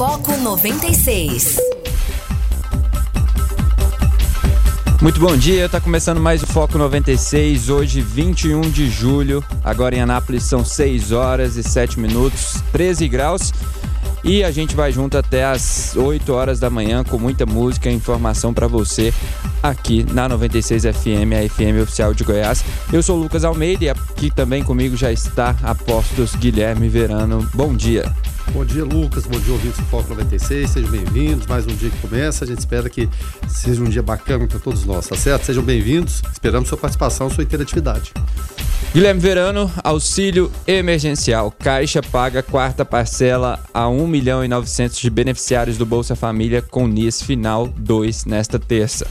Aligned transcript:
Foco 0.00 0.34
96. 0.34 1.58
Muito 5.02 5.20
bom 5.20 5.36
dia, 5.36 5.66
está 5.66 5.78
começando 5.78 6.18
mais 6.18 6.42
o 6.42 6.46
Foco 6.46 6.78
96, 6.78 7.68
hoje 7.68 8.00
21 8.00 8.62
de 8.62 8.88
julho. 8.88 9.44
Agora 9.62 9.94
em 9.94 10.00
Anápolis 10.00 10.44
são 10.44 10.64
6 10.64 11.12
horas 11.12 11.56
e 11.56 11.62
7 11.62 12.00
minutos, 12.00 12.64
13 12.72 13.06
graus. 13.08 13.52
E 14.24 14.42
a 14.42 14.50
gente 14.50 14.74
vai 14.74 14.90
junto 14.90 15.18
até 15.18 15.44
as 15.44 15.94
8 15.94 16.32
horas 16.32 16.58
da 16.58 16.70
manhã 16.70 17.04
com 17.04 17.18
muita 17.18 17.44
música 17.44 17.90
e 17.90 17.94
informação 17.94 18.54
para 18.54 18.66
você 18.66 19.12
aqui 19.62 20.06
na 20.14 20.26
96 20.30 20.82
FM, 20.84 21.34
a 21.36 21.46
FM 21.46 21.82
oficial 21.82 22.14
de 22.14 22.24
Goiás. 22.24 22.64
Eu 22.90 23.02
sou 23.02 23.18
o 23.18 23.22
Lucas 23.22 23.44
Almeida 23.44 23.84
e 23.84 23.90
aqui 23.90 24.30
também 24.30 24.64
comigo 24.64 24.96
já 24.96 25.12
está 25.12 25.54
Apostos 25.62 26.34
Guilherme 26.36 26.88
Verano. 26.88 27.46
Bom 27.52 27.76
dia. 27.76 28.10
Bom 28.52 28.64
dia, 28.64 28.84
Lucas. 28.84 29.26
Bom 29.26 29.38
dia, 29.38 29.52
ouvintes 29.52 29.78
do 29.78 29.86
Foco 29.86 30.08
96. 30.08 30.70
Sejam 30.70 30.90
bem-vindos. 30.90 31.46
Mais 31.46 31.64
um 31.66 31.74
dia 31.74 31.88
que 31.88 31.98
começa. 31.98 32.44
A 32.44 32.46
gente 32.48 32.58
espera 32.58 32.90
que 32.90 33.08
seja 33.48 33.80
um 33.80 33.88
dia 33.88 34.02
bacana 34.02 34.46
para 34.46 34.58
todos 34.58 34.84
nós, 34.84 35.06
tá 35.06 35.16
certo? 35.16 35.44
Sejam 35.44 35.62
bem-vindos. 35.62 36.20
Esperamos 36.32 36.68
sua 36.68 36.76
participação, 36.76 37.30
sua 37.30 37.44
interatividade. 37.44 38.12
Guilherme 38.92 39.20
Verano, 39.20 39.70
auxílio 39.84 40.50
emergencial. 40.66 41.52
Caixa 41.52 42.02
paga 42.02 42.42
quarta 42.42 42.84
parcela 42.84 43.60
a 43.72 43.88
1 43.88 44.06
milhão 44.08 44.44
e 44.44 44.48
900 44.48 44.98
de 44.98 45.10
beneficiários 45.10 45.78
do 45.78 45.86
Bolsa 45.86 46.16
Família 46.16 46.60
com 46.60 46.88
NIS 46.88 47.22
final 47.22 47.68
2 47.68 48.24
nesta 48.24 48.58
terça. 48.58 49.06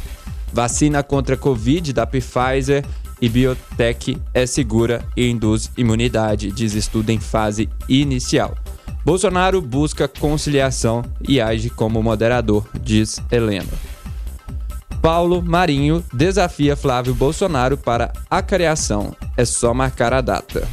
Vacina 0.52 1.02
contra 1.02 1.38
Covid 1.38 1.94
da 1.94 2.06
Pfizer 2.06 2.84
e 3.22 3.30
Biotech 3.30 4.18
é 4.34 4.46
segura 4.46 5.06
e 5.16 5.30
induz 5.30 5.72
imunidade, 5.78 6.52
diz 6.52 6.74
estudo 6.74 7.10
em 7.10 7.20
fase 7.20 7.70
inicial. 7.88 8.58
Bolsonaro 9.04 9.62
busca 9.62 10.08
conciliação 10.08 11.04
e 11.28 11.40
age 11.40 11.70
como 11.70 12.04
moderador, 12.04 12.68
diz 12.82 13.22
Helena. 13.32 13.70
Paulo 15.02 15.42
Marinho 15.42 16.04
desafia 16.14 16.76
Flávio 16.76 17.16
Bolsonaro 17.16 17.78
para 17.78 18.12
a 18.30 18.42
criação. 18.42 19.16
É 19.38 19.46
só 19.46 19.74
marcar 19.74 20.14
a 20.14 20.20
data. 20.20 20.68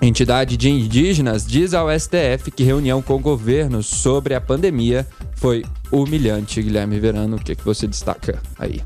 Entidade 0.00 0.56
de 0.56 0.70
indígenas 0.70 1.44
diz 1.46 1.74
ao 1.74 1.88
STF 1.90 2.50
que 2.54 2.62
reunião 2.62 3.02
com 3.02 3.20
governos 3.20 3.86
sobre 3.86 4.34
a 4.34 4.40
pandemia 4.40 5.06
foi 5.34 5.64
humilhante. 5.90 6.62
Guilherme 6.62 7.00
Verano, 7.00 7.36
o 7.36 7.40
que, 7.40 7.56
que 7.56 7.64
você 7.64 7.86
destaca 7.86 8.40
aí? 8.58 8.82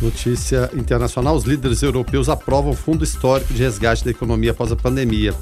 Notícia 0.00 0.70
internacional: 0.74 1.34
os 1.34 1.44
líderes 1.44 1.82
europeus 1.82 2.28
aprovam 2.28 2.74
fundo 2.74 3.02
histórico 3.02 3.52
de 3.54 3.62
resgate 3.62 4.04
da 4.04 4.10
economia 4.10 4.50
após 4.50 4.70
a 4.70 4.76
pandemia. 4.76 5.34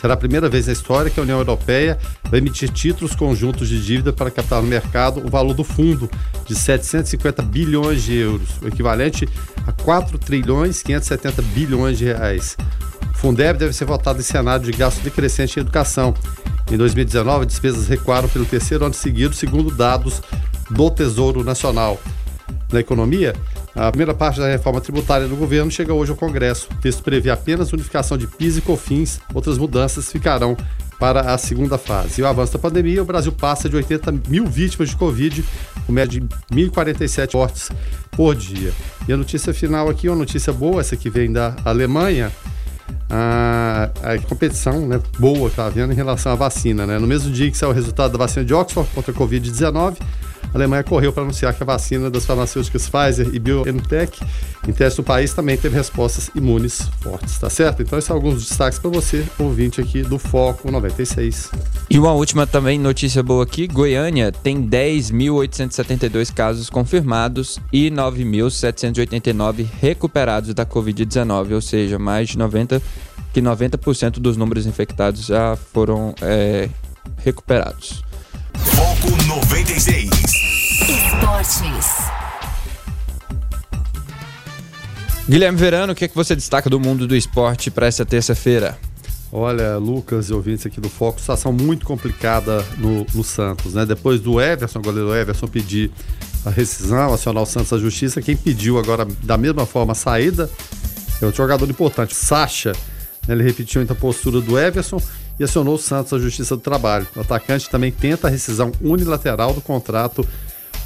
Será 0.00 0.14
a 0.14 0.16
primeira 0.16 0.48
vez 0.48 0.66
na 0.66 0.72
história 0.72 1.10
que 1.10 1.20
a 1.20 1.22
União 1.22 1.38
Europeia 1.38 1.98
vai 2.30 2.40
emitir 2.40 2.70
títulos 2.70 3.14
conjuntos 3.14 3.68
de 3.68 3.84
dívida 3.84 4.14
para 4.14 4.30
captar 4.30 4.62
no 4.62 4.66
mercado 4.66 5.22
o 5.22 5.28
valor 5.28 5.52
do 5.52 5.62
fundo 5.62 6.10
de 6.46 6.54
750 6.54 7.42
bilhões 7.42 8.02
de 8.02 8.14
euros, 8.14 8.48
o 8.62 8.68
equivalente 8.68 9.28
a 9.66 9.72
4 9.72 10.16
trilhões 10.18 10.82
570 10.82 11.42
bilhões 11.42 11.98
de 11.98 12.06
reais. 12.06 12.56
O 13.12 13.18
Fundeb 13.18 13.58
deve 13.58 13.74
ser 13.74 13.84
votado 13.84 14.20
em 14.20 14.22
cenário 14.22 14.64
de 14.64 14.72
gasto 14.72 15.02
decrescente 15.02 15.58
em 15.58 15.62
educação. 15.62 16.14
Em 16.72 16.78
2019, 16.78 17.44
despesas 17.44 17.86
recuaram 17.86 18.28
pelo 18.28 18.46
terceiro 18.46 18.86
ano 18.86 18.94
seguido, 18.94 19.34
segundo 19.34 19.70
dados 19.70 20.22
do 20.70 20.90
Tesouro 20.90 21.44
Nacional. 21.44 22.00
Na 22.72 22.80
economia, 22.80 23.34
a 23.74 23.90
primeira 23.90 24.12
parte 24.12 24.40
da 24.40 24.48
reforma 24.48 24.80
tributária 24.80 25.28
do 25.28 25.36
governo 25.36 25.70
chega 25.70 25.94
hoje 25.94 26.10
ao 26.10 26.16
Congresso. 26.16 26.68
O 26.72 26.74
texto 26.80 27.02
prevê 27.02 27.30
apenas 27.30 27.72
unificação 27.72 28.18
de 28.18 28.26
PIS 28.26 28.58
e 28.58 28.60
COFINS. 28.60 29.20
Outras 29.32 29.58
mudanças 29.58 30.10
ficarão 30.10 30.56
para 30.98 31.32
a 31.32 31.38
segunda 31.38 31.78
fase. 31.78 32.20
E 32.20 32.24
o 32.24 32.26
avanço 32.26 32.52
da 32.52 32.58
pandemia, 32.58 33.02
o 33.02 33.06
Brasil 33.06 33.32
passa 33.32 33.68
de 33.68 33.76
80 33.76 34.12
mil 34.28 34.46
vítimas 34.46 34.90
de 34.90 34.96
Covid, 34.96 35.44
com 35.86 35.92
média 35.92 36.20
de 36.20 36.26
1.047 36.54 37.34
mortes 37.34 37.70
por 38.10 38.34
dia. 38.34 38.72
E 39.08 39.12
a 39.12 39.16
notícia 39.16 39.54
final 39.54 39.88
aqui, 39.88 40.08
uma 40.08 40.16
notícia 40.16 40.52
boa, 40.52 40.80
essa 40.80 40.96
que 40.96 41.08
vem 41.08 41.32
da 41.32 41.56
Alemanha, 41.64 42.30
a, 43.08 43.90
a 44.02 44.18
competição 44.18 44.86
né, 44.86 45.00
boa 45.18 45.48
que 45.48 45.54
está 45.54 45.66
havendo 45.66 45.92
em 45.92 45.96
relação 45.96 46.32
à 46.32 46.34
vacina. 46.34 46.86
Né? 46.86 46.98
No 46.98 47.06
mesmo 47.06 47.32
dia 47.32 47.50
que 47.50 47.56
saiu 47.56 47.70
o 47.70 47.74
resultado 47.74 48.12
da 48.12 48.18
vacina 48.18 48.44
de 48.44 48.52
Oxford 48.52 48.88
contra 48.94 49.10
a 49.10 49.14
Covid-19, 49.14 49.96
a 50.52 50.58
Alemanha 50.58 50.82
correu 50.82 51.12
para 51.12 51.22
anunciar 51.22 51.54
que 51.54 51.62
a 51.62 51.66
vacina 51.66 52.10
das 52.10 52.24
farmacêuticas 52.24 52.88
Pfizer 52.88 53.30
e 53.32 53.38
BioNTech 53.38 54.20
em 54.66 54.72
teste 54.72 54.98
no 54.98 55.04
país 55.04 55.32
também 55.32 55.56
teve 55.56 55.76
respostas 55.76 56.30
imunes 56.34 56.90
fortes, 57.00 57.38
tá 57.38 57.48
certo? 57.48 57.82
Então, 57.82 57.98
esses 57.98 58.06
são 58.06 58.16
alguns 58.16 58.44
destaques 58.46 58.78
para 58.78 58.90
você, 58.90 59.24
ouvinte 59.38 59.80
aqui 59.80 60.02
do 60.02 60.18
Foco 60.18 60.70
96. 60.70 61.50
E 61.88 61.98
uma 61.98 62.12
última 62.12 62.46
também 62.46 62.78
notícia 62.78 63.22
boa 63.22 63.44
aqui: 63.44 63.66
Goiânia 63.66 64.32
tem 64.32 64.62
10.872 64.62 66.32
casos 66.32 66.68
confirmados 66.68 67.58
e 67.72 67.90
9.789 67.90 69.66
recuperados 69.80 70.52
da 70.52 70.66
Covid-19, 70.66 71.52
ou 71.52 71.60
seja, 71.60 71.98
mais 71.98 72.30
de 72.30 72.38
90 72.38 72.82
que 73.32 73.40
90% 73.40 74.18
dos 74.18 74.36
números 74.36 74.66
infectados 74.66 75.26
já 75.26 75.56
foram 75.56 76.14
é, 76.20 76.68
recuperados. 77.18 78.02
Foco 78.58 79.10
96. 79.26 80.10
Esportes. 80.88 82.10
Guilherme 85.28 85.58
Verano, 85.58 85.92
o 85.92 85.96
que, 85.96 86.04
é 86.04 86.08
que 86.08 86.14
você 86.14 86.34
destaca 86.34 86.68
do 86.68 86.80
mundo 86.80 87.06
do 87.06 87.14
esporte 87.14 87.70
para 87.70 87.86
essa 87.86 88.04
terça-feira? 88.04 88.78
Olha, 89.32 89.76
Lucas 89.76 90.28
e 90.28 90.32
ouvintes 90.32 90.66
aqui 90.66 90.80
do 90.80 90.88
Foco, 90.88 91.20
situação 91.20 91.52
muito 91.52 91.86
complicada 91.86 92.64
no, 92.78 93.06
no 93.14 93.22
Santos, 93.22 93.74
né? 93.74 93.86
Depois 93.86 94.20
do 94.20 94.40
Everson, 94.40 94.80
o 94.80 94.82
goleiro 94.82 95.14
Everson, 95.14 95.46
pedir 95.46 95.90
a 96.44 96.50
rescisão, 96.50 97.14
acionar 97.14 97.42
o 97.42 97.46
Santos 97.46 97.72
à 97.72 97.78
justiça, 97.78 98.20
quem 98.20 98.36
pediu 98.36 98.78
agora, 98.78 99.06
da 99.22 99.36
mesma 99.36 99.64
forma, 99.66 99.92
a 99.92 99.94
saída 99.94 100.50
é 101.20 101.26
outro 101.26 101.42
jogador 101.42 101.68
importante, 101.68 102.14
Sacha. 102.14 102.72
Né? 103.28 103.34
Ele 103.34 103.42
repetiu 103.42 103.82
então 103.82 103.94
a 103.96 104.00
postura 104.00 104.40
do 104.40 104.58
Everson 104.58 105.00
e 105.40 105.44
acionou 105.44 105.76
o 105.76 105.78
Santos 105.78 106.12
à 106.12 106.18
Justiça 106.18 106.54
do 106.54 106.60
Trabalho. 106.60 107.08
O 107.16 107.20
atacante 107.20 107.70
também 107.70 107.90
tenta 107.90 108.28
a 108.28 108.30
rescisão 108.30 108.70
unilateral 108.82 109.54
do 109.54 109.62
contrato 109.62 110.24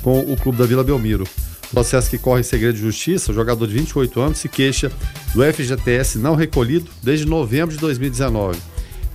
com 0.01 0.21
o 0.21 0.37
clube 0.37 0.57
da 0.57 0.65
Vila 0.65 0.85
Belmiro. 0.85 1.27
Processo 1.73 2.09
que 2.09 2.17
corre 2.17 2.41
em 2.41 2.45
segredo 2.45 2.77
de 2.77 2.81
justiça, 2.83 3.33
o 3.33 3.35
jogador 3.35 3.67
de 3.67 3.75
28 3.75 4.21
anos 4.21 4.39
se 4.39 4.49
queixa 4.49 4.93
do 5.35 5.43
FGTS 5.43 6.19
não 6.19 6.37
recolhido 6.37 6.89
desde 7.03 7.27
novembro 7.27 7.75
de 7.75 7.81
2019. 7.81 8.57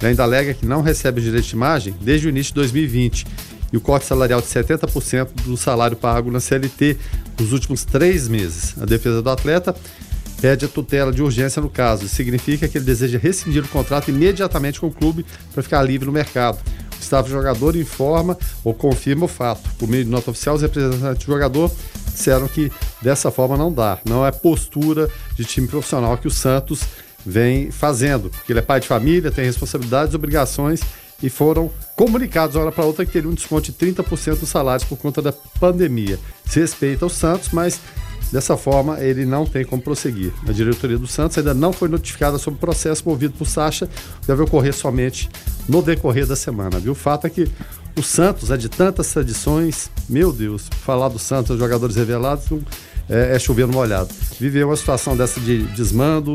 Ele 0.01 0.09
ainda 0.09 0.23
alega 0.23 0.53
que 0.53 0.65
não 0.65 0.81
recebe 0.81 1.21
direito 1.21 1.45
de 1.45 1.55
imagem 1.55 1.95
desde 2.01 2.27
o 2.27 2.29
início 2.29 2.51
de 2.51 2.55
2020 2.55 3.25
e 3.71 3.77
o 3.77 3.81
corte 3.81 4.05
salarial 4.05 4.41
de 4.41 4.47
70% 4.47 5.29
do 5.45 5.55
salário 5.55 5.95
pago 5.95 6.29
na 6.29 6.41
CLT 6.41 6.97
nos 7.39 7.53
últimos 7.53 7.85
três 7.85 8.27
meses. 8.27 8.75
A 8.81 8.85
defesa 8.85 9.21
do 9.21 9.29
atleta 9.29 9.73
pede 10.41 10.65
a 10.65 10.67
tutela 10.67 11.11
de 11.11 11.21
urgência 11.21 11.61
no 11.61 11.69
caso. 11.69 12.05
Isso 12.05 12.15
significa 12.15 12.67
que 12.67 12.77
ele 12.77 12.85
deseja 12.85 13.17
rescindir 13.17 13.63
o 13.63 13.67
contrato 13.67 14.09
imediatamente 14.09 14.79
com 14.79 14.87
o 14.87 14.91
clube 14.91 15.25
para 15.53 15.63
ficar 15.63 15.81
livre 15.83 16.05
no 16.05 16.11
mercado. 16.11 16.59
O 16.97 17.01
staff 17.01 17.29
jogador 17.29 17.75
informa 17.75 18.37
ou 18.63 18.73
confirma 18.73 19.25
o 19.25 19.27
fato. 19.27 19.69
Por 19.77 19.87
meio 19.87 20.05
de 20.05 20.09
nota 20.09 20.31
oficial, 20.31 20.55
os 20.55 20.61
representantes 20.61 21.25
do 21.25 21.31
jogador 21.31 21.71
disseram 22.11 22.47
que 22.47 22.71
dessa 23.01 23.31
forma 23.31 23.55
não 23.55 23.71
dá. 23.71 23.99
Não 24.05 24.25
é 24.25 24.31
postura 24.31 25.09
de 25.35 25.45
time 25.45 25.67
profissional 25.67 26.17
que 26.17 26.27
o 26.27 26.31
Santos 26.31 26.81
vem 27.25 27.71
fazendo, 27.71 28.29
porque 28.29 28.51
ele 28.51 28.59
é 28.59 28.63
pai 28.63 28.79
de 28.79 28.87
família, 28.87 29.31
tem 29.31 29.45
responsabilidades, 29.45 30.15
obrigações 30.15 30.81
e 31.21 31.29
foram 31.29 31.69
comunicados 31.95 32.55
uma 32.55 32.63
hora 32.63 32.71
para 32.71 32.85
outra 32.85 33.05
que 33.05 33.11
teria 33.11 33.29
um 33.29 33.33
desconto 33.33 33.71
de 33.71 33.73
30% 33.73 34.39
dos 34.39 34.49
salários 34.49 34.87
por 34.87 34.97
conta 34.97 35.21
da 35.21 35.33
pandemia. 35.59 36.17
Se 36.45 36.61
respeita 36.61 37.05
o 37.05 37.09
Santos, 37.09 37.49
mas 37.51 37.79
dessa 38.31 38.55
forma 38.55 38.99
ele 38.99 39.25
não 39.25 39.45
tem 39.45 39.65
como 39.65 39.81
prosseguir. 39.81 40.31
A 40.47 40.51
diretoria 40.51 40.97
do 40.97 41.07
Santos 41.07 41.37
ainda 41.37 41.53
não 41.53 41.73
foi 41.73 41.89
notificada 41.89 42.37
sobre 42.37 42.57
o 42.57 42.59
processo 42.59 43.07
movido 43.07 43.33
por 43.37 43.45
Sacha, 43.45 43.89
deve 44.27 44.43
ocorrer 44.43 44.73
somente 44.73 45.29
no 45.67 45.81
decorrer 45.81 46.25
da 46.25 46.35
semana. 46.35 46.79
Viu? 46.79 46.93
O 46.93 46.95
fato 46.95 47.27
é 47.27 47.29
que 47.29 47.47
o 47.97 48.03
Santos 48.03 48.51
é 48.51 48.57
de 48.57 48.69
tantas 48.69 49.11
tradições, 49.11 49.89
meu 50.07 50.31
Deus, 50.31 50.67
falar 50.83 51.09
do 51.09 51.19
Santos, 51.19 51.51
os 51.51 51.59
jogadores 51.59 51.95
revelados, 51.95 52.45
é, 53.09 53.35
é 53.35 53.65
no 53.65 53.73
molhado. 53.73 54.09
Viver 54.39 54.65
uma 54.65 54.75
situação 54.75 55.17
dessa 55.17 55.39
de 55.39 55.63
desmando, 55.63 56.33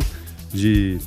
de 0.53 0.99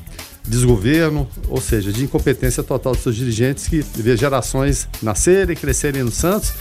desgoverno, 0.47 1.27
ou 1.50 1.59
seja, 1.59 1.91
de 1.91 2.06
incompetência 2.06 2.63
total 2.63 2.94
dos 2.94 3.03
seus 3.03 3.15
dirigentes 3.15 3.67
que 3.67 3.81
vê 3.95 4.15
gerações 4.15 4.88
nascerem, 5.01 5.56
crescerem 5.56 6.03
no 6.03 6.11
Santos 6.11 6.53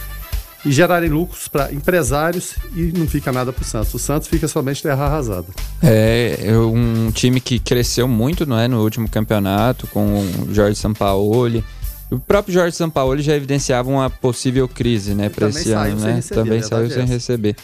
e 0.67 0.73
gerarem 0.73 1.09
lucros 1.09 1.47
para 1.47 1.73
empresários 1.73 2.57
e 2.75 2.93
não 2.97 3.07
fica 3.07 3.31
nada 3.31 3.53
para 3.53 3.63
o 3.63 3.65
Santos. 3.65 3.95
O 3.95 3.99
Santos 3.99 4.29
fica 4.29 4.49
somente 4.49 4.83
terra 4.83 5.07
arrasada. 5.07 5.47
É, 5.81 6.39
é 6.43 6.59
um 6.59 7.11
time 7.13 7.41
que 7.41 7.61
cresceu 7.61 8.09
muito 8.09 8.45
não 8.45 8.59
é, 8.59 8.67
no 8.67 8.83
último 8.83 9.09
campeonato 9.09 9.87
com 9.87 10.21
o 10.21 10.53
Jorge 10.53 10.77
Sampaoli. 10.77 11.65
O 12.11 12.19
próprio 12.19 12.53
Jorge 12.53 12.77
Sampaoli 12.77 13.23
já 13.23 13.35
evidenciava 13.35 13.89
uma 13.89 14.11
possível 14.11 14.69
crise 14.69 15.15
né, 15.15 15.29
para 15.29 15.49
esse 15.49 15.71
ano. 15.73 16.01
Né? 16.01 16.15
Receber, 16.17 16.41
também 16.41 16.63
saiu 16.63 16.91
sem 16.91 17.07
receber. 17.07 17.57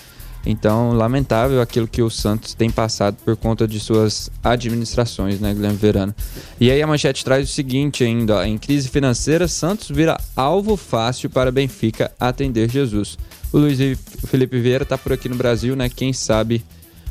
Então, 0.44 0.92
lamentável 0.92 1.60
aquilo 1.60 1.86
que 1.86 2.02
o 2.02 2.10
Santos 2.10 2.52
tem 2.54 2.68
passado 2.68 3.16
por 3.24 3.36
conta 3.36 3.66
de 3.66 3.78
suas 3.78 4.30
administrações, 4.42 5.40
né, 5.40 5.54
Guilherme 5.54 5.76
Verano? 5.76 6.14
E 6.60 6.70
aí 6.70 6.82
a 6.82 6.86
manchete 6.86 7.24
traz 7.24 7.48
o 7.48 7.52
seguinte 7.52 8.02
ainda, 8.02 8.38
ó, 8.38 8.42
em 8.42 8.58
crise 8.58 8.88
financeira, 8.88 9.46
Santos 9.46 9.88
vira 9.88 10.20
alvo 10.34 10.76
fácil 10.76 11.30
para 11.30 11.52
Benfica 11.52 12.10
atender 12.18 12.68
Jesus. 12.68 13.16
O 13.52 13.58
Luiz 13.58 13.78
Felipe 14.26 14.58
Vieira 14.58 14.82
está 14.82 14.98
por 14.98 15.12
aqui 15.12 15.28
no 15.28 15.36
Brasil, 15.36 15.76
né? 15.76 15.88
Quem 15.88 16.12
sabe 16.12 16.64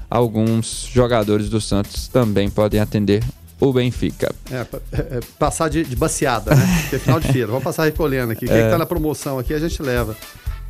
alguns 0.10 0.90
jogadores 0.92 1.50
do 1.50 1.62
Santos 1.62 2.10
também 2.10 2.50
podem 2.50 2.82
atender 2.82 3.24
o 3.62 3.72
Benfica. 3.72 4.34
É, 4.52 4.66
é, 4.92 5.18
é 5.18 5.20
passar 5.38 5.70
de, 5.70 5.86
de 5.86 5.96
baseada, 5.96 6.54
né? 6.54 6.80
Porque 6.82 6.96
é 6.96 7.00
final 7.00 7.20
de 7.20 7.28
feira. 7.32 7.48
Vamos 7.48 7.64
passar 7.64 7.86
recolhendo 7.86 8.32
aqui. 8.32 8.48
Quem 8.48 8.58
é. 8.58 8.66
está 8.66 8.78
na 8.78 8.86
promoção 8.86 9.38
aqui, 9.38 9.54
a 9.54 9.60
gente 9.60 9.82
leva. 9.82 10.18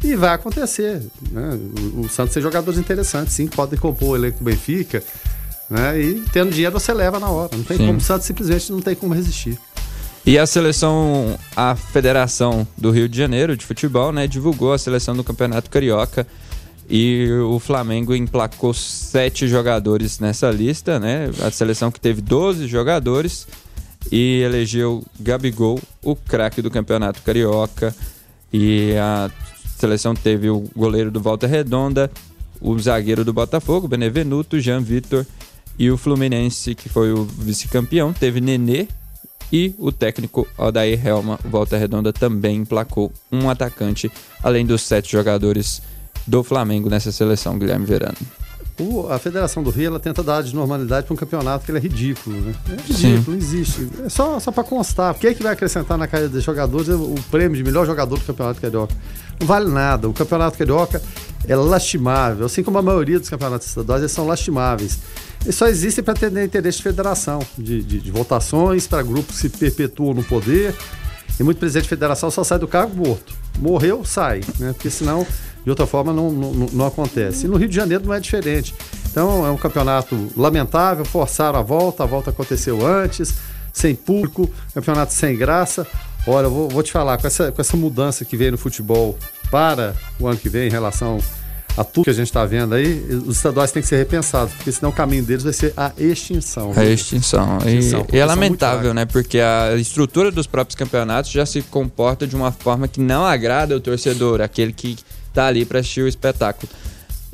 E 0.03 0.15
vai 0.15 0.33
acontecer. 0.33 1.01
Né? 1.31 1.59
O, 1.95 2.01
o, 2.01 2.09
Santos 2.09 2.33
tem 2.33 2.41
jogadores 2.41 2.79
interessantes, 2.79 3.33
sim, 3.33 3.47
podem 3.47 3.77
compor 3.79 4.09
o 4.09 4.15
elenco 4.15 4.39
do 4.39 4.43
Benfica. 4.43 5.03
Né? 5.69 6.01
E 6.01 6.23
tendo 6.33 6.51
dinheiro 6.51 6.77
você 6.77 6.93
leva 6.93 7.19
na 7.19 7.29
hora. 7.29 7.55
Não 7.55 7.63
tem 7.63 7.77
sim. 7.77 7.85
como, 7.85 7.99
o 7.99 8.01
Santos 8.01 8.25
simplesmente 8.25 8.71
não 8.71 8.81
tem 8.81 8.95
como 8.95 9.13
resistir. 9.13 9.57
E 10.25 10.37
a 10.37 10.45
seleção, 10.45 11.37
a 11.55 11.75
Federação 11.75 12.67
do 12.77 12.91
Rio 12.91 13.09
de 13.09 13.17
Janeiro 13.17 13.57
de 13.57 13.65
futebol, 13.65 14.11
né, 14.11 14.27
divulgou 14.27 14.73
a 14.73 14.77
seleção 14.77 15.15
do 15.15 15.23
Campeonato 15.23 15.69
Carioca 15.69 16.27
e 16.89 17.31
o 17.47 17.57
Flamengo 17.57 18.13
emplacou 18.13 18.73
sete 18.73 19.47
jogadores 19.47 20.19
nessa 20.19 20.51
lista, 20.51 20.99
né? 20.99 21.29
A 21.41 21.49
seleção 21.49 21.89
que 21.89 22.01
teve 22.01 22.21
12 22.21 22.67
jogadores 22.67 23.47
e 24.11 24.41
elegeu 24.41 25.01
Gabigol, 25.17 25.79
o 26.03 26.17
craque 26.17 26.61
do 26.61 26.69
Campeonato 26.69 27.21
Carioca. 27.21 27.95
E 28.51 28.93
a 28.97 29.31
seleção 29.81 30.13
teve 30.13 30.47
o 30.47 30.69
goleiro 30.75 31.09
do 31.09 31.19
Volta 31.19 31.47
Redonda, 31.47 32.11
o 32.61 32.77
zagueiro 32.77 33.25
do 33.25 33.33
Botafogo, 33.33 33.87
Benevenuto, 33.87 34.59
Jean 34.59 34.79
Vitor 34.79 35.25
e 35.77 35.89
o 35.89 35.97
Fluminense, 35.97 36.75
que 36.75 36.87
foi 36.87 37.11
o 37.11 37.23
vice-campeão, 37.23 38.13
teve 38.13 38.39
Nenê 38.39 38.87
e 39.51 39.73
o 39.79 39.91
técnico 39.91 40.47
Odair 40.55 41.05
Helma, 41.05 41.39
Volta 41.43 41.77
Redonda, 41.77 42.13
também 42.13 42.57
emplacou 42.57 43.11
um 43.31 43.49
atacante, 43.49 44.11
além 44.43 44.65
dos 44.65 44.83
sete 44.83 45.11
jogadores 45.11 45.81
do 46.27 46.43
Flamengo 46.43 46.87
nessa 46.87 47.11
seleção, 47.11 47.57
Guilherme 47.57 47.85
Verano. 47.85 48.17
O, 48.79 49.07
a 49.11 49.17
Federação 49.17 49.63
do 49.63 49.71
Rio 49.71 49.87
ela 49.87 49.99
tenta 49.99 50.23
dar 50.23 50.43
de 50.43 50.55
normalidade 50.55 51.05
para 51.05 51.13
um 51.13 51.17
campeonato 51.17 51.65
que 51.65 51.71
ele 51.71 51.79
é 51.79 51.81
ridículo, 51.81 52.39
né? 52.39 52.55
É 52.69 52.75
ridículo, 52.75 52.95
Sim. 52.95 53.23
não 53.27 53.35
existe. 53.35 53.87
É 54.05 54.09
só, 54.09 54.39
só 54.39 54.51
para 54.51 54.63
constar. 54.63 55.13
O 55.13 55.15
que 55.15 55.27
é 55.27 55.33
que 55.33 55.43
vai 55.43 55.53
acrescentar 55.53 55.97
na 55.97 56.07
carreira 56.07 56.31
dos 56.31 56.43
jogadores 56.43 56.87
o 56.87 57.15
prêmio 57.29 57.57
de 57.57 57.63
melhor 57.63 57.85
jogador 57.85 58.17
do 58.17 58.25
Campeonato 58.25 58.61
Carioca? 58.61 58.95
Vale 59.41 59.69
nada. 59.69 60.07
O 60.07 60.13
Campeonato 60.13 60.57
Carioca 60.57 61.01
é 61.47 61.55
lastimável, 61.55 62.45
assim 62.45 62.63
como 62.63 62.77
a 62.77 62.81
maioria 62.81 63.19
dos 63.19 63.29
campeonatos 63.29 63.67
estaduais, 63.67 64.01
eles 64.01 64.11
são 64.11 64.27
lastimáveis. 64.27 64.99
Eles 65.43 65.55
só 65.55 65.67
existem 65.67 66.03
para 66.03 66.13
atender 66.13 66.45
interesse 66.45 66.77
de 66.77 66.83
federação, 66.83 67.39
de, 67.57 67.81
de, 67.81 67.99
de 67.99 68.11
votações 68.11 68.85
para 68.85 69.01
grupos 69.01 69.35
que 69.35 69.41
se 69.41 69.49
perpetuam 69.49 70.13
no 70.13 70.23
poder. 70.23 70.75
E 71.39 71.43
muito 71.43 71.57
presidente 71.57 71.83
de 71.83 71.89
federação 71.89 72.29
só 72.29 72.43
sai 72.43 72.59
do 72.59 72.67
cargo 72.67 72.95
morto. 72.95 73.33
Morreu, 73.57 74.05
sai, 74.05 74.41
né? 74.59 74.73
Porque 74.73 74.89
senão 74.89 75.25
de 75.63 75.69
outra 75.69 75.85
forma, 75.85 76.11
não, 76.11 76.31
não, 76.31 76.51
não 76.51 76.85
acontece. 76.87 77.45
E 77.45 77.49
no 77.49 77.57
Rio 77.57 77.69
de 77.69 77.75
Janeiro 77.75 78.03
não 78.05 78.13
é 78.13 78.19
diferente. 78.19 78.73
Então, 79.09 79.45
é 79.45 79.51
um 79.51 79.57
campeonato 79.57 80.29
lamentável, 80.35 81.05
forçaram 81.05 81.59
a 81.59 81.61
volta, 81.61 82.03
a 82.03 82.05
volta 82.05 82.31
aconteceu 82.31 82.85
antes, 82.85 83.33
sem 83.71 83.93
público, 83.93 84.49
campeonato 84.73 85.13
sem 85.13 85.37
graça. 85.37 85.85
Olha, 86.27 86.45
eu 86.45 86.51
vou, 86.51 86.69
vou 86.69 86.83
te 86.83 86.91
falar, 86.91 87.17
com 87.17 87.27
essa, 87.27 87.51
com 87.51 87.61
essa 87.61 87.75
mudança 87.75 88.23
que 88.23 88.37
veio 88.37 88.51
no 88.51 88.57
futebol 88.57 89.17
para 89.49 89.95
o 90.19 90.27
ano 90.27 90.37
que 90.37 90.49
vem 90.49 90.67
em 90.67 90.71
relação 90.71 91.19
a 91.77 91.83
tudo 91.83 92.05
que 92.05 92.09
a 92.09 92.13
gente 92.13 92.27
está 92.27 92.45
vendo 92.45 92.75
aí, 92.75 92.99
os 93.25 93.37
estaduais 93.37 93.71
têm 93.71 93.81
que 93.81 93.87
ser 93.87 93.97
repensados, 93.97 94.53
porque 94.53 94.71
senão 94.71 94.89
o 94.89 94.93
caminho 94.93 95.23
deles 95.23 95.43
vai 95.43 95.53
ser 95.53 95.73
a 95.75 95.91
extinção. 95.97 96.73
A 96.75 96.83
extinção. 96.83 97.57
extinção 97.59 98.07
e, 98.11 98.17
e 98.17 98.19
é 98.19 98.25
lamentável, 98.25 98.93
né? 98.93 99.05
Porque 99.05 99.39
a 99.39 99.75
estrutura 99.75 100.31
dos 100.31 100.47
próprios 100.47 100.75
campeonatos 100.75 101.31
já 101.31 101.45
se 101.45 101.61
comporta 101.61 102.27
de 102.27 102.35
uma 102.35 102.51
forma 102.51 102.87
que 102.87 102.99
não 102.99 103.25
agrada 103.25 103.75
o 103.75 103.79
torcedor, 103.79 104.41
aquele 104.41 104.73
que 104.73 104.97
tá 105.33 105.47
ali 105.47 105.65
para 105.65 105.79
assistir 105.79 106.01
o 106.01 106.07
espetáculo. 106.07 106.69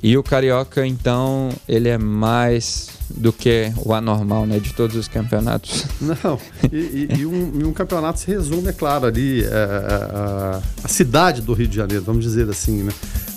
E 0.02 0.18
o 0.18 0.24
Carioca, 0.24 0.86
então, 0.86 1.50
ele 1.68 1.90
é 1.90 1.98
mais 1.98 2.90
do 3.10 3.34
que 3.34 3.72
o 3.78 3.94
anormal, 3.94 4.46
né? 4.46 4.60
De 4.60 4.74
todos 4.74 4.96
os 4.96 5.08
campeonatos. 5.08 5.86
Não, 6.00 6.40
e, 6.72 7.08
e, 7.18 7.26
um, 7.26 7.60
e 7.60 7.64
um, 7.64 7.74
campeonato 7.74 8.20
se 8.20 8.28
resume, 8.28 8.70
é 8.70 8.74
claro, 8.74 9.08
ali 9.08 9.44
é, 9.44 9.48
é, 9.48 9.52
a, 9.52 10.62
a, 10.84 10.88
cidade 10.88 11.42
do 11.42 11.54
Rio 11.54 11.68
de 11.68 11.76
Janeiro, 11.76 12.04
vamos 12.04 12.24
dizer 12.24 12.50
assim, 12.50 12.84
né? 12.84 12.92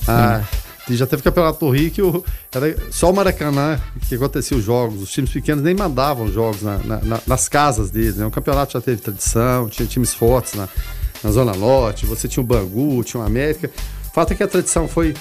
A, 0.06 0.42
já 0.96 1.06
teve 1.06 1.22
campeonato 1.22 1.64
do 1.64 1.70
Rio 1.70 1.90
que 1.90 2.02
o, 2.02 2.24
era 2.52 2.76
só 2.90 3.10
o 3.10 3.14
Maracanã 3.14 3.80
que 4.08 4.14
acontecia 4.14 4.56
os 4.56 4.64
jogos. 4.64 5.02
Os 5.02 5.10
times 5.10 5.30
pequenos 5.30 5.62
nem 5.62 5.74
mandavam 5.74 6.30
jogos 6.30 6.62
na, 6.62 6.78
na, 6.78 7.20
nas 7.26 7.48
casas 7.48 7.90
deles. 7.90 8.16
Né? 8.16 8.26
O 8.26 8.30
campeonato 8.30 8.72
já 8.72 8.80
teve 8.80 9.00
tradição, 9.00 9.68
tinha 9.68 9.86
times 9.86 10.12
fortes 10.12 10.54
na, 10.54 10.68
na 11.22 11.30
Zona 11.30 11.52
Norte, 11.52 12.06
você 12.06 12.26
tinha 12.26 12.42
o 12.42 12.46
Bangu, 12.46 13.04
tinha 13.04 13.22
o 13.22 13.26
América. 13.26 13.70
O 14.08 14.12
fato 14.12 14.32
é 14.32 14.36
que 14.36 14.42
a 14.42 14.48
tradição 14.48 14.88
foi, 14.88 15.14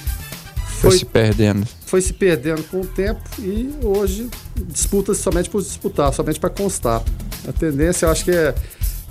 foi, 0.80 0.92
foi 0.92 1.00
se 1.00 1.06
perdendo. 1.06 1.68
Foi 1.86 2.02
se 2.02 2.14
perdendo 2.14 2.64
com 2.64 2.82
o 2.82 2.86
tempo 2.86 3.22
e 3.40 3.74
hoje 3.84 4.30
disputa-se 4.68 5.22
somente 5.22 5.50
por 5.50 5.62
disputar, 5.62 6.14
somente 6.14 6.40
para 6.40 6.50
constar. 6.50 7.04
A 7.48 7.52
tendência, 7.52 8.06
eu 8.06 8.12
acho 8.12 8.24
que 8.24 8.32
é, 8.32 8.56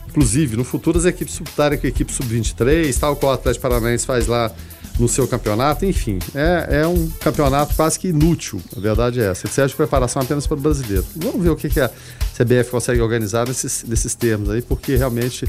inclusive, 0.09 0.57
no 0.57 0.65
futuro 0.65 0.99
as 0.99 1.05
equipes 1.05 1.35
disputarem 1.35 1.79
com 1.79 1.87
a 1.87 1.91
equipe 1.91 2.13
sub-23, 2.13 2.99
tal 2.99 3.15
qual 3.17 3.33
o 3.33 3.35
Atlético 3.35 3.63
Paranaense 3.63 4.07
faz 4.07 4.27
lá 4.27 4.51
no 4.99 5.09
seu 5.09 5.29
campeonato, 5.29 5.85
enfim, 5.85 6.19
é, 6.35 6.81
é 6.81 6.87
um 6.87 7.09
campeonato 7.21 7.75
quase 7.77 7.99
que 7.99 8.09
inútil, 8.09 8.61
a 8.77 8.81
verdade 8.81 9.21
é 9.21 9.31
essa. 9.31 9.47
Ele 9.47 9.53
serve 9.53 9.71
de 9.71 9.77
preparação 9.77 10.21
apenas 10.21 10.47
para 10.47 10.57
o 10.57 10.61
brasileiro. 10.61 11.05
Vamos 11.15 11.41
ver 11.43 11.51
o 11.51 11.57
que, 11.57 11.69
que 11.69 11.81
a 11.81 11.89
CBF 12.37 12.71
consegue 12.71 13.01
organizar 13.01 13.47
nesses, 13.47 13.85
nesses 13.85 14.15
termos 14.15 14.51
aí, 14.51 14.61
porque 14.61 14.97
realmente 14.97 15.47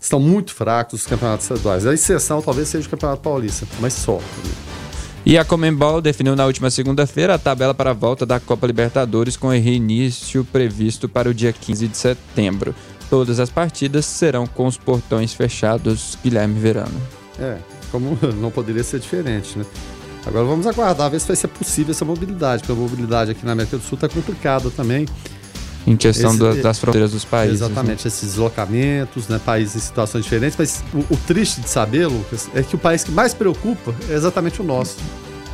estão 0.00 0.18
muito 0.18 0.54
fracos 0.54 1.00
os 1.02 1.06
campeonatos 1.06 1.44
estaduais. 1.44 1.86
A 1.86 1.92
exceção 1.92 2.40
talvez 2.40 2.68
seja 2.68 2.86
o 2.86 2.90
Campeonato 2.90 3.20
Paulista, 3.20 3.66
mas 3.80 3.92
só. 3.92 4.18
E 5.30 5.38
a 5.38 5.44
Comembol 5.44 6.00
definiu 6.00 6.34
na 6.34 6.44
última 6.44 6.72
segunda-feira 6.72 7.34
a 7.34 7.38
tabela 7.38 7.72
para 7.72 7.90
a 7.90 7.94
volta 7.94 8.26
da 8.26 8.40
Copa 8.40 8.66
Libertadores 8.66 9.36
com 9.36 9.48
reinício 9.48 10.44
previsto 10.44 11.08
para 11.08 11.30
o 11.30 11.32
dia 11.32 11.52
15 11.52 11.86
de 11.86 11.96
setembro. 11.96 12.74
Todas 13.08 13.38
as 13.38 13.48
partidas 13.48 14.06
serão 14.06 14.44
com 14.44 14.66
os 14.66 14.76
portões 14.76 15.32
fechados, 15.32 16.18
Guilherme 16.20 16.58
Verano. 16.58 17.00
É, 17.38 17.58
como 17.92 18.18
não 18.42 18.50
poderia 18.50 18.82
ser 18.82 18.98
diferente, 18.98 19.56
né? 19.56 19.64
Agora 20.26 20.44
vamos 20.46 20.66
aguardar, 20.66 21.08
ver 21.08 21.20
se 21.20 21.28
vai 21.28 21.36
ser 21.36 21.46
possível 21.46 21.92
essa 21.92 22.04
mobilidade, 22.04 22.64
porque 22.64 22.72
a 22.72 22.82
mobilidade 22.82 23.30
aqui 23.30 23.46
na 23.46 23.52
América 23.52 23.76
do 23.76 23.84
Sul 23.84 23.94
está 23.94 24.08
complicada 24.08 24.68
também. 24.68 25.06
Em 25.86 25.96
questão 25.96 26.32
Esse, 26.34 26.62
das 26.62 26.78
fronteiras 26.78 27.12
dos 27.12 27.24
países. 27.24 27.60
Né? 27.60 27.66
Exatamente, 27.66 28.04
né? 28.04 28.08
esses 28.08 28.28
deslocamentos, 28.30 29.28
né, 29.28 29.40
países 29.44 29.76
em 29.76 29.80
situações 29.80 30.24
diferentes. 30.24 30.56
Mas 30.58 30.84
o, 30.92 31.14
o, 31.14 31.16
triste 31.16 31.60
de 31.60 31.68
saber, 31.68 32.06
Lucas, 32.06 32.48
é 32.54 32.62
que 32.62 32.74
o 32.74 32.78
país 32.78 33.02
que 33.02 33.10
mais 33.10 33.32
preocupa 33.32 33.94
é 34.08 34.14
exatamente 34.14 34.60
o 34.60 34.64
nosso. 34.64 34.96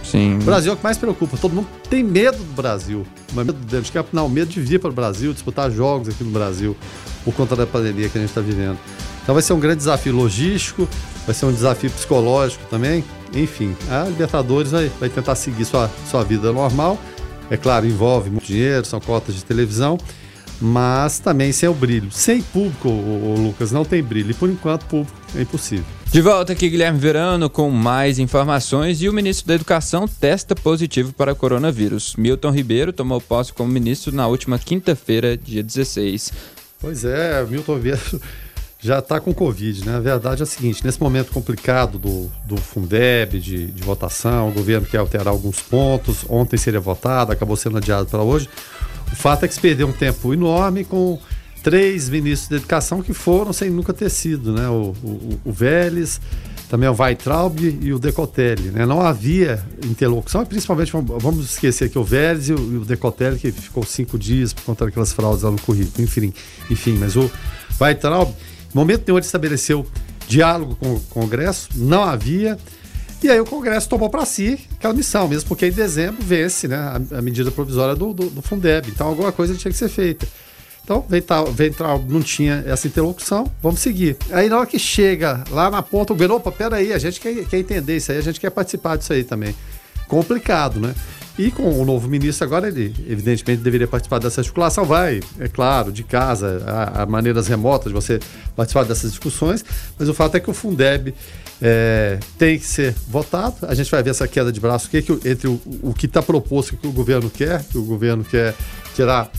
Sim. 0.03 0.37
O 0.37 0.45
Brasil 0.45 0.71
é 0.71 0.75
o 0.75 0.77
que 0.77 0.85
mais 0.85 0.99
preocupa. 0.99 1.37
Todo 1.37 1.55
mundo 1.55 1.69
tem 1.89 2.03
medo 2.03 2.39
do 2.39 2.55
Brasil. 2.55 3.05
Mas 3.33 3.47
medo 3.47 3.83
de 3.83 3.93
campo, 3.93 4.11
não, 4.13 4.29
medo 4.29 4.49
de 4.49 4.61
vir 4.61 4.79
para 4.79 4.91
o 4.91 4.93
Brasil, 4.93 5.33
disputar 5.33 5.71
jogos 5.71 6.09
aqui 6.09 6.23
no 6.23 6.31
Brasil, 6.31 6.77
por 7.25 7.35
conta 7.35 7.57
da 7.57 7.67
pandemia 7.67 8.09
que 8.09 8.17
a 8.17 8.21
gente 8.21 8.31
está 8.31 8.41
vivendo. 8.41 8.79
Então 9.23 9.35
vai 9.35 9.43
ser 9.43 9.53
um 9.53 9.59
grande 9.59 9.79
desafio 9.79 10.15
logístico, 10.15 10.89
vai 11.25 11.35
ser 11.35 11.47
um 11.47 11.53
desafio 11.53 11.91
psicológico 11.91 12.65
também. 12.71 13.05
Enfim, 13.35 13.77
a 13.91 14.05
Libertadores 14.05 14.71
vai, 14.71 14.91
vai 15.01 15.09
tentar 15.09 15.35
seguir 15.35 15.65
sua, 15.65 15.91
sua 16.09 16.23
vida 16.23 16.53
normal 16.53 16.97
é 17.51 17.57
claro, 17.57 17.87
envolve 17.87 18.31
muito 18.31 18.47
dinheiro, 18.47 18.85
são 18.85 19.01
cotas 19.01 19.35
de 19.35 19.45
televisão, 19.45 19.99
mas 20.61 21.19
também 21.19 21.53
sem 21.53 21.69
o 21.69 21.75
brilho. 21.75 22.11
Sem 22.11 22.43
público, 22.43 22.89
Lucas, 22.89 23.73
não 23.73 23.85
tem 23.85 24.03
brilho. 24.03 24.31
E 24.31 24.35
por 24.35 24.49
enquanto, 24.49 24.85
público 24.87 25.17
é 25.35 25.43
impossível. 25.43 25.85
De 26.11 26.21
volta 26.21 26.53
aqui, 26.53 26.69
Guilherme 26.69 26.99
Verano, 26.99 27.51
com 27.51 27.71
mais 27.71 28.19
informações. 28.19 29.03
E 29.03 29.09
o 29.09 29.13
ministro 29.13 29.47
da 29.47 29.55
Educação 29.55 30.09
testa 30.09 30.55
positivo 30.55 31.13
para 31.13 31.33
o 31.33 31.37
coronavírus. 31.37 32.15
Milton 32.17 32.51
Ribeiro 32.51 32.93
tomou 32.93 33.21
posse 33.21 33.53
como 33.53 33.71
ministro 33.71 34.15
na 34.15 34.27
última 34.27 34.59
quinta-feira, 34.59 35.37
dia 35.37 35.63
16. 35.63 36.33
Pois 36.81 37.05
é, 37.05 37.45
Milton 37.45 37.75
Ribeiro 37.75 38.01
já 38.79 38.99
está 38.99 39.19
com 39.19 39.33
Covid, 39.33 39.87
né? 39.87 39.97
A 39.97 40.01
verdade 40.01 40.43
é 40.43 40.45
a 40.45 40.47
seguinte: 40.47 40.85
nesse 40.85 41.01
momento 41.01 41.33
complicado 41.33 41.99
do, 41.99 42.31
do 42.45 42.57
Fundeb, 42.57 43.41
de, 43.41 43.69
de 43.69 43.83
votação, 43.83 44.49
o 44.49 44.53
governo 44.53 44.87
quer 44.87 44.99
alterar 44.99 45.29
alguns 45.29 45.61
pontos. 45.61 46.25
Ontem 46.29 46.57
seria 46.57 46.81
votado, 46.81 47.33
acabou 47.33 47.57
sendo 47.57 47.79
adiado 47.79 48.07
para 48.07 48.23
hoje. 48.23 48.49
O 49.11 49.17
fato 49.17 49.45
é 49.45 49.49
que 49.49 49.55
se 49.55 49.61
perdeu 49.61 49.87
um 49.87 49.93
tempo 49.93 50.33
enorme 50.35 50.85
com 50.85 51.19
três 51.63 52.09
ministros 52.09 52.49
de 52.49 52.57
educação 52.57 53.03
que 53.03 53.13
foram 53.13 53.53
sem 53.53 53.71
nunca 53.71 53.93
ter 53.93 54.11
sido, 54.11 54.53
né? 54.53 54.69
O, 54.69 54.95
o, 55.03 55.41
o 55.47 55.53
Vélez, 55.53 56.21
também 56.69 56.89
o 56.89 56.95
Weitraub 56.95 57.59
e 57.61 57.93
o 57.93 57.99
Decotelli, 57.99 58.71
né? 58.71 58.85
Não 58.85 59.01
havia 59.01 59.65
interlocução, 59.85 60.45
principalmente, 60.45 60.93
vamos 60.93 61.51
esquecer 61.51 61.89
que 61.89 61.99
o 61.99 62.05
Vélez 62.05 62.51
e 62.51 62.53
o, 62.53 62.73
e 62.75 62.77
o 62.77 62.85
Decotelli, 62.85 63.39
que 63.39 63.51
ficou 63.51 63.85
cinco 63.85 64.19
dias 64.19 64.53
por 64.53 64.65
conta 64.65 64.85
daquelas 64.85 65.13
fraudes 65.13 65.43
lá 65.43 65.51
no 65.51 65.61
currículo, 65.61 66.05
enfim, 66.05 66.33
enfim 66.71 66.99
mas 66.99 67.17
o 67.17 67.31
Weitraub 67.81 68.33
momento 68.77 69.05
nenhum 69.07 69.19
ele 69.19 69.27
estabeleceu 69.27 69.87
diálogo 70.29 70.77
com 70.77 70.95
o 70.95 71.01
Congresso, 71.01 71.69
não 71.75 72.03
havia. 72.03 72.59
E 73.23 73.31
aí 73.31 73.41
o 73.41 73.47
Congresso 73.47 73.89
tomou 73.89 74.11
para 74.11 74.25
si 74.27 74.61
aquela 74.75 74.93
missão, 74.93 75.27
mesmo 75.27 75.49
porque 75.49 75.67
em 75.67 75.73
dezembro 75.73 76.23
vence 76.23 76.69
né, 76.69 76.77
a, 76.77 77.01
a 77.19 77.23
medida 77.23 77.51
provisória 77.51 77.95
do, 77.95 78.13
do, 78.13 78.29
do, 78.29 78.43
Fundeb. 78.43 78.89
Então 78.91 79.09
alguma 79.09 79.33
coisa 79.33 79.55
tinha 79.55 79.73
que 79.73 79.79
ser 79.79 79.89
feita. 79.89 80.27
Então, 80.85 81.05
Ventral, 81.53 82.05
não 82.09 82.23
tinha 82.23 82.63
essa 82.65 82.87
interlocução, 82.87 83.51
vamos 83.61 83.81
seguir. 83.81 84.17
Aí 84.31 84.49
na 84.49 84.59
hora 84.59 84.67
que 84.67 84.79
chega 84.79 85.43
lá 85.51 85.69
na 85.69 85.83
ponta, 85.83 86.13
o 86.13 86.17
governo, 86.17 86.37
opa, 86.37 86.53
peraí, 86.53 86.93
a 86.93 86.99
gente 86.99 87.19
quer, 87.19 87.45
quer 87.45 87.59
entender 87.59 87.97
isso 87.97 88.13
aí, 88.13 88.19
a 88.19 88.21
gente 88.21 88.39
quer 88.39 88.51
participar 88.51 88.97
disso 88.97 89.13
aí 89.13 89.25
também. 89.25 89.53
Complicado, 90.07 90.79
né? 90.79 90.95
E 91.39 91.51
com 91.51 91.81
o 91.81 91.85
novo 91.85 92.09
ministro 92.09 92.47
agora, 92.47 92.69
ele 92.69 92.95
evidentemente 93.07 93.63
deveria 93.63 93.87
participar 93.87 94.19
dessa 94.19 94.41
articulação. 94.41 94.87
Vai, 94.87 95.21
é 95.39 95.49
claro, 95.49 95.93
de 95.93 96.03
casa, 96.03 96.63
há, 96.67 97.03
há 97.03 97.07
maneiras 97.07 97.47
remotas 97.47 97.89
de 97.89 97.95
você 97.95 98.19
participar 98.55 98.85
dessas 98.85 99.11
discussões, 99.11 99.63
mas 99.99 100.09
o 100.09 100.15
fato 100.15 100.37
é 100.37 100.41
que 100.41 100.49
o 100.49 100.55
Fundeb 100.55 101.15
é, 101.61 102.19
tem 102.39 102.59
que 102.59 102.67
ser 102.67 102.95
votado. 103.07 103.67
A 103.67 103.75
gente 103.75 103.91
vai 103.91 104.03
ver 104.03 104.11
essa 104.11 104.27
queda 104.27 104.51
de 104.51 104.61
braço, 104.61 104.89
que, 104.89 105.03
que 105.03 105.13
entre 105.29 105.47
o, 105.47 105.61
o 105.83 105.93
que 105.93 106.07
está 106.07 106.23
proposto, 106.23 106.73
o 106.73 106.77
que 106.79 106.87
o 106.87 106.93
governo 106.93 107.29
quer, 107.29 107.63
que 107.65 107.77
o 107.77 107.85
governo 107.85 108.25
quer 108.25 108.55
tirar 108.95 109.31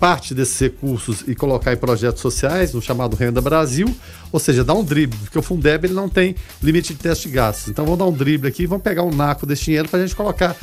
parte 0.00 0.32
desses 0.32 0.58
recursos 0.58 1.24
e 1.26 1.34
colocar 1.34 1.72
em 1.72 1.76
projetos 1.76 2.20
sociais, 2.20 2.72
no 2.72 2.80
chamado 2.80 3.16
Renda 3.16 3.40
Brasil, 3.40 3.92
ou 4.30 4.38
seja, 4.38 4.64
dar 4.64 4.74
um 4.74 4.84
drible, 4.84 5.18
porque 5.18 5.38
o 5.38 5.42
Fundeb 5.42 5.86
ele 5.86 5.94
não 5.94 6.08
tem 6.08 6.36
limite 6.62 6.94
de 6.94 7.00
teste 7.00 7.28
de 7.28 7.34
gastos. 7.34 7.68
Então 7.68 7.84
vamos 7.84 7.98
dar 7.98 8.06
um 8.06 8.12
drible 8.12 8.48
aqui, 8.48 8.66
vamos 8.66 8.82
pegar 8.82 9.02
um 9.02 9.14
naco 9.14 9.44
desse 9.44 9.64
dinheiro 9.64 9.88
para 9.88 10.00
a 10.00 10.02
gente 10.02 10.14
colocar 10.14 10.56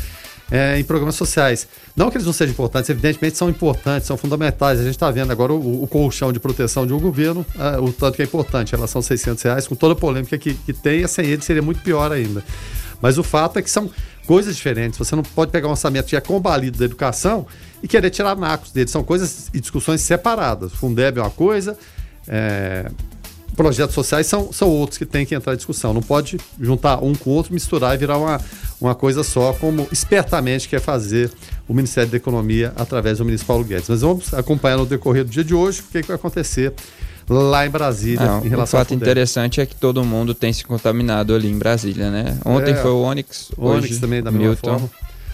é, 0.52 0.80
em 0.80 0.84
programas 0.84 1.16
sociais. 1.16 1.68
Não 1.96 2.10
que 2.10 2.18
eles 2.18 2.26
não 2.26 2.34
sejam 2.34 2.54
importantes, 2.54 2.90
evidentemente 2.90 3.38
são 3.38 3.50
importantes, 3.50 4.08
são 4.08 4.18
fundamentais. 4.18 4.80
A 4.80 4.84
gente 4.84 4.94
está 4.94 5.10
vendo 5.10 5.32
agora 5.32 5.54
o, 5.54 5.84
o, 5.84 5.88
colchão 5.88 6.32
de 6.32 6.40
proteção 6.40 6.86
de 6.86 6.94
um 6.94 7.00
governo, 7.00 7.46
é, 7.58 7.80
o 7.80 7.92
tanto 7.92 8.16
que 8.16 8.22
é 8.22 8.26
importante, 8.26 8.74
em 8.74 8.76
relação 8.76 9.00
aos 9.00 9.06
600 9.06 9.44
reais, 9.44 9.68
com 9.68 9.76
toda 9.76 9.94
a 9.94 9.96
polêmica 9.96 10.38
que, 10.38 10.54
que 10.54 10.74
tem, 10.74 11.08
sem 11.08 11.26
ele 11.26 11.42
seria 11.42 11.62
muito 11.62 11.82
pior 11.82 12.12
ainda. 12.12 12.44
Mas 13.02 13.18
o 13.18 13.24
fato 13.24 13.60
é 13.60 13.62
que 13.62 13.70
são 13.70 13.90
coisas 14.26 14.56
diferentes. 14.56 14.98
Você 14.98 15.16
não 15.16 15.24
pode 15.24 15.52
pegar 15.52 15.68
um 15.68 15.72
orçamento 15.72 16.08
que 16.08 16.16
é 16.16 16.22
combalido 16.22 16.78
da 16.78 16.86
educação 16.86 17.46
e 17.82 17.88
querer 17.88 18.10
tirar 18.10 18.36
nacos 18.36 18.72
dele. 18.72 18.90
São 18.90 19.04
coisas 19.04 19.50
e 19.54 19.60
discussões 19.60 20.02
separadas. 20.02 20.74
Fundeb 20.74 21.20
é 21.20 21.22
uma 21.22 21.30
coisa, 21.30 21.78
é, 22.28 22.90
projetos 23.56 23.96
sociais 23.96 24.28
são, 24.28 24.52
são 24.52 24.70
outros 24.70 24.98
que 24.98 25.06
tem 25.06 25.26
que 25.26 25.34
entrar 25.34 25.54
em 25.54 25.58
discussão. 25.58 25.94
Não 25.94 26.02
pode 26.02 26.38
juntar 26.60 27.04
um 27.04 27.14
com 27.16 27.30
o 27.30 27.34
outro, 27.34 27.54
misturar 27.54 27.96
e 27.96 27.98
virar 27.98 28.18
uma, 28.18 28.40
uma 28.80 28.94
coisa 28.94 29.24
só, 29.24 29.54
como 29.54 29.88
espertamente 29.92 30.68
quer 30.68 30.82
fazer 30.82 31.32
o 31.68 31.74
Ministério 31.74 32.10
da 32.10 32.18
Economia 32.18 32.74
através 32.76 33.18
do 33.18 33.26
ministro 33.26 33.48
Paulo 33.48 33.64
Guedes. 33.64 33.90
Mas 33.90 34.02
vamos 34.02 34.34
acompanhar 34.34 34.78
no 34.78 34.86
decorrer 34.86 35.24
do 35.24 35.32
dia 35.32 35.44
de 35.44 35.56
hoje 35.56 35.82
o 35.82 35.84
que, 35.92 36.02
que 36.02 36.08
vai 36.08 36.16
acontecer 36.16 36.74
lá 37.28 37.66
em 37.66 37.70
Brasília 37.70 38.26
Não, 38.26 38.46
em 38.46 38.50
relação 38.50 38.80
O 38.80 38.84
fato 38.84 38.94
interessante 38.94 39.60
é 39.60 39.66
que 39.66 39.76
todo 39.76 40.04
mundo 40.04 40.36
tem 40.36 40.54
se 40.54 40.64
contaminado 40.64 41.34
ali 41.34 41.50
em 41.50 41.58
Brasília, 41.58 42.12
né? 42.12 42.38
Ontem 42.46 42.72
é, 42.72 42.76
foi 42.76 42.92
o 42.92 43.02
Onyx, 43.02 43.52
Onyx 43.58 43.84
hoje 43.86 44.00
também 44.00 44.22
da 44.22 44.30
mesma 44.30 44.50
Milton. 44.50 44.70
forma. 44.70 44.90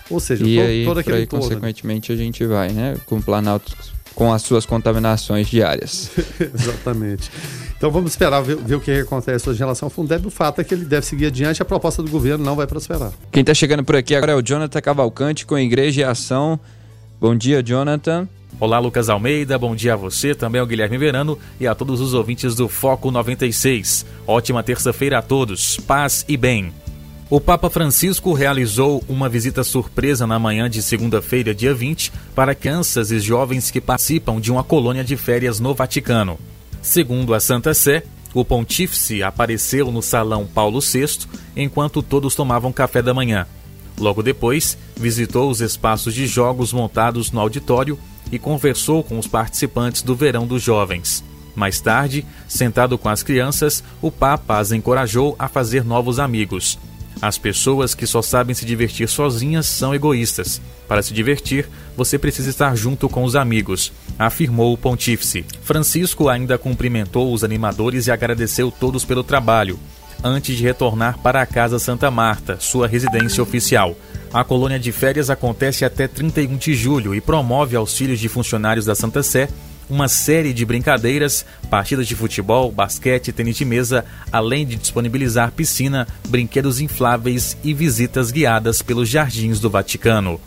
Ou 0.09 0.19
seja, 0.19 0.45
e 0.45 0.55
todo, 0.55 0.65
aí, 0.65 0.85
todo 0.85 0.99
aquele 0.99 1.17
aí, 1.17 1.27
todo, 1.27 1.41
consequentemente, 1.41 2.11
né? 2.11 2.19
a 2.19 2.23
gente 2.23 2.45
vai, 2.45 2.69
né? 2.71 2.95
Com 3.05 3.17
o 3.17 3.21
Planalto 3.21 3.75
com 4.13 4.31
as 4.31 4.41
suas 4.41 4.65
contaminações 4.65 5.47
diárias. 5.47 6.11
Exatamente. 6.39 7.31
Então 7.81 7.89
vamos 7.89 8.11
esperar 8.11 8.41
ver, 8.41 8.57
ver, 8.57 8.75
o 8.75 8.79
que 8.79 8.91
acontece 8.91 9.49
hoje 9.49 9.57
em 9.57 9.63
relação 9.63 9.87
ao 9.87 9.89
Fundeb. 9.89 10.27
O 10.27 10.29
fato 10.29 10.61
é 10.61 10.63
que 10.63 10.71
ele 10.71 10.85
deve 10.85 11.03
seguir 11.03 11.25
adiante, 11.25 11.63
a 11.63 11.65
proposta 11.65 12.03
do 12.03 12.11
governo 12.11 12.45
não 12.45 12.55
vai 12.55 12.67
prosperar. 12.67 13.11
Quem 13.31 13.41
está 13.41 13.55
chegando 13.55 13.83
por 13.83 13.95
aqui 13.95 14.13
agora 14.13 14.33
é 14.33 14.35
o 14.35 14.41
Jonathan 14.43 14.79
Cavalcante 14.79 15.47
com 15.47 15.57
Igreja 15.57 16.01
e 16.01 16.03
Ação. 16.03 16.59
Bom 17.19 17.35
dia, 17.35 17.63
Jonathan. 17.63 18.29
Olá, 18.59 18.77
Lucas 18.77 19.09
Almeida. 19.09 19.57
Bom 19.57 19.75
dia 19.75 19.93
a 19.93 19.95
você, 19.95 20.35
também 20.35 20.61
ao 20.61 20.67
Guilherme 20.67 20.95
Verano 20.95 21.39
e 21.59 21.65
a 21.65 21.73
todos 21.73 22.01
os 22.01 22.13
ouvintes 22.13 22.53
do 22.53 22.69
Foco 22.69 23.09
96. 23.09 24.05
Ótima 24.27 24.61
terça-feira 24.61 25.17
a 25.17 25.21
todos. 25.23 25.77
Paz 25.77 26.23
e 26.27 26.37
bem. 26.37 26.71
O 27.31 27.41
Papa 27.41 27.67
Francisco 27.67 28.31
realizou 28.31 29.03
uma 29.09 29.27
visita 29.27 29.63
surpresa 29.63 30.27
na 30.27 30.37
manhã 30.37 30.69
de 30.69 30.83
segunda-feira, 30.83 31.55
dia 31.55 31.73
20, 31.73 32.13
para 32.35 32.53
crianças 32.53 33.09
e 33.09 33.19
jovens 33.19 33.71
que 33.71 33.81
participam 33.81 34.39
de 34.39 34.51
uma 34.51 34.63
colônia 34.63 35.03
de 35.03 35.17
férias 35.17 35.59
no 35.59 35.73
Vaticano. 35.73 36.37
Segundo 36.81 37.33
a 37.33 37.39
Santa 37.39 37.73
Sé, 37.73 38.03
o 38.33 38.43
pontífice 38.43 39.21
apareceu 39.21 39.91
no 39.91 40.01
salão 40.01 40.47
Paulo 40.47 40.79
VI 40.79 41.27
enquanto 41.55 42.01
todos 42.01 42.33
tomavam 42.33 42.71
café 42.71 43.01
da 43.01 43.13
manhã. 43.13 43.45
Logo 43.99 44.23
depois, 44.23 44.77
visitou 44.95 45.49
os 45.49 45.61
espaços 45.61 46.13
de 46.13 46.25
jogos 46.25 46.73
montados 46.73 47.31
no 47.31 47.39
auditório 47.39 47.99
e 48.31 48.39
conversou 48.39 49.03
com 49.03 49.19
os 49.19 49.27
participantes 49.27 50.01
do 50.01 50.15
Verão 50.15 50.47
dos 50.47 50.63
Jovens. 50.63 51.23
Mais 51.55 51.79
tarde, 51.81 52.25
sentado 52.47 52.97
com 52.97 53.09
as 53.09 53.21
crianças, 53.21 53.83
o 54.01 54.09
Papa 54.09 54.57
as 54.57 54.71
encorajou 54.71 55.35
a 55.37 55.47
fazer 55.47 55.83
novos 55.83 56.17
amigos. 56.17 56.79
As 57.21 57.37
pessoas 57.37 57.93
que 57.93 58.07
só 58.07 58.21
sabem 58.21 58.55
se 58.55 58.65
divertir 58.65 59.07
sozinhas 59.07 59.67
são 59.67 59.93
egoístas. 59.93 60.59
Para 60.87 61.03
se 61.03 61.13
divertir, 61.13 61.69
você 61.95 62.17
precisa 62.17 62.49
estar 62.49 62.75
junto 62.75 63.07
com 63.07 63.23
os 63.23 63.35
amigos, 63.35 63.93
afirmou 64.17 64.73
o 64.73 64.77
pontífice. 64.77 65.45
Francisco 65.61 66.29
ainda 66.29 66.57
cumprimentou 66.57 67.31
os 67.31 67.43
animadores 67.43 68.07
e 68.07 68.11
agradeceu 68.11 68.71
todos 68.71 69.05
pelo 69.05 69.23
trabalho, 69.23 69.79
antes 70.23 70.57
de 70.57 70.63
retornar 70.63 71.19
para 71.19 71.41
a 71.41 71.45
Casa 71.45 71.77
Santa 71.77 72.09
Marta, 72.09 72.57
sua 72.59 72.87
residência 72.87 73.43
oficial. 73.43 73.95
A 74.33 74.43
colônia 74.43 74.79
de 74.79 74.91
férias 74.91 75.29
acontece 75.29 75.85
até 75.85 76.07
31 76.07 76.57
de 76.57 76.73
julho 76.73 77.13
e 77.13 77.21
promove 77.21 77.75
filhos 77.87 78.19
de 78.19 78.29
funcionários 78.29 78.85
da 78.85 78.95
Santa 78.95 79.21
Sé 79.21 79.47
uma 79.91 80.07
série 80.07 80.53
de 80.53 80.65
brincadeiras, 80.65 81.45
partidas 81.69 82.07
de 82.07 82.15
futebol, 82.15 82.71
basquete, 82.71 83.33
tênis 83.33 83.57
de 83.57 83.65
mesa, 83.65 84.05
além 84.31 84.65
de 84.65 84.77
disponibilizar 84.77 85.51
piscina, 85.51 86.07
brinquedos 86.29 86.79
infláveis 86.79 87.57
e 87.61 87.73
visitas 87.73 88.31
guiadas 88.31 88.81
pelos 88.81 89.09
jardins 89.09 89.59
do 89.59 89.69
Vaticano. 89.69 90.39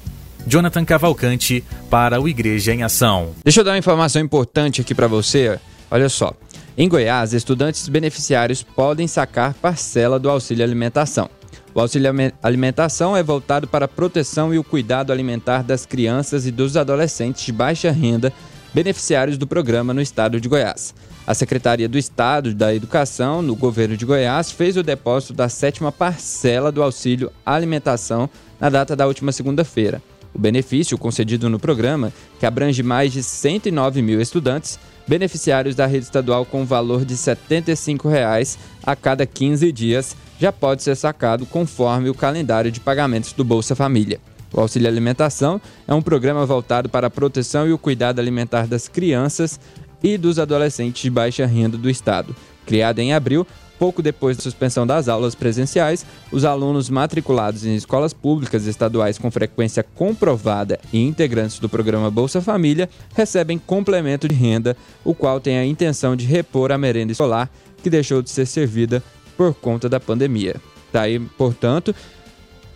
Jonathan 0.47 0.85
Cavalcante 0.85 1.63
para 1.91 2.21
o 2.21 2.27
Igreja 2.27 2.73
em 2.73 2.83
Ação. 2.83 3.33
Deixa 3.45 3.61
eu 3.61 3.65
dar 3.65 3.73
uma 3.73 3.79
informação 3.79 4.21
importante 4.21 4.81
aqui 4.81 4.95
para 4.95 5.07
você. 5.07 5.59
Olha 5.91 6.09
só. 6.09 6.33
Em 6.77 6.89
Goiás, 6.89 7.35
estudantes 7.35 7.87
beneficiários 7.89 8.63
podem 8.63 9.07
sacar 9.07 9.55
parcela 9.55 10.19
do 10.19 10.31
auxílio 10.31 10.65
alimentação. 10.65 11.29
O 11.75 11.81
auxílio 11.81 12.11
alimentação 12.43 13.17
é 13.17 13.23
voltado 13.23 13.67
para 13.67 13.85
a 13.85 13.89
proteção 13.89 14.55
e 14.55 14.59
o 14.59 14.65
cuidado 14.65 15.13
alimentar 15.13 15.63
das 15.63 15.85
crianças 15.85 16.47
e 16.47 16.51
dos 16.51 16.77
adolescentes 16.77 17.45
de 17.45 17.53
baixa 17.53 17.91
renda 17.91 18.33
beneficiários 18.75 19.39
do 19.39 19.47
programa 19.47 19.95
no 19.95 20.03
estado 20.03 20.41
de 20.41 20.49
Goiás. 20.49 20.93
A 21.27 21.33
Secretaria 21.33 21.89
do 21.89 21.97
Estado 21.97 22.53
da 22.53 22.75
Educação, 22.75 23.41
no 23.41 23.55
governo 23.55 23.97
de 23.97 24.05
Goiás, 24.05 24.51
fez 24.51 24.77
o 24.77 24.83
depósito 24.83 25.33
da 25.33 25.49
sétima 25.49 25.93
parcela 25.93 26.73
do 26.73 26.83
auxílio 26.83 27.31
alimentação 27.47 28.29
na 28.61 28.69
data 28.69 28.97
da 28.97 29.07
última 29.07 29.33
segunda-feira. 29.33 30.03
O 30.35 30.39
benefício 30.39 30.99
concedido 30.99 31.49
no 31.49 31.61
programa, 31.61 32.13
que 32.41 32.45
abrange 32.45 32.83
mais 32.83 33.13
de 33.13 33.23
109 33.23 34.03
mil 34.03 34.21
estudantes, 34.21 34.79
beneficiários 35.07 35.77
da 35.77 35.87
rede 35.87 36.07
estadual 36.07 36.45
com 36.45 36.65
valor 36.65 37.05
de 37.05 37.17
75 37.17 38.09
reais 38.09 38.59
a 38.83 38.97
cada 38.97 39.25
15 39.25 39.71
dias, 39.71 40.17
já 40.41 40.51
pode 40.51 40.83
ser 40.83 40.97
sacado 40.97 41.47
conforme 41.47 42.11
o 42.11 42.15
calendário 42.15 42.73
de 42.73 42.81
pagamentos 42.81 43.33
do 43.33 43.45
Bolsa 43.45 43.77
Família. 43.77 44.21
O 44.55 44.61
auxílio 44.61 44.89
alimentação 44.89 45.61
é 45.87 45.93
um 45.93 46.01
programa 46.01 46.47
voltado 46.47 46.89
para 46.89 47.09
a 47.09 47.11
proteção 47.11 47.67
e 47.67 47.73
o 47.73 47.79
cuidado 47.79 48.21
alimentar 48.21 48.69
das 48.69 48.87
crianças 48.87 49.59
e 50.01 50.17
dos 50.17 50.39
adolescentes 50.39 51.03
de 51.03 51.11
baixa 51.11 51.45
renda 51.45 51.77
do 51.77 51.91
estado. 51.91 52.37
Criado 52.65 53.01
em 53.01 53.13
abril, 53.13 53.45
pouco 53.81 54.01
depois 54.01 54.37
da 54.37 54.45
suspensão 54.45 54.87
das 54.87 55.09
aulas 55.09 55.35
presenciais, 55.35 56.07
os 56.31 56.45
alunos 56.45 56.89
matriculados 56.89 57.67
em 57.67 57.75
escolas 57.75 58.13
públicas 58.13 58.67
estaduais 58.67 59.19
com 59.19 59.29
frequência 59.29 59.83
comprovada 59.83 60.79
e 60.93 61.03
integrantes 61.03 61.59
do 61.59 61.69
programa 61.69 62.09
Bolsa 62.09 62.41
Família 62.41 62.89
recebem 63.13 63.59
complemento 63.59 64.29
de 64.29 64.37
renda, 64.37 64.77
o 65.05 65.15
qual 65.15 65.41
tem 65.41 65.59
a 65.59 65.67
intenção 65.67 66.15
de 66.15 66.27
repor 66.27 66.71
a 66.71 66.79
merenda 66.79 67.11
escolar 67.11 67.51
que 67.83 67.91
deixou 67.91 68.23
de 68.23 68.31
ser 68.31 68.47
servida 68.47 69.03
por 69.37 69.53
conta 69.53 69.89
da 69.89 69.99
pandemia. 69.99 70.57
Daí, 70.93 71.19
tá 71.19 71.27
portanto, 71.37 71.95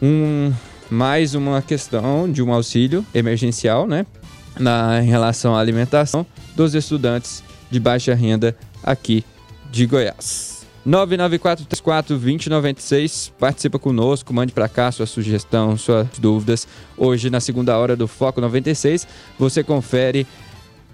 um 0.02 0.52
mais 0.90 1.34
uma 1.34 1.62
questão 1.62 2.30
de 2.30 2.42
um 2.42 2.52
auxílio 2.52 3.02
emergencial, 3.14 3.86
né? 3.86 4.04
Na, 4.58 5.02
em 5.02 5.06
relação 5.06 5.54
à 5.54 5.60
alimentação 5.60 6.26
dos 6.56 6.74
estudantes 6.74 7.44
de 7.70 7.78
baixa 7.78 8.14
renda 8.14 8.56
aqui 8.82 9.24
de 9.70 9.86
Goiás. 9.86 10.66
99434-2096, 10.86 13.32
participa 13.38 13.78
conosco, 13.78 14.32
mande 14.32 14.52
para 14.52 14.68
cá 14.68 14.90
sua 14.90 15.06
sugestão, 15.06 15.76
suas 15.76 16.08
dúvidas. 16.18 16.66
Hoje, 16.96 17.28
na 17.28 17.40
segunda 17.40 17.76
hora 17.76 17.94
do 17.94 18.08
Foco 18.08 18.40
96, 18.40 19.06
você 19.38 19.62
confere 19.62 20.26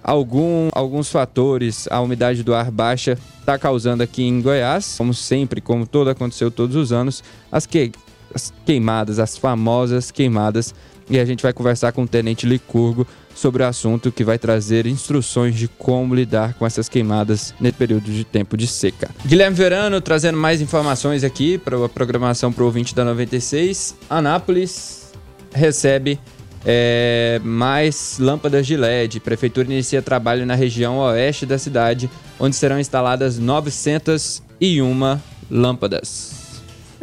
algum, 0.02 0.68
alguns 0.72 1.10
fatores 1.10 1.86
a 1.90 2.00
umidade 2.00 2.42
do 2.42 2.54
ar 2.54 2.70
baixa 2.70 3.16
está 3.38 3.56
causando 3.56 4.02
aqui 4.02 4.24
em 4.24 4.40
Goiás, 4.40 4.96
como 4.98 5.14
sempre, 5.14 5.60
como 5.60 5.86
todo 5.86 6.10
aconteceu 6.10 6.50
todos 6.50 6.76
os 6.76 6.92
anos, 6.92 7.22
as 7.52 7.64
que 7.64 7.92
as 8.34 8.52
queimadas, 8.64 9.18
as 9.18 9.36
famosas 9.36 10.10
queimadas 10.10 10.74
e 11.08 11.18
a 11.18 11.24
gente 11.24 11.42
vai 11.42 11.52
conversar 11.52 11.92
com 11.92 12.02
o 12.02 12.08
Tenente 12.08 12.46
Licurgo 12.46 13.06
sobre 13.34 13.62
o 13.62 13.66
assunto 13.66 14.12
que 14.12 14.24
vai 14.24 14.38
trazer 14.38 14.86
instruções 14.86 15.54
de 15.54 15.68
como 15.68 16.14
lidar 16.14 16.54
com 16.54 16.64
essas 16.66 16.88
queimadas 16.88 17.54
nesse 17.60 17.76
período 17.76 18.10
de 18.10 18.24
tempo 18.24 18.56
de 18.56 18.66
seca. 18.66 19.10
Guilherme 19.26 19.56
Verano 19.56 20.00
trazendo 20.00 20.38
mais 20.38 20.60
informações 20.60 21.24
aqui 21.24 21.58
para 21.58 21.84
a 21.84 21.88
programação 21.88 22.52
para 22.52 22.62
o 22.62 22.66
ouvinte 22.66 22.94
da 22.94 23.04
96. 23.04 23.96
Anápolis 24.08 25.12
recebe 25.52 26.18
é, 26.64 27.40
mais 27.44 28.18
lâmpadas 28.18 28.66
de 28.66 28.76
LED. 28.76 29.20
Prefeitura 29.20 29.66
inicia 29.66 30.00
trabalho 30.00 30.46
na 30.46 30.54
região 30.54 30.98
oeste 30.98 31.44
da 31.44 31.58
cidade, 31.58 32.08
onde 32.38 32.56
serão 32.56 32.78
instaladas 32.78 33.38
901 33.38 35.18
lâmpadas. 35.50 36.33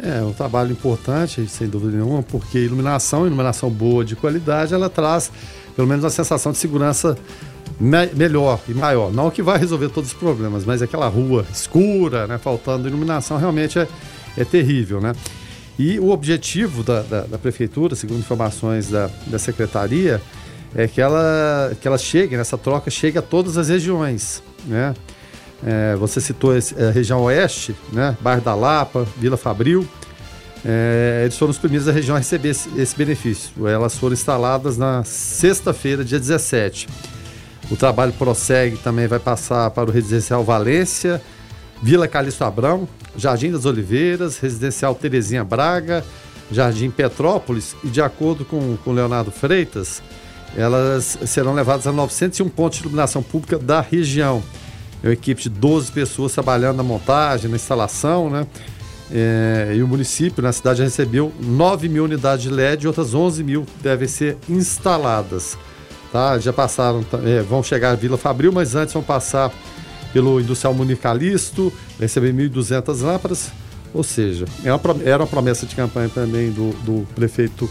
É 0.02 0.20
um 0.20 0.32
trabalho 0.32 0.72
importante, 0.72 1.46
sem 1.46 1.68
dúvida 1.68 1.92
nenhuma, 1.92 2.24
porque 2.24 2.58
iluminação, 2.58 3.24
iluminação 3.24 3.70
boa 3.70 4.04
de 4.04 4.16
qualidade, 4.16 4.74
ela 4.74 4.90
traz 4.90 5.30
pelo 5.76 5.86
menos 5.86 6.02
uma 6.02 6.10
sensação 6.10 6.50
de 6.50 6.58
segurança 6.58 7.16
me 7.78 8.06
melhor 8.14 8.60
e 8.68 8.74
maior. 8.74 9.12
Não 9.12 9.30
que 9.30 9.42
vai 9.42 9.58
resolver 9.58 9.88
todos 9.90 10.10
os 10.10 10.16
problemas, 10.16 10.64
mas 10.64 10.82
aquela 10.82 11.06
rua 11.06 11.46
escura, 11.52 12.26
né, 12.26 12.36
faltando 12.36 12.88
iluminação, 12.88 13.38
realmente 13.38 13.78
é, 13.78 13.86
é 14.36 14.44
terrível, 14.44 15.00
né? 15.00 15.12
E 15.78 15.98
o 15.98 16.10
objetivo 16.10 16.82
da, 16.82 17.02
da, 17.02 17.20
da 17.22 17.38
prefeitura, 17.38 17.94
segundo 17.94 18.18
informações 18.18 18.88
da, 18.88 19.08
da 19.26 19.38
secretaria, 19.38 20.20
é 20.74 20.86
que 20.86 21.00
ela, 21.00 21.72
que 21.80 21.86
ela 21.86 21.98
chegue, 21.98 22.36
nessa 22.36 22.58
troca, 22.58 22.90
chegue 22.90 23.18
a 23.18 23.22
todas 23.22 23.56
as 23.56 23.68
regiões, 23.68 24.42
né? 24.66 24.94
É, 25.64 25.94
você 25.96 26.20
citou 26.20 26.52
a 26.52 26.90
região 26.90 27.22
oeste, 27.22 27.74
né? 27.92 28.16
Bairro 28.20 28.42
da 28.42 28.54
Lapa, 28.54 29.06
Vila 29.16 29.36
Fabril. 29.36 29.86
É, 30.64 31.22
eles 31.24 31.36
foram 31.36 31.50
os 31.50 31.58
primeiros 31.58 31.86
da 31.86 31.92
região 31.92 32.14
a 32.14 32.18
receber 32.18 32.50
esse, 32.50 32.68
esse 32.78 32.96
benefício. 32.96 33.66
Elas 33.66 33.96
foram 33.96 34.12
instaladas 34.12 34.76
na 34.76 35.02
sexta-feira, 35.04 36.04
dia 36.04 36.18
17. 36.18 36.88
O 37.70 37.76
trabalho 37.76 38.12
prossegue, 38.12 38.76
também 38.76 39.06
vai 39.06 39.18
passar 39.18 39.70
para 39.70 39.88
o 39.88 39.92
residencial 39.92 40.44
Valência, 40.44 41.22
Vila 41.82 42.06
Calixto 42.06 42.44
Abrão, 42.44 42.88
Jardim 43.16 43.50
das 43.50 43.64
Oliveiras, 43.64 44.38
Residencial 44.38 44.94
Terezinha 44.94 45.44
Braga, 45.44 46.04
Jardim 46.50 46.90
Petrópolis 46.90 47.74
e 47.82 47.88
de 47.88 48.00
acordo 48.00 48.44
com, 48.44 48.76
com 48.76 48.92
Leonardo 48.92 49.30
Freitas, 49.30 50.02
elas 50.56 51.18
serão 51.26 51.54
levadas 51.54 51.86
a 51.86 51.92
901 51.92 52.48
pontos 52.50 52.78
de 52.78 52.84
iluminação 52.84 53.22
pública 53.22 53.58
da 53.58 53.80
região. 53.80 54.42
É 55.02 55.08
uma 55.08 55.12
equipe 55.12 55.42
de 55.42 55.48
12 55.48 55.90
pessoas 55.92 56.32
trabalhando 56.32 56.76
na 56.76 56.82
montagem, 56.82 57.50
na 57.50 57.56
instalação, 57.56 58.30
né? 58.30 58.46
É, 59.14 59.72
e 59.74 59.82
o 59.82 59.88
município, 59.88 60.42
na 60.42 60.52
cidade, 60.52 60.82
recebeu 60.82 61.32
9 61.38 61.88
mil 61.88 62.04
unidades 62.04 62.44
de 62.44 62.50
LED 62.50 62.84
e 62.84 62.86
outras 62.86 63.12
11 63.12 63.44
mil 63.44 63.66
devem 63.82 64.08
ser 64.08 64.38
instaladas. 64.48 65.58
Tá? 66.10 66.38
Já 66.38 66.52
passaram, 66.52 67.04
é, 67.24 67.42
vão 67.42 67.62
chegar 67.62 67.90
à 67.90 67.94
Vila 67.94 68.16
Fabril, 68.16 68.52
mas 68.52 68.74
antes 68.74 68.94
vão 68.94 69.02
passar 69.02 69.52
pelo 70.12 70.40
Industrial 70.40 70.72
Municalisto, 70.72 71.72
receber 71.98 72.32
1.200 72.32 73.02
lâmpadas. 73.02 73.50
Ou 73.92 74.02
seja, 74.02 74.46
é 74.64 74.72
uma, 74.72 74.80
era 75.04 75.22
uma 75.22 75.26
promessa 75.26 75.66
de 75.66 75.74
campanha 75.74 76.08
também 76.08 76.50
do, 76.50 76.70
do 76.82 77.06
prefeito 77.14 77.68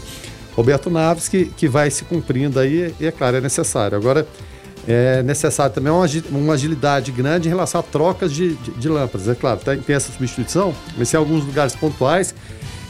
Roberto 0.54 0.90
Naves, 0.90 1.28
que, 1.28 1.46
que 1.46 1.66
vai 1.66 1.90
se 1.90 2.04
cumprindo 2.04 2.60
aí, 2.60 2.94
e 3.00 3.06
é 3.06 3.10
claro, 3.10 3.38
é 3.38 3.40
necessário. 3.40 3.96
Agora, 3.96 4.26
é 4.86 5.22
necessário 5.22 5.74
também 5.74 5.92
uma 6.30 6.54
agilidade 6.54 7.12
grande 7.12 7.48
em 7.48 7.50
relação 7.50 7.80
a 7.80 7.82
trocas 7.84 8.32
de, 8.32 8.54
de, 8.54 8.70
de 8.72 8.88
lâmpadas. 8.88 9.28
É 9.28 9.34
claro, 9.34 9.60
tem, 9.60 9.78
tem, 9.78 9.94
essa 9.94 10.10
substituição, 10.12 10.74
mas 10.96 11.10
tem 11.10 11.18
alguns 11.18 11.44
lugares 11.44 11.74
pontuais 11.76 12.34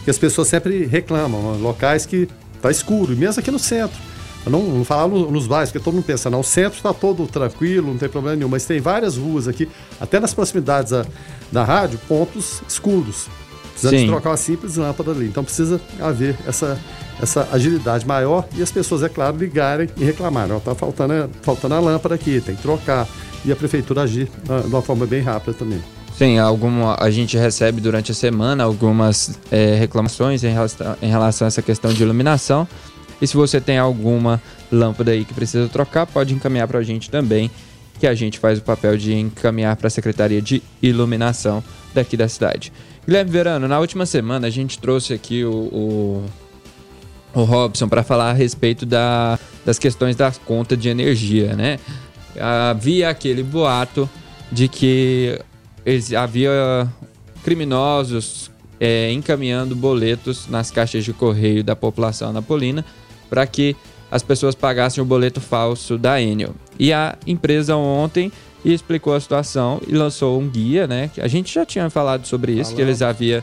que 0.04 0.11
as 0.11 0.18
pessoas 0.18 0.49
sempre 0.49 0.87
reclamam, 0.87 1.58
locais 1.58 2.06
que 2.06 2.28
está 2.56 2.70
escuro, 2.70 3.12
e 3.12 3.16
mesmo 3.16 3.40
aqui 3.40 3.50
no 3.50 3.58
centro. 3.58 3.99
Eu 4.44 4.50
não, 4.50 4.62
não 4.62 4.84
falar 4.84 5.06
nos 5.06 5.46
bairros, 5.46 5.70
porque 5.70 5.84
todo 5.84 5.94
mundo 5.94 6.04
pensa, 6.04 6.28
não, 6.28 6.40
o 6.40 6.44
centro 6.44 6.76
está 6.76 6.92
todo 6.92 7.26
tranquilo, 7.28 7.88
não 7.88 7.99
tem 7.99 8.08
problema 8.08 8.37
nenhum, 8.37 8.49
mas 8.49 8.64
tem 8.64 8.80
várias 8.80 9.16
ruas 9.16 9.46
aqui, 9.46 9.68
até 10.00 10.18
nas 10.18 10.34
proximidades 10.34 10.90
da, 10.90 11.06
da 11.52 11.62
rádio, 11.62 12.00
pontos 12.08 12.61
escuros. 12.68 13.28
Precisamos 13.82 14.00
Sim. 14.00 14.06
trocar 14.06 14.30
uma 14.30 14.36
simples 14.36 14.76
lâmpada 14.76 15.10
ali. 15.10 15.26
Então 15.26 15.42
precisa 15.42 15.80
haver 16.00 16.36
essa 16.46 16.78
essa 17.20 17.48
agilidade 17.52 18.06
maior 18.06 18.46
e 18.56 18.62
as 18.62 18.70
pessoas, 18.70 19.02
é 19.02 19.08
claro, 19.08 19.36
ligarem 19.36 19.88
e 19.96 20.04
reclamarem. 20.04 20.56
Está 20.56 20.74
faltando, 20.74 21.30
faltando 21.42 21.74
a 21.74 21.80
lâmpada 21.80 22.14
aqui, 22.14 22.40
tem 22.40 22.56
que 22.56 22.62
trocar. 22.62 23.06
E 23.44 23.52
a 23.52 23.56
prefeitura 23.56 24.02
agir 24.02 24.28
uh, 24.48 24.60
de 24.62 24.68
uma 24.68 24.82
forma 24.82 25.06
bem 25.06 25.20
rápida 25.20 25.52
também. 25.52 25.80
Sim, 26.16 26.38
alguma, 26.38 26.96
a 27.00 27.10
gente 27.10 27.36
recebe 27.36 27.80
durante 27.80 28.12
a 28.12 28.14
semana 28.14 28.62
algumas 28.64 29.38
é, 29.50 29.74
reclamações 29.74 30.44
em 30.44 30.52
relação, 30.52 30.96
em 31.00 31.08
relação 31.08 31.46
a 31.46 31.48
essa 31.48 31.62
questão 31.62 31.92
de 31.92 32.02
iluminação. 32.02 32.68
E 33.20 33.26
se 33.26 33.36
você 33.36 33.60
tem 33.60 33.78
alguma 33.78 34.40
lâmpada 34.70 35.12
aí 35.12 35.24
que 35.24 35.33
precisa 35.33 35.68
trocar, 35.68 36.07
pode 36.07 36.35
encaminhar 36.35 36.68
para 36.68 36.80
a 36.80 36.83
gente 36.83 37.11
também, 37.11 37.50
que 37.98 38.07
a 38.07 38.14
gente 38.14 38.38
faz 38.38 38.59
o 38.59 38.62
papel 38.62 38.96
de 38.96 39.14
encaminhar 39.14 39.74
para 39.76 39.87
a 39.87 39.90
Secretaria 39.90 40.42
de 40.42 40.62
Iluminação 40.83 41.62
daqui 41.94 42.16
da 42.16 42.28
cidade. 42.28 42.72
Guilherme 43.06 43.30
Verano, 43.30 43.66
na 43.66 43.78
última 43.78 44.06
semana 44.06 44.46
a 44.46 44.50
gente 44.50 44.78
trouxe 44.78 45.12
aqui 45.12 45.44
o, 45.44 45.52
o 45.52 46.24
o 47.34 47.44
Robson 47.44 47.88
para 47.88 48.02
falar 48.02 48.30
a 48.30 48.32
respeito 48.32 48.84
da, 48.84 49.38
das 49.64 49.78
questões 49.78 50.16
da 50.16 50.30
conta 50.44 50.76
de 50.76 50.88
energia, 50.88 51.54
né? 51.54 51.78
Havia 52.38 53.08
aquele 53.08 53.42
boato 53.42 54.08
de 54.50 54.68
que 54.68 55.38
havia 56.16 56.88
criminosos 57.42 58.50
é, 58.78 59.10
encaminhando 59.12 59.74
boletos 59.74 60.46
nas 60.48 60.70
caixas 60.70 61.04
de 61.04 61.12
correio 61.12 61.64
da 61.64 61.74
população 61.74 62.30
anapolina 62.30 62.84
para 63.28 63.46
que 63.46 63.76
as 64.10 64.22
pessoas 64.22 64.54
pagassem 64.54 65.02
o 65.02 65.06
boleto 65.06 65.40
falso 65.40 65.96
da 65.96 66.20
Enel. 66.20 66.54
E 66.78 66.92
a 66.92 67.16
empresa 67.26 67.76
ontem 67.76 68.30
explicou 68.64 69.14
a 69.14 69.20
situação 69.20 69.81
e 69.87 69.92
lançou 69.92 70.38
um 70.40 70.48
guia, 70.48 70.87
né? 70.87 71.11
A 71.18 71.29
gente 71.29 71.53
já 71.53 71.64
tinha 71.64 71.88
falado 71.90 72.27
sobre 72.27 72.53
isso, 72.53 72.75
que 72.75 72.81
eles 72.81 73.03
haviam 73.03 73.42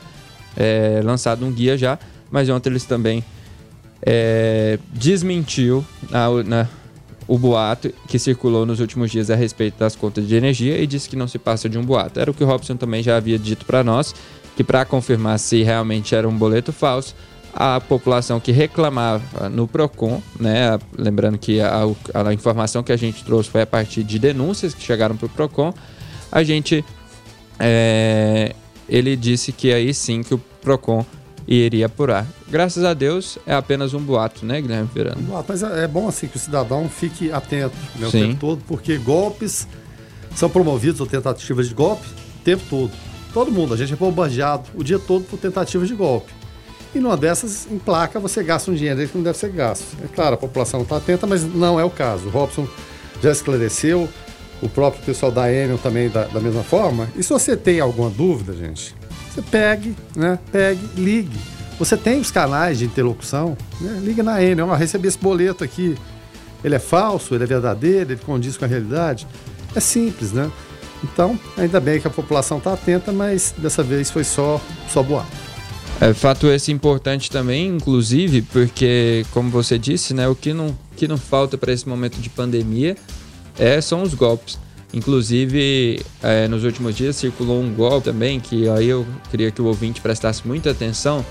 é, 0.56 1.02
lançado 1.04 1.46
um 1.46 1.52
guia 1.52 1.78
já, 1.78 1.98
mas 2.32 2.48
ontem 2.50 2.70
eles 2.70 2.86
também 2.86 3.24
é, 4.02 4.80
desmentiu 4.94 5.86
na, 6.10 6.44
na, 6.44 6.70
o 7.28 7.38
boato 7.38 7.94
que 8.08 8.18
circulou 8.18 8.66
nos 8.66 8.80
últimos 8.80 9.12
dias 9.12 9.30
a 9.30 9.36
respeito 9.36 9.78
das 9.78 9.96
contas 9.96 10.28
de 10.28 10.36
energia 10.36 10.78
e 10.78 10.88
disse 10.88 11.10
que 11.10 11.16
não 11.16 11.28
se 11.28 11.38
passa 11.38 11.68
de 11.68 11.78
um 11.78 11.84
boato. 11.84 12.20
Era 12.20 12.32
o 12.32 12.34
que 12.34 12.44
o 12.44 12.48
Robson 12.48 12.76
também 12.76 13.04
já 13.04 13.18
havia 13.18 13.38
dito 13.38 13.66
para 13.66 13.84
nós, 13.84 14.16
que 14.56 14.64
para 14.64 14.86
confirmar 14.86 15.38
se 15.40 15.64
realmente 15.64 16.16
era 16.16 16.28
um 16.28 16.38
boleto 16.38 16.72
falso, 16.72 17.16
a 17.54 17.80
população 17.80 18.40
que 18.40 18.52
reclamava 18.52 19.50
no 19.50 19.68
PROCON, 19.68 20.22
né, 20.40 20.78
lembrando 20.98 21.38
que 21.38 21.60
a, 21.60 21.84
a, 22.14 22.34
informação 22.34 22.84
que 22.84 22.92
a 22.92 22.98
gente 22.98 23.24
trouxe 23.24 23.50
foi 23.50 23.62
a 23.62 23.68
partir 23.68 24.04
de 24.04 24.20
denúncias 24.20 24.74
que 24.74 24.84
chegaram 24.84 25.18
para 25.18 25.26
o 25.26 25.30
PROCON, 25.30 25.74
a 26.32 26.44
gente, 26.44 26.86
é, 27.60 28.54
ele 28.88 29.16
disse 29.16 29.52
que 29.52 29.74
aí 29.74 29.94
sim 29.94 30.22
que 30.22 30.34
o 30.34 30.38
PROCON 30.62 31.06
iria 31.48 31.88
apurar. 31.88 32.28
Graças 32.48 32.84
a 32.84 32.94
Deus 32.94 33.40
é 33.46 33.54
apenas 33.56 33.94
um 33.94 34.00
boato, 34.00 34.46
né, 34.46 34.62
Guilherme 34.62 34.90
Verano? 34.94 35.22
Um 35.22 35.26
boato, 35.26 35.46
mas 35.50 35.64
é, 35.64 35.84
é 35.84 35.88
bom 35.88 36.08
assim 36.08 36.28
que 36.28 36.38
o 36.38 36.40
cidadão 36.40 36.88
fique 36.88 37.32
atento 37.32 37.76
né, 37.96 38.08
o 38.08 38.12
tempo 38.12 38.40
todo, 38.40 38.62
porque 38.68 38.98
golpes 38.98 39.68
são 40.36 40.50
promovidos 40.50 41.02
ou 41.02 41.08
tentativas 41.08 41.68
de 41.68 41.74
golpe 41.74 42.06
o 42.06 42.44
tempo 42.44 42.64
todo. 42.70 42.92
Todo 43.34 43.52
mundo, 43.52 43.74
a 43.74 43.78
gente 43.78 43.94
é 43.94 43.96
bombardeado 43.96 44.70
o 44.76 44.84
dia 44.84 45.00
todo 45.00 45.24
por 45.24 45.38
tentativas 45.38 45.88
de 45.88 45.96
golpe. 45.96 46.39
E 46.94 47.00
numa 47.00 47.16
dessas, 47.16 47.68
em 47.70 47.78
placa, 47.78 48.20
você 48.20 48.42
gasta 48.44 48.72
um 48.72 48.74
dinheiro 48.74 49.08
que 49.08 49.16
não 49.16 49.24
deve 49.24 49.38
ser 49.38 49.52
gasto. 49.52 49.86
É 50.04 50.08
claro, 50.08 50.36
a 50.36 50.38
população 50.38 50.82
está 50.82 50.98
atenta, 50.98 51.28
mas 51.28 51.44
não 51.44 51.80
é 51.80 51.84
o 51.84 51.90
caso. 51.90 52.28
O 52.28 52.30
Robson 52.30 52.68
já 53.22 53.32
esclareceu, 53.32 54.10
o 54.62 54.68
próprio 54.68 55.04
pessoal 55.04 55.32
da 55.32 55.52
Enel 55.52 55.78
também 55.78 56.10
da, 56.10 56.26
da 56.26 56.40
mesma 56.40 56.64
forma. 56.64 57.08
E 57.16 57.22
se 57.22 57.30
você 57.30 57.56
tem 57.56 57.80
alguma 57.80 58.10
dúvida, 58.10 58.54
gente, 58.54 58.96
você 59.30 59.42
pegue, 59.42 59.96
né? 60.16 60.40
Pegue, 60.52 60.82
ligue. 60.96 61.38
Você 61.78 61.96
tem 61.96 62.20
os 62.20 62.32
canais 62.32 62.80
de 62.80 62.86
interlocução, 62.86 63.56
né? 63.80 64.00
liga 64.04 64.22
na 64.22 64.44
Enel, 64.44 64.68
eu 64.68 64.74
recebi 64.74 65.08
esse 65.08 65.18
boleto 65.18 65.64
aqui. 65.64 65.96
Ele 66.64 66.76
é 66.76 66.80
falso, 66.80 67.36
ele 67.36 67.44
é 67.44 67.48
verdadeiro, 67.48 68.12
ele 68.12 68.22
condiz 68.26 68.58
com 68.58 68.66
a 68.66 68.68
realidade. 68.68 69.26
É 69.76 69.80
simples, 69.80 70.34
né? 70.34 70.52
Então, 71.04 71.40
ainda 71.58 71.80
bem 71.80 72.02
que 72.02 72.08
a 72.08 72.10
população 72.10 72.58
está 72.58 72.74
atenta, 72.74 73.14
mas 73.14 73.54
dessa 73.58 73.82
vez 73.82 74.12
foi 74.12 74.26
só, 74.26 74.60
só 74.90 75.02
boato. 75.02 75.49
É 76.02 76.14
fato 76.14 76.48
esse 76.48 76.72
importante 76.72 77.30
também, 77.30 77.68
inclusive, 77.68 78.42
porque, 78.42 79.26
como 79.32 79.50
você 79.50 79.78
disse, 79.78 80.14
né, 80.14 80.30
o 80.30 80.36
que 80.36 80.54
não, 80.54 80.78
que 80.96 81.10
não 81.10 81.18
falta 81.18 81.58
para 81.58 81.74
esse 81.74 81.88
momento 81.90 82.20
de 82.22 82.30
pandemia 82.30 82.96
é, 83.58 83.82
são 83.82 84.02
os 84.02 84.14
golpes. 84.14 84.58
Inclusive, 84.94 86.02
é, 86.24 86.48
nos 86.48 86.64
últimos 86.64 86.96
dias 86.96 87.18
circulou 87.18 87.62
um 87.62 87.74
golpe 87.74 88.06
também, 88.06 88.40
que 88.40 88.70
aí 88.70 88.88
eu 88.88 89.06
queria 89.30 89.52
que 89.52 89.62
o 89.62 89.66
ouvinte 89.66 90.00
prestasse 90.00 90.48
muita 90.48 90.72
atenção, 90.72 91.24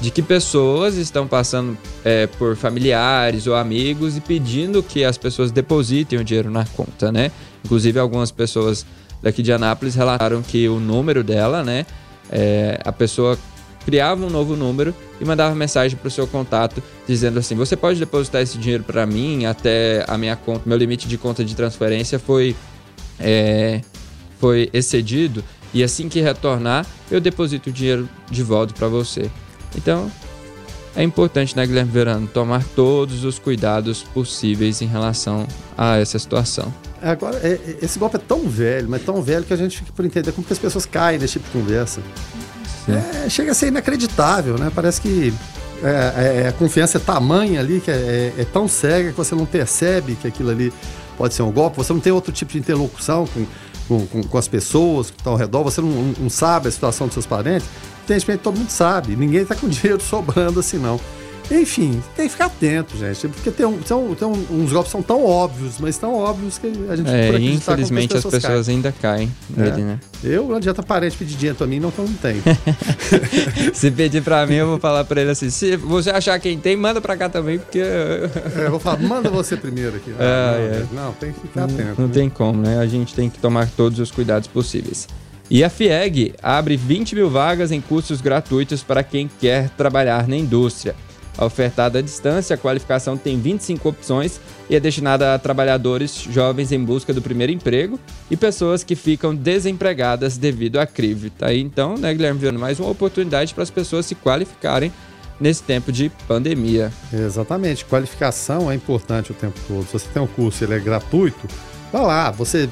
de 0.00 0.10
que 0.10 0.20
pessoas 0.20 0.96
estão 0.96 1.26
passando 1.28 1.78
é, 2.04 2.26
por 2.26 2.56
familiares 2.56 3.46
ou 3.46 3.54
amigos 3.54 4.16
e 4.16 4.20
pedindo 4.20 4.82
que 4.82 5.04
as 5.04 5.16
pessoas 5.16 5.52
depositem 5.52 6.18
o 6.18 6.24
dinheiro 6.24 6.50
na 6.50 6.66
conta, 6.66 7.12
né? 7.12 7.30
Inclusive, 7.64 7.98
algumas 7.98 8.32
pessoas 8.32 8.84
daqui 9.22 9.40
de 9.40 9.52
Anápolis 9.52 9.94
relataram 9.94 10.42
que 10.42 10.68
o 10.68 10.78
número 10.80 11.22
dela, 11.22 11.62
né? 11.62 11.86
É, 12.28 12.78
a 12.84 12.92
pessoa 12.92 13.38
criava 13.86 14.26
um 14.26 14.28
novo 14.28 14.56
número 14.56 14.92
e 15.20 15.24
mandava 15.24 15.54
mensagem 15.54 15.96
para 15.96 16.08
o 16.08 16.10
seu 16.10 16.26
contato 16.26 16.82
dizendo 17.06 17.38
assim: 17.38 17.54
você 17.54 17.76
pode 17.76 18.00
depositar 18.00 18.42
esse 18.42 18.58
dinheiro 18.58 18.82
para 18.82 19.06
mim 19.06 19.46
até 19.46 20.04
a 20.08 20.18
minha 20.18 20.34
conta, 20.34 20.62
meu 20.66 20.76
limite 20.76 21.06
de 21.06 21.16
conta 21.16 21.44
de 21.44 21.54
transferência 21.54 22.18
foi 22.18 22.56
é, 23.18 23.80
foi 24.38 24.68
excedido 24.72 25.42
e 25.72 25.84
assim 25.84 26.08
que 26.08 26.20
retornar 26.20 26.84
eu 27.10 27.20
deposito 27.20 27.70
o 27.70 27.72
dinheiro 27.72 28.08
de 28.28 28.42
volta 28.42 28.74
para 28.74 28.88
você. 28.88 29.30
Então 29.76 30.10
é 30.96 31.02
importante, 31.02 31.56
né, 31.56 31.64
Guilherme 31.64 31.92
Verano, 31.92 32.26
tomar 32.26 32.64
todos 32.74 33.22
os 33.22 33.38
cuidados 33.38 34.02
possíveis 34.02 34.82
em 34.82 34.86
relação 34.86 35.46
a 35.78 35.98
essa 35.98 36.18
situação. 36.18 36.74
Agora, 37.02 37.36
é, 37.36 37.52
é, 37.52 37.76
esse 37.82 37.98
golpe 37.98 38.16
é 38.16 38.18
tão 38.18 38.48
velho, 38.48 38.88
mas 38.88 39.02
tão 39.02 39.22
velho 39.22 39.44
que 39.44 39.52
a 39.52 39.56
gente 39.56 39.78
fica 39.78 39.92
por 39.92 40.04
entender 40.04 40.32
como 40.32 40.46
que 40.46 40.52
as 40.52 40.58
pessoas 40.58 40.86
caem 40.86 41.18
nesse 41.18 41.34
tipo 41.34 41.46
de 41.46 41.52
conversa. 41.52 42.00
É, 42.88 43.28
chega 43.28 43.52
a 43.52 43.54
ser 43.54 43.68
inacreditável, 43.68 44.56
né? 44.58 44.70
Parece 44.74 45.00
que 45.00 45.34
é, 45.82 46.42
é, 46.44 46.48
a 46.48 46.52
confiança 46.52 46.98
é 46.98 47.00
tamanha 47.00 47.60
ali, 47.60 47.80
que 47.80 47.90
é, 47.90 48.32
é, 48.38 48.44
tão 48.44 48.68
cega 48.68 49.10
que 49.10 49.16
você 49.16 49.34
não 49.34 49.44
percebe 49.44 50.14
que 50.14 50.26
aquilo 50.26 50.50
ali 50.50 50.72
pode 51.18 51.34
ser 51.34 51.42
um 51.42 51.50
golpe, 51.50 51.76
você 51.76 51.92
não 51.92 52.00
tem 52.00 52.12
outro 52.12 52.32
tipo 52.32 52.52
de 52.52 52.58
interlocução 52.58 53.26
com, 53.26 53.46
com, 53.88 54.06
com, 54.06 54.22
com 54.22 54.38
as 54.38 54.48
pessoas 54.48 55.10
que 55.10 55.16
estão 55.16 55.32
ao 55.32 55.38
redor, 55.38 55.62
você 55.62 55.80
não, 55.80 56.14
não, 56.18 56.30
sabe 56.30 56.68
a 56.68 56.70
situação 56.70 57.06
dos 57.06 57.14
seus 57.14 57.26
parentes. 57.26 57.68
Evidentemente, 58.04 58.42
todo 58.42 58.56
mundo 58.56 58.70
sabe, 58.70 59.16
ninguém 59.16 59.42
está 59.42 59.54
com 59.54 59.66
dinheiro 59.68 60.00
sobrando 60.00 60.60
assim, 60.60 60.78
não. 60.78 61.00
Enfim, 61.50 62.02
tem 62.16 62.26
que 62.26 62.32
ficar 62.32 62.46
atento, 62.46 62.96
gente. 62.96 63.28
Porque 63.28 63.50
tem, 63.50 63.64
um, 63.64 63.78
tem, 63.78 63.96
um, 63.96 64.14
tem 64.14 64.28
uns 64.28 64.72
golpes 64.72 64.90
são 64.90 65.02
tão 65.02 65.24
óbvios, 65.24 65.78
mas 65.78 65.96
tão 65.96 66.14
óbvios 66.14 66.58
que 66.58 66.66
a 66.88 66.96
gente 66.96 67.08
é, 67.08 67.38
infelizmente 67.38 68.16
as 68.16 68.24
pessoas, 68.24 68.34
as 68.34 68.42
pessoas 68.42 68.68
ainda 68.68 68.92
caem 68.92 69.32
nele, 69.48 69.80
é. 69.80 69.84
né? 69.84 70.00
Eu 70.24 70.48
não 70.48 70.56
adianta 70.56 70.82
parente 70.82 71.16
pedir 71.16 71.36
dinheiro 71.36 71.56
pra 71.56 71.66
mim, 71.66 71.78
não, 71.78 71.90
que 71.90 71.98
eu 71.98 72.04
não 72.04 72.14
tenho. 72.14 72.42
se 73.72 73.90
pedir 73.90 74.22
pra 74.22 74.44
mim, 74.46 74.54
eu 74.54 74.66
vou 74.66 74.78
falar 74.78 75.04
pra 75.04 75.20
ele 75.20 75.30
assim: 75.30 75.50
se 75.50 75.76
você 75.76 76.10
achar 76.10 76.38
quem 76.40 76.58
tem, 76.58 76.76
manda 76.76 77.00
pra 77.00 77.16
cá 77.16 77.28
também, 77.28 77.58
porque. 77.58 77.78
é, 77.78 78.30
eu 78.66 78.70
vou 78.70 78.80
falar, 78.80 78.98
manda 78.98 79.30
você 79.30 79.56
primeiro 79.56 79.96
aqui. 79.96 80.14
Ah, 80.26 80.56
não, 80.58 80.64
é. 80.64 80.86
não, 80.92 81.12
tem 81.12 81.32
que 81.32 81.40
ficar 81.40 81.64
atento. 81.64 82.00
Não, 82.00 82.08
né? 82.08 82.14
tem 82.14 82.28
como, 82.28 82.60
né? 82.60 82.78
A 82.78 82.86
gente 82.86 83.14
tem 83.14 83.30
que 83.30 83.38
tomar 83.38 83.68
todos 83.70 83.98
os 84.00 84.10
cuidados 84.10 84.48
possíveis. 84.48 85.06
E 85.48 85.62
a 85.62 85.70
FIEG 85.70 86.34
abre 86.42 86.76
20 86.76 87.14
mil 87.14 87.30
vagas 87.30 87.70
em 87.70 87.80
cursos 87.80 88.20
gratuitos 88.20 88.82
para 88.82 89.04
quem 89.04 89.30
quer 89.40 89.70
trabalhar 89.70 90.26
na 90.26 90.36
indústria. 90.36 90.96
Ofertada 91.38 91.98
à 91.98 92.02
distância, 92.02 92.54
a 92.54 92.58
qualificação 92.58 93.16
tem 93.16 93.38
25 93.38 93.88
opções 93.88 94.40
e 94.70 94.76
é 94.76 94.80
destinada 94.80 95.34
a 95.34 95.38
trabalhadores 95.38 96.26
jovens 96.30 96.72
em 96.72 96.82
busca 96.82 97.12
do 97.12 97.20
primeiro 97.20 97.52
emprego 97.52 98.00
e 98.30 98.36
pessoas 98.36 98.82
que 98.82 98.96
ficam 98.96 99.34
desempregadas 99.34 100.38
devido 100.38 100.78
à 100.78 100.86
crise. 100.86 101.30
Tá 101.30 101.48
aí 101.48 101.60
então, 101.60 101.96
né, 101.96 102.12
Guilherme 102.14 102.40
Viana, 102.40 102.58
mais 102.58 102.80
uma 102.80 102.88
oportunidade 102.88 103.52
para 103.52 103.62
as 103.62 103.70
pessoas 103.70 104.06
se 104.06 104.14
qualificarem 104.14 104.90
nesse 105.38 105.62
tempo 105.62 105.92
de 105.92 106.10
pandemia. 106.26 106.90
Exatamente, 107.12 107.84
qualificação 107.84 108.70
é 108.70 108.74
importante 108.74 109.30
o 109.30 109.34
tempo 109.34 109.58
todo. 109.68 109.84
Se 109.84 109.92
você 109.92 110.08
tem 110.12 110.22
um 110.22 110.26
curso 110.26 110.64
ele 110.64 110.74
é 110.74 110.78
gratuito, 110.78 111.46
vá 111.92 112.00
lá, 112.00 112.30
você 112.30 112.68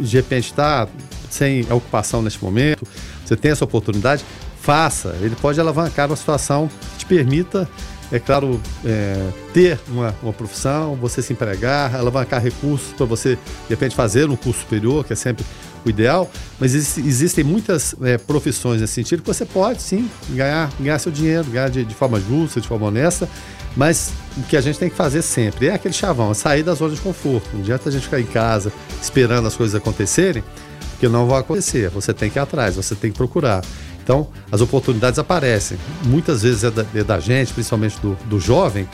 de 0.00 0.16
repente 0.16 0.46
está 0.46 0.88
sem 1.30 1.62
ocupação 1.70 2.22
neste 2.22 2.42
momento, 2.42 2.84
você 3.24 3.36
tem 3.36 3.52
essa 3.52 3.64
oportunidade, 3.64 4.24
faça. 4.60 5.16
Ele 5.20 5.36
pode 5.36 5.60
alavancar 5.60 6.08
uma 6.08 6.16
situação 6.16 6.68
que 6.92 6.98
te 6.98 7.06
permita 7.06 7.68
é 8.12 8.18
claro, 8.18 8.60
é, 8.84 9.30
ter 9.54 9.78
uma, 9.88 10.14
uma 10.22 10.32
profissão, 10.32 10.96
você 10.96 11.22
se 11.22 11.32
empregar, 11.32 11.94
alavancar 11.94 12.42
recursos 12.42 12.92
para 12.92 13.06
você, 13.06 13.36
de 13.36 13.70
repente, 13.70 13.94
fazer 13.94 14.28
um 14.28 14.36
curso 14.36 14.60
superior, 14.60 15.04
que 15.04 15.12
é 15.12 15.16
sempre 15.16 15.44
o 15.84 15.88
ideal, 15.88 16.30
mas 16.58 16.74
existem 16.74 17.42
muitas 17.42 17.94
é, 18.02 18.18
profissões 18.18 18.80
nesse 18.80 18.94
sentido 18.94 19.22
que 19.22 19.28
você 19.28 19.46
pode 19.46 19.80
sim 19.80 20.10
ganhar, 20.30 20.70
ganhar 20.78 20.98
seu 20.98 21.10
dinheiro, 21.10 21.44
ganhar 21.44 21.70
de, 21.70 21.84
de, 21.84 21.94
forma 21.94 22.20
justa, 22.20 22.60
de 22.60 22.68
forma 22.68 22.86
honesta, 22.86 23.28
mas 23.76 24.12
o 24.36 24.42
que 24.42 24.56
a 24.56 24.60
gente 24.60 24.78
tem 24.78 24.90
que 24.90 24.96
fazer 24.96 25.22
sempre 25.22 25.68
é 25.68 25.74
aquele 25.74 25.94
chavão, 25.94 26.32
é 26.32 26.34
sair 26.34 26.62
da 26.62 26.74
zona 26.74 26.94
de 26.94 27.00
conforto. 27.00 27.48
Não 27.52 27.60
adianta 27.60 27.88
a 27.88 27.92
gente 27.92 28.02
ficar 28.02 28.20
em 28.20 28.26
casa 28.26 28.72
esperando 29.00 29.46
as 29.46 29.56
coisas 29.56 29.74
acontecerem, 29.74 30.42
porque 30.90 31.08
não 31.08 31.26
vai 31.26 31.40
acontecer. 31.40 31.88
Você 31.90 32.12
tem 32.12 32.28
que 32.28 32.38
ir 32.38 32.42
atrás, 32.42 32.76
você 32.76 32.94
tem 32.94 33.10
que 33.10 33.16
procurar. 33.16 33.62
Então, 34.10 34.26
as 34.50 34.60
oportunidades 34.60 35.20
aparecem. 35.20 35.78
Muitas 36.02 36.42
vezes 36.42 36.64
é 36.64 36.70
da, 36.72 36.84
é 36.92 37.04
da 37.04 37.20
gente, 37.20 37.52
principalmente 37.52 37.96
do, 38.00 38.18
do 38.24 38.40
jovem, 38.40 38.88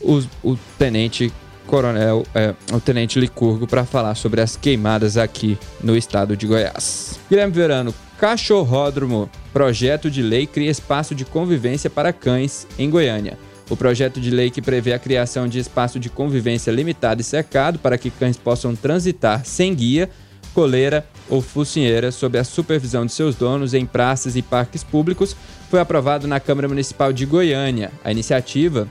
o, 0.00 0.22
o 0.42 0.56
tenente 0.78 1.30
coronel, 1.66 2.24
é, 2.34 2.54
o 2.72 2.80
tenente 2.80 3.20
Licurgo 3.20 3.66
para 3.66 3.84
falar 3.84 4.14
sobre 4.14 4.40
as 4.40 4.56
queimadas 4.56 5.18
aqui 5.18 5.58
no 5.82 5.94
estado 5.94 6.34
de 6.34 6.46
Goiás. 6.46 7.20
Guilherme 7.28 7.52
Verano, 7.52 7.94
Cachorródromo. 8.18 9.28
Projeto 9.52 10.10
de 10.10 10.22
lei 10.22 10.46
cria 10.46 10.70
espaço 10.70 11.14
de 11.14 11.24
convivência 11.24 11.90
para 11.90 12.12
cães 12.12 12.66
em 12.78 12.88
Goiânia. 12.88 13.38
O 13.68 13.76
projeto 13.76 14.20
de 14.20 14.30
lei 14.30 14.50
que 14.50 14.62
prevê 14.62 14.92
a 14.92 14.98
criação 14.98 15.48
de 15.48 15.58
espaço 15.58 15.98
de 15.98 16.08
convivência 16.08 16.70
limitado 16.70 17.20
e 17.20 17.24
cercado 17.24 17.78
para 17.78 17.98
que 17.98 18.10
cães 18.10 18.36
possam 18.36 18.76
transitar 18.76 19.44
sem 19.44 19.74
guia, 19.74 20.08
coleira 20.54 21.06
ou 21.28 21.42
focinheira 21.42 22.10
sob 22.12 22.38
a 22.38 22.44
supervisão 22.44 23.04
de 23.04 23.12
seus 23.12 23.34
donos 23.34 23.74
em 23.74 23.84
praças 23.84 24.36
e 24.36 24.42
parques 24.42 24.82
públicos 24.84 25.36
foi 25.68 25.80
aprovado 25.80 26.28
na 26.28 26.38
Câmara 26.38 26.68
Municipal 26.68 27.12
de 27.12 27.26
Goiânia. 27.26 27.90
A 28.04 28.12
iniciativa 28.12 28.88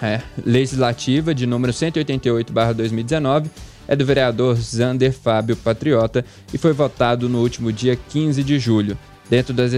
é, 0.00 0.20
legislativa 0.44 1.34
de 1.34 1.46
número 1.46 1.72
188/2019 1.72 3.46
é 3.88 3.96
do 3.96 4.04
vereador 4.04 4.54
Zander 4.56 5.12
Fábio 5.12 5.56
Patriota 5.56 6.24
e 6.52 6.58
foi 6.58 6.72
votado 6.72 7.28
no 7.28 7.40
último 7.40 7.72
dia 7.72 7.96
15 7.96 8.44
de 8.44 8.58
julho. 8.58 8.96
Dentro 9.30 9.52
das 9.52 9.72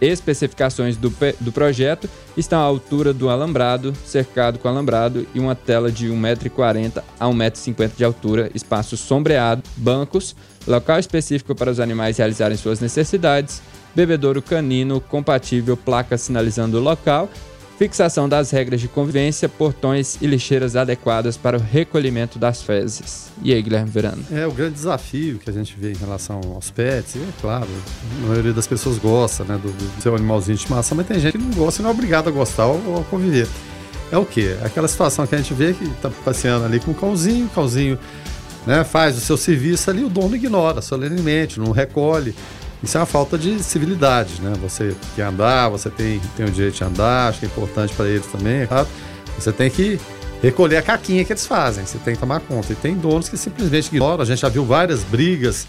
especificações 0.00 0.96
do, 0.96 1.12
do 1.40 1.52
projeto 1.52 2.08
estão 2.36 2.58
a 2.58 2.64
altura 2.64 3.12
do 3.12 3.28
alambrado, 3.28 3.92
cercado 4.04 4.58
com 4.58 4.66
alambrado 4.66 5.26
e 5.34 5.40
uma 5.40 5.54
tela 5.54 5.92
de 5.92 6.08
1,40m 6.08 7.02
a 7.20 7.26
1,50m 7.26 7.90
de 7.96 8.04
altura, 8.04 8.50
espaço 8.54 8.96
sombreado, 8.96 9.62
bancos, 9.76 10.34
local 10.66 10.98
específico 10.98 11.54
para 11.54 11.70
os 11.70 11.80
animais 11.80 12.16
realizarem 12.16 12.56
suas 12.56 12.80
necessidades, 12.80 13.60
bebedouro 13.94 14.40
canino 14.40 15.00
compatível, 15.02 15.76
placa 15.76 16.16
sinalizando 16.16 16.78
o 16.78 16.82
local 16.82 17.28
fixação 17.78 18.28
das 18.28 18.50
regras 18.50 18.80
de 18.80 18.88
convivência, 18.88 19.48
portões 19.48 20.16
e 20.20 20.26
lixeiras 20.26 20.76
adequadas 20.76 21.36
para 21.36 21.56
o 21.56 21.60
recolhimento 21.60 22.38
das 22.38 22.62
fezes. 22.62 23.32
E 23.42 23.52
aí, 23.52 23.60
Guilherme 23.60 23.90
Verano? 23.90 24.24
É 24.30 24.46
o 24.46 24.52
grande 24.52 24.74
desafio 24.74 25.38
que 25.38 25.50
a 25.50 25.52
gente 25.52 25.76
vê 25.78 25.92
em 25.92 25.96
relação 25.96 26.40
aos 26.54 26.70
pets, 26.70 27.16
e 27.16 27.18
é 27.18 27.28
claro, 27.40 27.68
a 28.22 28.26
maioria 28.28 28.52
das 28.52 28.66
pessoas 28.66 28.98
gosta 28.98 29.44
né, 29.44 29.58
do, 29.60 29.72
do 29.72 30.02
seu 30.02 30.14
animalzinho 30.14 30.56
de 30.56 30.62
estimação, 30.62 30.96
mas 30.96 31.06
tem 31.06 31.18
gente 31.18 31.36
que 31.36 31.44
não 31.44 31.50
gosta 31.50 31.80
e 31.80 31.82
não 31.82 31.90
é 31.90 31.92
obrigado 31.92 32.28
a 32.28 32.30
gostar 32.30 32.66
ou, 32.66 32.80
ou 32.86 33.00
a 33.00 33.04
conviver. 33.04 33.48
É 34.12 34.18
o 34.18 34.24
quê? 34.24 34.56
Aquela 34.62 34.86
situação 34.86 35.26
que 35.26 35.34
a 35.34 35.38
gente 35.38 35.52
vê 35.54 35.72
que 35.72 35.84
está 35.84 36.10
passeando 36.24 36.64
ali 36.64 36.78
com 36.78 36.92
o 36.92 36.94
cãozinho, 36.94 37.46
o 37.46 37.48
cãozinho 37.48 37.98
né, 38.66 38.84
faz 38.84 39.16
o 39.16 39.20
seu 39.20 39.36
serviço 39.36 39.90
ali, 39.90 40.04
o 40.04 40.08
dono 40.08 40.36
ignora 40.36 40.80
solenemente, 40.80 41.58
não 41.58 41.72
recolhe. 41.72 42.34
Isso 42.84 42.98
é 42.98 43.00
uma 43.00 43.06
falta 43.06 43.38
de 43.38 43.62
civilidade, 43.62 44.42
né? 44.42 44.52
Você 44.60 44.94
quer 45.16 45.22
andar, 45.22 45.70
você 45.70 45.88
tem, 45.88 46.20
tem 46.36 46.44
o 46.44 46.50
direito 46.50 46.74
de 46.74 46.84
andar, 46.84 47.28
acho 47.28 47.38
que 47.40 47.46
é 47.46 47.48
importante 47.48 47.94
para 47.94 48.06
eles 48.06 48.26
também, 48.26 48.60
é 48.60 48.66
claro. 48.66 48.86
Você 49.38 49.50
tem 49.50 49.70
que 49.70 49.98
recolher 50.42 50.76
a 50.76 50.82
caquinha 50.82 51.24
que 51.24 51.32
eles 51.32 51.46
fazem, 51.46 51.86
você 51.86 51.96
tem 51.96 52.14
que 52.14 52.20
tomar 52.20 52.40
conta. 52.40 52.72
E 52.74 52.76
tem 52.76 52.94
donos 52.94 53.28
que 53.28 53.38
simplesmente 53.38 53.88
ignoram, 53.88 54.22
a 54.22 54.26
gente 54.26 54.40
já 54.40 54.50
viu 54.50 54.66
várias 54.66 55.02
brigas 55.02 55.66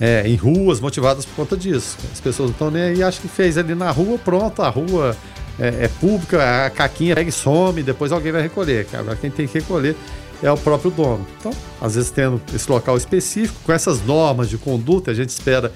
é, 0.00 0.26
em 0.26 0.34
ruas 0.34 0.80
motivadas 0.80 1.24
por 1.24 1.36
conta 1.36 1.56
disso. 1.56 1.96
As 2.12 2.20
pessoas 2.20 2.48
não 2.48 2.52
estão 2.52 2.70
nem 2.70 2.82
aí, 2.82 3.02
acham 3.02 3.22
que 3.22 3.28
fez 3.28 3.56
ali 3.56 3.76
na 3.76 3.92
rua, 3.92 4.18
pronto, 4.18 4.60
a 4.60 4.68
rua 4.68 5.16
é, 5.56 5.84
é 5.84 5.88
pública, 6.00 6.66
a 6.66 6.70
caquinha 6.70 7.14
pega 7.14 7.28
e 7.28 7.32
some, 7.32 7.80
depois 7.80 8.10
alguém 8.10 8.32
vai 8.32 8.42
recolher. 8.42 8.88
Agora 8.92 9.16
quem 9.16 9.30
tem 9.30 9.46
que 9.46 9.56
recolher 9.56 9.94
é 10.42 10.50
o 10.50 10.56
próprio 10.56 10.90
dono. 10.90 11.24
Então, 11.38 11.52
às 11.80 11.94
vezes 11.94 12.10
tendo 12.10 12.42
esse 12.52 12.68
local 12.68 12.96
específico, 12.96 13.60
com 13.64 13.72
essas 13.72 14.04
normas 14.04 14.48
de 14.48 14.58
conduta, 14.58 15.12
a 15.12 15.14
gente 15.14 15.28
espera 15.28 15.72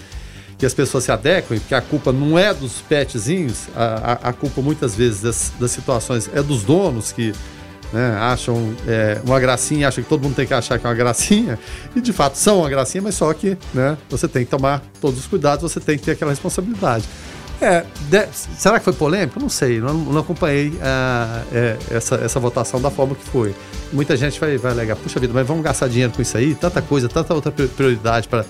que 0.65 0.67
as 0.67 0.73
pessoas 0.73 1.05
se 1.05 1.13
adequem, 1.13 1.59
porque 1.59 1.75
a 1.75 1.83
culpa 1.83 2.11
não 2.11 2.39
é 2.39 2.55
dos 2.55 2.81
petzinhos, 2.81 3.69
a, 3.77 4.13
a, 4.13 4.29
a 4.31 4.33
culpa 4.33 4.63
muitas 4.63 4.97
vezes 4.97 5.21
das, 5.21 5.53
das, 5.61 5.71
situações 5.71 6.31
é 6.33 6.43
dos 6.43 6.63
donos 6.63 7.13
que 7.13 7.35
né, 7.93 8.17
acham 8.19 8.75
é, 8.89 9.21
uma 9.27 9.39
gracinha, 9.39 9.89
acham 9.89 10.03
que 10.03 10.09
todo 10.09 10.23
mundo 10.23 10.35
tem 10.35 10.47
que 10.47 10.55
achar 10.55 10.79
que 10.79 10.87
é 10.87 10.89
uma 10.89 10.95
gracinha, 10.95 11.59
e 11.95 12.01
de 12.01 12.15
fato 12.15 12.39
são 12.39 12.61
uma 12.61 12.71
gracinha, 12.71 13.03
mas 13.03 13.15
só 13.15 13.31
que 13.35 13.59
né, 13.75 13.99
você 14.09 14.27
tem 14.27 14.43
que 14.47 14.51
tomar 14.51 14.83
todos 15.03 15.21
os 15.21 15.27
cuidados, 15.27 15.71
você 15.71 15.81
tem 15.81 15.99
que 15.99 16.05
ter 16.05 16.13
aquela 16.13 16.31
responsabilidade. 16.31 17.05
É, 17.65 17.87
de, 18.11 18.29
será 18.59 18.79
que 18.79 18.85
foi 18.85 18.93
polêmico? 18.93 19.41
Não 19.41 19.49
sei, 19.49 19.81
não, 19.81 19.95
não 19.95 20.21
acompanhei 20.21 20.69
uh, 20.69 21.47
é, 21.51 21.79
essa, 21.91 22.17
essa 22.17 22.39
votação 22.39 22.79
da 22.79 22.91
forma 22.91 23.15
que 23.15 23.25
foi. 23.25 23.55
Muita 23.91 24.17
gente 24.19 24.39
vai, 24.39 24.59
vai 24.59 24.73
alegar, 24.73 24.97
puxa 24.97 25.19
vida, 25.19 25.33
mas 25.33 25.47
vamos 25.47 25.65
gastar 25.65 25.89
dinheiro 25.89 26.13
com 26.13 26.21
isso 26.21 26.37
aí, 26.37 26.55
tanta 26.55 26.83
coisa, 26.83 27.09
tanta 27.09 27.33
outra 27.33 27.51
prioridade 27.51 28.29
para 28.29 28.45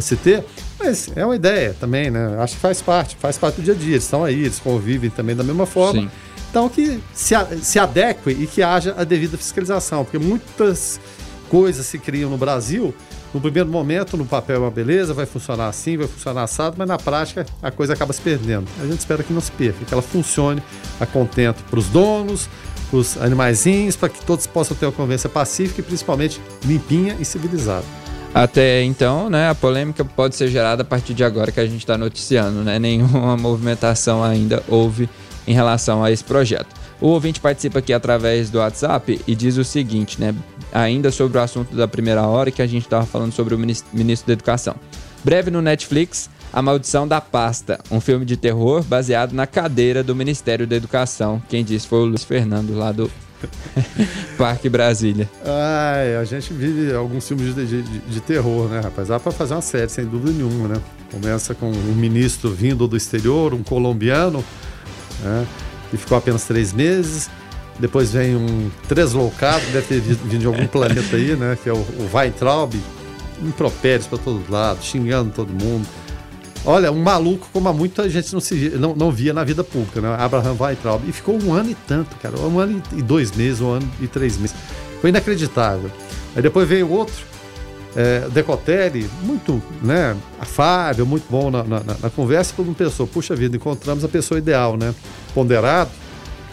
se 0.00 0.14
ter. 0.14 0.44
Mas 0.78 1.10
é 1.16 1.24
uma 1.24 1.34
ideia 1.34 1.74
também, 1.80 2.12
né? 2.12 2.36
Acho 2.38 2.54
que 2.54 2.60
faz 2.60 2.80
parte, 2.80 3.16
faz 3.16 3.36
parte 3.36 3.56
do 3.56 3.62
dia 3.64 3.74
a 3.74 3.76
dia. 3.76 3.94
Eles 3.94 4.04
estão 4.04 4.22
aí, 4.22 4.40
eles 4.40 4.60
convivem 4.60 5.10
também 5.10 5.34
da 5.34 5.42
mesma 5.42 5.66
forma. 5.66 6.02
Sim. 6.02 6.10
Então 6.48 6.68
que 6.68 7.00
se, 7.12 7.34
se 7.60 7.78
adeque 7.78 8.30
e 8.30 8.46
que 8.46 8.62
haja 8.62 8.94
a 8.96 9.02
devida 9.02 9.36
fiscalização, 9.36 10.04
porque 10.04 10.18
muitas 10.18 11.00
coisas 11.48 11.84
se 11.86 11.98
criam 11.98 12.30
no 12.30 12.38
Brasil. 12.38 12.94
No 13.32 13.40
primeiro 13.40 13.68
momento, 13.68 14.16
no 14.16 14.26
papel 14.26 14.56
é 14.56 14.58
uma 14.58 14.70
beleza, 14.70 15.14
vai 15.14 15.24
funcionar 15.24 15.68
assim, 15.68 15.96
vai 15.96 16.08
funcionar 16.08 16.42
assado, 16.42 16.74
mas 16.76 16.88
na 16.88 16.98
prática 16.98 17.46
a 17.62 17.70
coisa 17.70 17.92
acaba 17.92 18.12
se 18.12 18.20
perdendo. 18.20 18.66
A 18.80 18.86
gente 18.86 18.98
espera 18.98 19.22
que 19.22 19.32
não 19.32 19.40
se 19.40 19.52
perca, 19.52 19.84
que 19.84 19.94
ela 19.94 20.02
funcione 20.02 20.60
a 20.98 21.06
contento 21.06 21.62
para 21.70 21.78
os 21.78 21.86
donos, 21.86 22.48
para 22.90 22.98
os 22.98 23.16
animaizinhos, 23.18 23.94
para 23.94 24.08
que 24.08 24.24
todos 24.24 24.46
possam 24.48 24.76
ter 24.76 24.86
uma 24.86 24.92
convivência 24.92 25.28
pacífica 25.28 25.80
e 25.80 25.84
principalmente 25.84 26.40
limpinha 26.64 27.16
e 27.20 27.24
civilizada. 27.24 27.84
Até 28.34 28.82
então, 28.82 29.30
né, 29.30 29.48
a 29.48 29.54
polêmica 29.54 30.04
pode 30.04 30.36
ser 30.36 30.48
gerada 30.48 30.82
a 30.82 30.84
partir 30.84 31.14
de 31.14 31.24
agora 31.24 31.50
que 31.50 31.60
a 31.60 31.66
gente 31.66 31.80
está 31.80 31.98
noticiando, 31.98 32.62
né? 32.62 32.78
Nenhuma 32.78 33.36
movimentação 33.36 34.22
ainda 34.22 34.62
houve 34.68 35.08
em 35.46 35.52
relação 35.52 36.02
a 36.02 36.12
esse 36.12 36.22
projeto. 36.22 36.68
O 37.00 37.08
ouvinte 37.08 37.40
participa 37.40 37.80
aqui 37.80 37.92
através 37.92 38.50
do 38.50 38.58
WhatsApp 38.58 39.20
e 39.26 39.34
diz 39.34 39.56
o 39.56 39.64
seguinte, 39.64 40.20
né? 40.20 40.34
Ainda 40.72 41.10
sobre 41.10 41.38
o 41.38 41.40
assunto 41.40 41.74
da 41.74 41.88
primeira 41.88 42.26
hora 42.26 42.50
que 42.50 42.62
a 42.62 42.66
gente 42.66 42.84
estava 42.84 43.06
falando 43.06 43.32
sobre 43.32 43.54
o 43.54 43.58
ministro 43.58 44.26
da 44.26 44.32
Educação. 44.32 44.76
Breve 45.24 45.50
no 45.50 45.60
Netflix, 45.60 46.30
A 46.52 46.62
Maldição 46.62 47.06
da 47.06 47.20
Pasta, 47.20 47.80
um 47.90 48.00
filme 48.00 48.24
de 48.24 48.36
terror 48.36 48.82
baseado 48.82 49.32
na 49.32 49.46
cadeira 49.46 50.02
do 50.02 50.14
Ministério 50.14 50.66
da 50.66 50.76
Educação. 50.76 51.42
Quem 51.48 51.64
disse 51.64 51.86
foi 51.86 51.98
o 52.00 52.04
Luiz 52.04 52.24
Fernando, 52.24 52.74
lá 52.74 52.92
do 52.92 53.10
Parque 54.38 54.68
Brasília. 54.68 55.28
Ai, 55.44 56.16
a 56.16 56.24
gente 56.24 56.52
vive 56.52 56.94
alguns 56.94 57.26
filmes 57.26 57.54
de, 57.54 57.66
de, 57.66 57.82
de 57.82 58.20
terror, 58.20 58.68
né, 58.68 58.80
rapaz? 58.80 59.08
Dá 59.08 59.18
pra 59.18 59.32
fazer 59.32 59.54
uma 59.54 59.62
série, 59.62 59.88
sem 59.88 60.04
dúvida 60.04 60.32
nenhuma, 60.32 60.68
né? 60.68 60.80
Começa 61.10 61.54
com 61.54 61.70
um 61.70 61.94
ministro 61.94 62.50
vindo 62.50 62.86
do 62.86 62.96
exterior, 62.96 63.52
um 63.52 63.62
colombiano, 63.62 64.44
né? 65.22 65.46
E 65.92 65.96
ficou 65.96 66.16
apenas 66.16 66.44
três 66.44 66.72
meses. 66.72 67.28
Depois 67.80 68.12
vem 68.12 68.36
um 68.36 68.70
translocado, 68.86 69.64
deve 69.72 69.86
ter 69.86 70.00
vindo 70.00 70.38
de 70.38 70.46
algum 70.46 70.66
planeta 70.68 71.16
aí, 71.16 71.34
né? 71.34 71.56
Que 71.62 71.68
é 71.68 71.72
o, 71.72 71.76
o 71.76 72.10
Weintraub, 72.12 72.74
impropérios 73.42 74.06
para 74.06 74.18
todos 74.18 74.48
lados, 74.48 74.84
xingando 74.84 75.32
todo 75.34 75.48
mundo. 75.48 75.86
Olha, 76.64 76.92
um 76.92 77.02
maluco 77.02 77.48
como 77.52 77.72
muita 77.72 78.08
gente 78.08 78.32
não, 78.34 78.40
se, 78.40 78.70
não, 78.78 78.94
não 78.94 79.10
via 79.10 79.32
na 79.32 79.42
vida 79.42 79.64
pública, 79.64 80.00
né? 80.00 80.14
Abraham 80.18 80.56
Weintraub. 80.60 81.02
E 81.08 81.12
ficou 81.12 81.42
um 81.42 81.54
ano 81.54 81.70
e 81.70 81.74
tanto, 81.74 82.14
cara. 82.16 82.38
Um 82.38 82.58
ano 82.58 82.82
e 82.94 83.00
dois 83.00 83.32
meses, 83.32 83.60
um 83.60 83.70
ano 83.70 83.90
e 84.00 84.06
três 84.06 84.36
meses. 84.36 84.54
Foi 85.00 85.08
inacreditável. 85.08 85.90
Aí 86.36 86.42
depois 86.42 86.68
veio 86.68 86.90
outro, 86.90 87.24
é, 87.96 88.28
Decotelli, 88.28 89.08
muito 89.22 89.60
né, 89.82 90.16
afável, 90.38 91.04
muito 91.04 91.24
bom 91.28 91.50
na, 91.50 91.64
na, 91.64 91.80
na 91.80 92.10
conversa. 92.10 92.52
Todo 92.54 92.66
mundo 92.66 92.76
pensou, 92.76 93.06
puxa 93.06 93.34
vida, 93.34 93.56
encontramos 93.56 94.04
a 94.04 94.08
pessoa 94.08 94.38
ideal, 94.38 94.76
né? 94.76 94.94
Ponderado, 95.34 95.90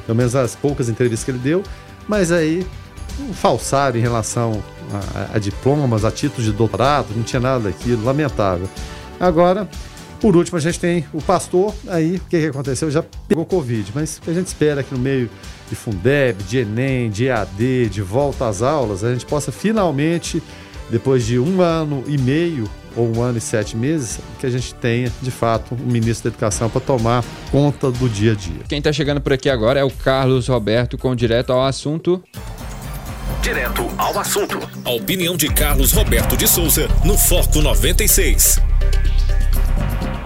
pelo 0.07 0.17
menos 0.17 0.35
as 0.35 0.55
poucas 0.55 0.89
entrevistas 0.89 1.23
que 1.23 1.29
ele 1.29 1.37
deu. 1.37 1.61
Mas 2.07 2.31
aí, 2.31 2.65
um 3.19 3.33
falsário 3.33 3.99
em 3.99 4.01
relação 4.01 4.63
a, 5.13 5.35
a 5.35 5.39
diplomas, 5.39 6.03
a 6.03 6.09
títulos 6.11 6.45
de 6.45 6.51
doutorado, 6.51 7.07
não 7.15 7.21
tinha 7.21 7.39
nada 7.39 7.65
daquilo, 7.65 8.03
lamentável. 8.03 8.67
Agora, 9.19 9.69
por 10.19 10.35
último, 10.35 10.57
a 10.57 10.61
gente 10.61 10.79
tem 10.79 11.05
o 11.13 11.21
pastor, 11.21 11.75
aí 11.87 12.15
o 12.15 12.19
que, 12.21 12.39
que 12.39 12.45
aconteceu? 12.47 12.89
Já 12.89 13.03
pegou 13.27 13.45
Covid, 13.45 13.91
mas 13.93 14.19
a 14.25 14.31
gente 14.31 14.47
espera 14.47 14.81
que 14.81 14.93
no 14.93 14.99
meio 14.99 15.29
de 15.69 15.75
Fundeb, 15.75 16.41
de 16.43 16.59
Enem, 16.59 17.09
de 17.09 17.25
EAD, 17.25 17.89
de 17.89 18.01
volta 18.01 18.47
às 18.47 18.61
aulas, 18.61 19.03
a 19.03 19.13
gente 19.13 19.25
possa 19.25 19.51
finalmente, 19.51 20.41
depois 20.89 21.25
de 21.25 21.37
um 21.37 21.61
ano 21.61 22.03
e 22.07 22.17
meio 22.17 22.67
ou 22.97 23.15
um 23.15 23.21
ano 23.21 23.38
e 23.38 23.41
sete 23.41 23.77
meses, 23.77 24.19
que 24.39 24.45
a 24.45 24.49
gente 24.49 24.73
tenha, 24.75 25.12
de 25.21 25.29
fato, 25.31 25.75
um 25.75 25.91
ministro 25.91 26.29
da 26.29 26.33
Educação 26.33 26.69
para 26.69 26.81
tomar 26.81 27.23
conta 27.51 27.91
do 27.91 28.10
dia 28.10 28.31
a 28.31 28.36
dia. 28.36 28.62
Quem 28.67 28.79
está 28.79 28.91
chegando 28.91 29.21
por 29.21 29.31
aqui 29.31 29.49
agora 29.49 29.79
é 29.79 29.83
o 29.83 29.91
Carlos 29.91 30.47
Roberto 30.47 30.97
com 30.97 31.15
direto 31.15 31.53
ao 31.53 31.63
assunto. 31.63 32.21
Direto 33.41 33.88
ao 33.97 34.17
assunto. 34.19 34.60
A 34.83 34.89
opinião 34.89 35.38
de 35.38 35.47
Carlos 35.47 35.93
Roberto 35.93 36.36
de 36.36 36.47
Souza 36.47 36.88
no 37.05 37.17
Foco 37.17 37.62
96. 37.62 38.60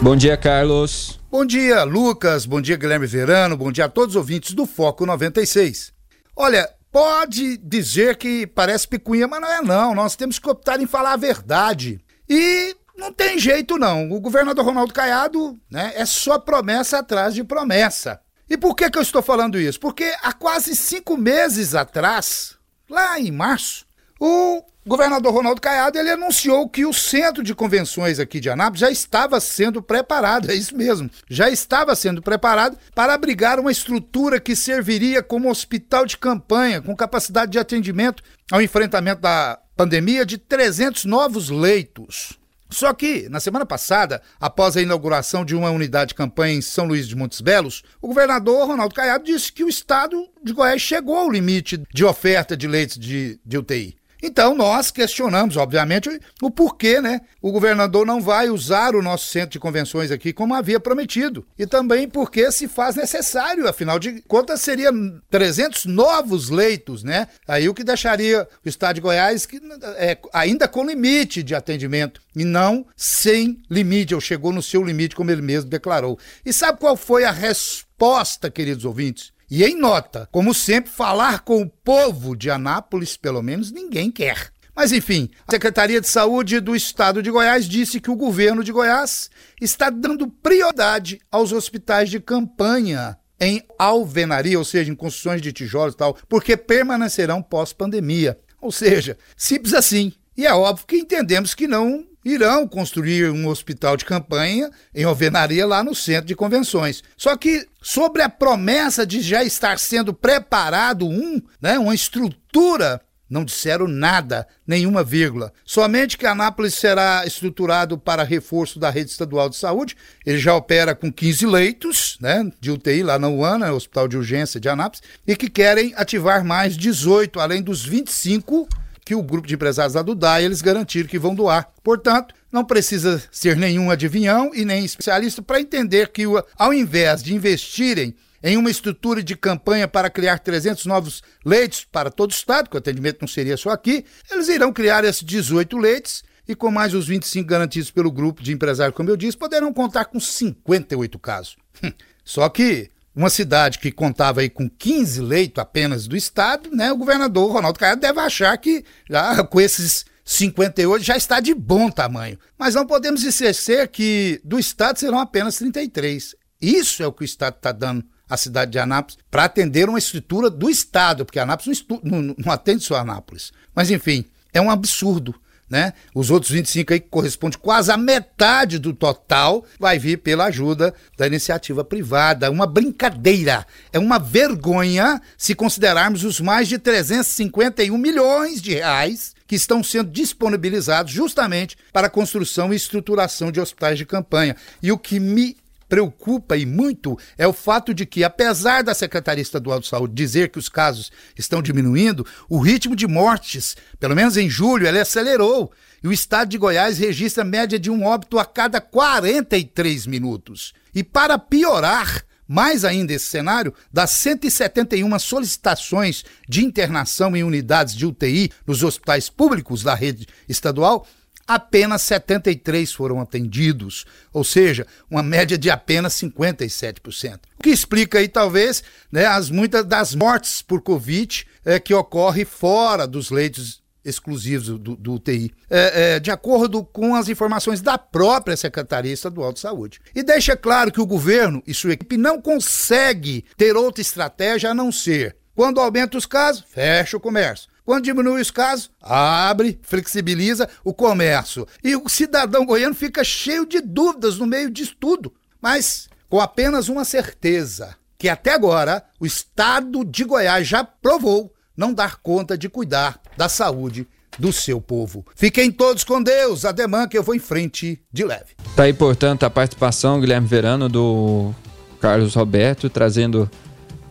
Bom 0.01 0.15
dia, 0.15 0.35
Carlos. 0.37 1.19
Bom 1.29 1.45
dia, 1.45 1.83
Lucas. 1.83 2.45
Bom 2.45 2.59
dia, 2.59 2.77
Guilherme 2.77 3.05
Verano. 3.05 3.55
Bom 3.55 3.71
dia 3.71 3.85
a 3.85 3.89
todos 3.89 4.15
os 4.15 4.19
ouvintes 4.19 4.53
do 4.53 4.65
Foco 4.65 5.05
96. 5.05 5.93
Olha, 6.35 6.67
pode 6.91 7.57
dizer 7.57 8.15
que 8.15 8.47
parece 8.47 8.87
picuinha, 8.87 9.27
mas 9.27 9.41
não 9.41 9.51
é 9.51 9.61
não. 9.61 9.93
Nós 9.93 10.15
temos 10.15 10.39
que 10.39 10.49
optar 10.49 10.79
em 10.79 10.87
falar 10.87 11.13
a 11.13 11.17
verdade. 11.17 12.01
E 12.33 12.77
não 12.95 13.11
tem 13.11 13.37
jeito 13.37 13.77
não. 13.77 14.09
O 14.09 14.21
governador 14.21 14.63
Ronaldo 14.63 14.93
Caiado, 14.93 15.59
né, 15.69 15.91
é 15.95 16.05
só 16.05 16.39
promessa 16.39 16.99
atrás 16.99 17.33
de 17.33 17.43
promessa. 17.43 18.21
E 18.49 18.57
por 18.57 18.73
que, 18.73 18.89
que 18.89 18.97
eu 18.97 19.01
estou 19.01 19.21
falando 19.21 19.59
isso? 19.59 19.77
Porque 19.77 20.15
há 20.23 20.31
quase 20.31 20.73
cinco 20.73 21.17
meses 21.17 21.75
atrás, 21.75 22.55
lá 22.89 23.19
em 23.19 23.31
março, 23.31 23.85
o 24.17 24.63
governador 24.87 25.33
Ronaldo 25.33 25.59
Caiado 25.59 25.99
ele 25.99 26.09
anunciou 26.09 26.69
que 26.69 26.85
o 26.85 26.93
centro 26.93 27.43
de 27.43 27.53
convenções 27.53 28.17
aqui 28.17 28.39
de 28.39 28.49
Anápolis 28.49 28.79
já 28.79 28.89
estava 28.89 29.41
sendo 29.41 29.81
preparado, 29.81 30.49
é 30.49 30.55
isso 30.55 30.75
mesmo, 30.75 31.11
já 31.29 31.49
estava 31.49 31.95
sendo 31.95 32.21
preparado 32.21 32.77
para 32.95 33.13
abrigar 33.13 33.59
uma 33.59 33.73
estrutura 33.73 34.39
que 34.39 34.55
serviria 34.55 35.21
como 35.21 35.49
hospital 35.49 36.05
de 36.05 36.17
campanha, 36.17 36.81
com 36.81 36.95
capacidade 36.95 37.51
de 37.51 37.59
atendimento 37.59 38.23
ao 38.49 38.61
enfrentamento 38.61 39.21
da 39.21 39.59
pandemia 39.81 40.23
de 40.23 40.37
300 40.37 41.05
novos 41.05 41.49
leitos. 41.49 42.33
Só 42.69 42.93
que, 42.93 43.27
na 43.29 43.39
semana 43.39 43.65
passada, 43.65 44.21
após 44.39 44.77
a 44.77 44.81
inauguração 44.81 45.43
de 45.43 45.55
uma 45.55 45.71
unidade 45.71 46.09
de 46.09 46.15
campanha 46.15 46.53
em 46.53 46.61
São 46.61 46.85
Luís 46.85 47.07
de 47.07 47.15
Montes 47.15 47.41
Belos, 47.41 47.81
o 47.99 48.07
governador 48.07 48.67
Ronaldo 48.67 48.93
Caiado 48.93 49.25
disse 49.25 49.51
que 49.51 49.63
o 49.63 49.67
estado 49.67 50.29
de 50.43 50.53
Goiás 50.53 50.79
chegou 50.83 51.17
ao 51.17 51.31
limite 51.31 51.81
de 51.91 52.05
oferta 52.05 52.55
de 52.55 52.67
leitos 52.67 52.99
de, 52.99 53.39
de 53.43 53.57
UTI. 53.57 53.97
Então 54.21 54.55
nós 54.55 54.91
questionamos, 54.91 55.57
obviamente, 55.57 56.09
o 56.41 56.51
porquê, 56.51 57.01
né? 57.01 57.21
O 57.41 57.51
governador 57.51 58.05
não 58.05 58.21
vai 58.21 58.49
usar 58.49 58.95
o 58.95 59.01
nosso 59.01 59.27
centro 59.27 59.51
de 59.51 59.59
convenções 59.59 60.11
aqui 60.11 60.31
como 60.31 60.53
havia 60.53 60.79
prometido. 60.79 61.45
E 61.57 61.65
também 61.65 62.07
porque 62.07 62.51
se 62.51 62.67
faz 62.67 62.95
necessário, 62.95 63.67
afinal 63.67 63.97
de 63.97 64.21
contas, 64.27 64.61
seria 64.61 64.91
300 65.29 65.85
novos 65.85 66.49
leitos, 66.49 67.03
né? 67.03 67.27
Aí 67.47 67.67
o 67.67 67.73
que 67.73 67.83
deixaria 67.83 68.47
o 68.63 68.69
estado 68.69 68.95
de 68.95 69.01
Goiás 69.01 69.45
que, 69.45 69.59
é, 69.97 70.17
ainda 70.33 70.67
com 70.67 70.85
limite 70.85 71.41
de 71.41 71.55
atendimento 71.55 72.21
e 72.35 72.45
não 72.45 72.85
sem 72.95 73.61
limite, 73.69 74.13
ou 74.13 74.21
chegou 74.21 74.53
no 74.53 74.61
seu 74.61 74.83
limite, 74.83 75.15
como 75.15 75.31
ele 75.31 75.41
mesmo 75.41 75.69
declarou. 75.69 76.17
E 76.45 76.53
sabe 76.53 76.79
qual 76.79 76.95
foi 76.95 77.23
a 77.23 77.31
resposta, 77.31 78.49
queridos 78.49 78.85
ouvintes? 78.85 79.31
E 79.51 79.65
em 79.65 79.75
nota, 79.75 80.29
como 80.31 80.53
sempre, 80.53 80.89
falar 80.89 81.41
com 81.41 81.61
o 81.61 81.69
povo 81.69 82.37
de 82.37 82.49
Anápolis, 82.49 83.17
pelo 83.17 83.43
menos 83.43 83.69
ninguém 83.69 84.09
quer. 84.09 84.49
Mas 84.73 84.93
enfim, 84.93 85.29
a 85.45 85.51
Secretaria 85.51 85.99
de 85.99 86.07
Saúde 86.07 86.61
do 86.61 86.73
Estado 86.73 87.21
de 87.21 87.29
Goiás 87.29 87.65
disse 87.65 87.99
que 87.99 88.09
o 88.09 88.15
governo 88.15 88.63
de 88.63 88.71
Goiás 88.71 89.29
está 89.59 89.89
dando 89.89 90.29
prioridade 90.29 91.19
aos 91.29 91.51
hospitais 91.51 92.09
de 92.09 92.21
campanha 92.21 93.17
em 93.41 93.61
alvenaria, 93.77 94.57
ou 94.57 94.63
seja, 94.63 94.89
em 94.89 94.95
construções 94.95 95.41
de 95.41 95.51
tijolos 95.51 95.95
e 95.95 95.97
tal, 95.97 96.17
porque 96.29 96.55
permanecerão 96.55 97.41
pós-pandemia. 97.41 98.39
Ou 98.61 98.71
seja, 98.71 99.17
simples 99.35 99.73
assim. 99.73 100.13
E 100.37 100.45
é 100.45 100.53
óbvio 100.53 100.87
que 100.87 100.95
entendemos 100.95 101.53
que 101.53 101.67
não 101.67 102.05
irão 102.23 102.67
construir 102.67 103.29
um 103.31 103.47
hospital 103.47 103.97
de 103.97 104.05
campanha 104.05 104.69
em 104.93 105.03
alvenaria 105.03 105.65
lá 105.65 105.83
no 105.83 105.95
centro 105.95 106.27
de 106.27 106.35
convenções. 106.35 107.03
Só 107.17 107.35
que 107.35 107.67
sobre 107.81 108.21
a 108.21 108.29
promessa 108.29 109.05
de 109.05 109.21
já 109.21 109.43
estar 109.43 109.79
sendo 109.79 110.13
preparado 110.13 111.07
um, 111.07 111.41
né, 111.61 111.79
uma 111.79 111.95
estrutura 111.95 113.01
não 113.31 113.45
disseram 113.45 113.87
nada, 113.87 114.45
nenhuma 114.67 115.05
vírgula. 115.05 115.53
Somente 115.65 116.17
que 116.17 116.25
Anápolis 116.25 116.73
será 116.73 117.25
estruturado 117.25 117.97
para 117.97 118.25
reforço 118.25 118.77
da 118.77 118.89
rede 118.89 119.09
estadual 119.09 119.47
de 119.47 119.55
saúde. 119.55 119.95
Ele 120.25 120.37
já 120.37 120.53
opera 120.53 120.93
com 120.93 121.09
15 121.09 121.45
leitos 121.45 122.17
né, 122.19 122.51
de 122.59 122.69
UTI 122.69 123.03
lá 123.03 123.17
na 123.17 123.29
UANA, 123.29 123.71
Hospital 123.71 124.09
de 124.09 124.17
Urgência 124.17 124.59
de 124.59 124.67
Anápolis, 124.67 125.01
e 125.25 125.33
que 125.37 125.49
querem 125.49 125.93
ativar 125.95 126.43
mais 126.43 126.75
18, 126.75 127.39
além 127.39 127.61
dos 127.61 127.85
25 127.85 128.67
que 129.11 129.15
o 129.15 129.21
grupo 129.21 129.45
de 129.45 129.55
empresários 129.55 129.93
lá 129.93 130.01
do 130.01 130.15
DAI 130.15 130.45
eles 130.45 130.61
garantiram 130.61 131.09
que 131.09 131.19
vão 131.19 131.35
doar. 131.35 131.69
Portanto, 131.83 132.33
não 132.49 132.63
precisa 132.63 133.21
ser 133.29 133.57
nenhum 133.57 133.91
adivinhão 133.91 134.51
e 134.55 134.63
nem 134.63 134.85
especialista 134.85 135.41
para 135.41 135.59
entender 135.59 136.07
que, 136.13 136.23
ao 136.57 136.73
invés 136.73 137.21
de 137.21 137.35
investirem 137.35 138.15
em 138.41 138.55
uma 138.55 138.71
estrutura 138.71 139.21
de 139.21 139.35
campanha 139.35 139.85
para 139.85 140.09
criar 140.09 140.39
300 140.39 140.85
novos 140.85 141.21
leitos 141.45 141.83
para 141.83 142.09
todo 142.09 142.31
o 142.31 142.33
estado, 142.33 142.69
que 142.69 142.77
o 142.77 142.79
atendimento 142.79 143.17
não 143.19 143.27
seria 143.27 143.57
só 143.57 143.71
aqui, 143.71 144.05
eles 144.31 144.47
irão 144.47 144.71
criar 144.71 145.03
esses 145.03 145.23
18 145.23 145.77
leitos 145.77 146.23
e 146.47 146.55
com 146.55 146.71
mais 146.71 146.93
os 146.93 147.05
25 147.05 147.45
garantidos 147.45 147.91
pelo 147.91 148.09
grupo 148.09 148.41
de 148.41 148.53
empresários, 148.53 148.95
como 148.95 149.09
eu 149.09 149.17
disse, 149.17 149.35
poderão 149.35 149.73
contar 149.73 150.05
com 150.05 150.21
58 150.21 151.19
casos. 151.19 151.57
Hum, 151.83 151.91
só 152.23 152.47
que 152.47 152.89
uma 153.15 153.29
cidade 153.29 153.79
que 153.79 153.91
contava 153.91 154.41
aí 154.41 154.49
com 154.49 154.69
15 154.69 155.21
leitos 155.21 155.61
apenas 155.61 156.07
do 156.07 156.15
estado, 156.15 156.69
né, 156.71 156.91
o 156.91 156.97
governador 156.97 157.51
Ronaldo 157.51 157.79
Caiado 157.79 158.01
deve 158.01 158.19
achar 158.19 158.57
que 158.57 158.85
já 159.09 159.43
com 159.43 159.59
esses 159.59 160.05
58 160.23 161.03
já 161.03 161.17
está 161.17 161.39
de 161.39 161.53
bom 161.53 161.89
tamanho. 161.89 162.37
Mas 162.57 162.75
não 162.75 162.85
podemos 162.85 163.23
esquecer 163.23 163.87
que 163.89 164.39
do 164.43 164.57
estado 164.57 164.97
serão 164.97 165.19
apenas 165.19 165.57
33. 165.57 166.35
Isso 166.61 167.01
é 167.03 167.07
o 167.07 167.11
que 167.11 167.23
o 167.23 167.25
estado 167.25 167.55
está 167.55 167.71
dando 167.71 168.05
a 168.29 168.37
cidade 168.37 168.71
de 168.71 168.79
Anápolis 168.79 169.17
para 169.29 169.43
atender 169.43 169.89
uma 169.89 169.99
estrutura 169.99 170.49
do 170.49 170.69
Estado, 170.69 171.25
porque 171.25 171.39
Anápolis 171.39 171.85
não, 171.89 171.99
não, 172.01 172.35
não 172.37 172.51
atende 172.53 172.81
só 172.81 172.95
Anápolis. 172.95 173.51
Mas, 173.75 173.91
enfim, 173.91 174.23
é 174.53 174.61
um 174.61 174.71
absurdo. 174.71 175.35
Né? 175.71 175.93
Os 176.13 176.29
outros 176.29 176.51
25 176.51 176.91
aí, 176.91 176.99
que 176.99 177.07
corresponde 177.07 177.57
quase 177.57 177.89
a 177.93 177.95
metade 177.95 178.77
do 178.77 178.91
total, 178.91 179.63
vai 179.79 179.97
vir 179.97 180.17
pela 180.17 180.47
ajuda 180.47 180.93
da 181.17 181.25
iniciativa 181.25 181.81
privada. 181.81 182.51
Uma 182.51 182.67
brincadeira. 182.67 183.65
É 183.93 183.97
uma 183.97 184.19
vergonha 184.19 185.21
se 185.37 185.55
considerarmos 185.55 186.25
os 186.25 186.41
mais 186.41 186.67
de 186.67 186.77
351 186.77 187.97
milhões 187.97 188.61
de 188.61 188.73
reais 188.73 189.33
que 189.47 189.55
estão 189.55 189.81
sendo 189.81 190.11
disponibilizados 190.11 191.13
justamente 191.13 191.77
para 191.93 192.07
a 192.07 192.09
construção 192.09 192.73
e 192.73 192.75
estruturação 192.75 193.49
de 193.49 193.61
hospitais 193.61 193.97
de 193.97 194.05
campanha. 194.05 194.57
E 194.83 194.91
o 194.91 194.97
que 194.97 195.21
me 195.21 195.55
preocupa 195.91 196.55
e 196.55 196.65
muito 196.65 197.19
é 197.37 197.45
o 197.45 197.51
fato 197.51 197.93
de 197.93 198.05
que, 198.05 198.23
apesar 198.23 198.81
da 198.81 198.93
Secretaria 198.93 199.41
Estadual 199.41 199.77
de 199.77 199.89
Saúde 199.89 200.13
dizer 200.13 200.47
que 200.47 200.57
os 200.57 200.69
casos 200.69 201.11
estão 201.37 201.61
diminuindo, 201.61 202.25
o 202.47 202.59
ritmo 202.59 202.95
de 202.95 203.05
mortes, 203.05 203.75
pelo 203.99 204.15
menos 204.15 204.37
em 204.37 204.49
julho, 204.49 204.87
ele 204.87 205.01
acelerou. 205.01 205.69
E 206.01 206.07
o 206.07 206.13
estado 206.13 206.47
de 206.47 206.57
Goiás 206.57 206.97
registra 206.97 207.43
média 207.43 207.77
de 207.77 207.91
um 207.91 208.05
óbito 208.05 208.39
a 208.39 208.45
cada 208.45 208.79
43 208.79 210.07
minutos. 210.07 210.73
E 210.95 211.03
para 211.03 211.37
piorar, 211.37 212.23
mais 212.47 212.85
ainda 212.85 213.11
esse 213.11 213.25
cenário, 213.25 213.73
das 213.91 214.11
171 214.11 215.19
solicitações 215.19 216.23
de 216.47 216.63
internação 216.63 217.35
em 217.35 217.43
unidades 217.43 217.93
de 217.93 218.05
UTI 218.05 218.49
nos 218.65 218.81
hospitais 218.81 219.29
públicos 219.29 219.83
da 219.83 219.93
rede 219.93 220.25
estadual, 220.47 221.05
apenas 221.55 222.01
73 222.03 222.91
foram 222.91 223.19
atendidos, 223.19 224.05
ou 224.33 224.43
seja, 224.43 224.85
uma 225.09 225.23
média 225.23 225.57
de 225.57 225.69
apenas 225.69 226.13
57%. 226.13 227.39
O 227.59 227.63
que 227.63 227.69
explica 227.69 228.19
aí, 228.19 228.27
talvez, 228.27 228.83
né, 229.11 229.25
as 229.25 229.49
muitas 229.49 229.85
das 229.85 230.15
mortes 230.15 230.61
por 230.61 230.81
Covid 230.81 231.45
é, 231.65 231.79
que 231.79 231.93
ocorre 231.93 232.45
fora 232.45 233.05
dos 233.05 233.29
leitos 233.29 233.81
exclusivos 234.03 234.79
do, 234.79 234.95
do 234.95 235.13
UTI, 235.13 235.53
é, 235.69 236.15
é, 236.15 236.19
de 236.19 236.31
acordo 236.31 236.83
com 236.83 237.13
as 237.13 237.29
informações 237.29 237.81
da 237.81 237.97
própria 237.97 238.57
Secretaria 238.57 239.13
Estadual 239.13 239.53
de 239.53 239.59
Saúde. 239.59 239.99
E 240.15 240.23
deixa 240.23 240.55
claro 240.57 240.91
que 240.91 240.99
o 240.99 241.05
governo 241.05 241.61
e 241.67 241.73
sua 241.73 241.93
equipe 241.93 242.17
não 242.17 242.41
consegue 242.41 243.45
ter 243.55 243.75
outra 243.75 244.01
estratégia 244.01 244.71
a 244.71 244.73
não 244.73 244.91
ser 244.91 245.37
quando 245.55 245.79
aumenta 245.79 246.17
os 246.17 246.25
casos, 246.25 246.63
fecha 246.67 247.17
o 247.17 247.19
comércio. 247.19 247.69
Quando 247.91 248.05
diminui 248.05 248.39
os 248.39 248.49
casos, 248.49 248.89
abre, 249.01 249.77
flexibiliza 249.83 250.69
o 250.81 250.93
comércio. 250.93 251.67
E 251.83 251.93
o 251.93 252.07
cidadão 252.07 252.65
goiano 252.65 252.95
fica 252.95 253.21
cheio 253.21 253.65
de 253.65 253.81
dúvidas 253.81 254.37
no 254.37 254.45
meio 254.45 254.71
disso 254.71 254.95
tudo. 254.97 255.33
Mas 255.61 256.07
com 256.29 256.39
apenas 256.39 256.87
uma 256.87 257.03
certeza: 257.03 257.97
que 258.17 258.29
até 258.29 258.53
agora 258.53 259.03
o 259.19 259.25
estado 259.25 260.05
de 260.05 260.23
Goiás 260.23 260.65
já 260.65 260.85
provou 260.85 261.53
não 261.75 261.93
dar 261.93 262.21
conta 262.21 262.57
de 262.57 262.69
cuidar 262.69 263.19
da 263.35 263.49
saúde 263.49 264.07
do 264.39 264.53
seu 264.53 264.79
povo. 264.79 265.25
Fiquem 265.35 265.69
todos 265.69 266.05
com 266.05 266.23
Deus, 266.23 266.63
ademã 266.63 267.09
que 267.09 267.17
eu 267.17 267.23
vou 267.23 267.35
em 267.35 267.39
frente 267.39 268.01
de 268.09 268.23
leve. 268.23 268.55
Tá 268.73 268.83
aí, 268.83 268.93
portanto, 268.93 269.43
a 269.43 269.49
participação, 269.49 270.21
Guilherme 270.21 270.47
Verano, 270.47 270.87
do 270.87 271.53
Carlos 271.99 272.35
Roberto, 272.35 272.89
trazendo 272.89 273.51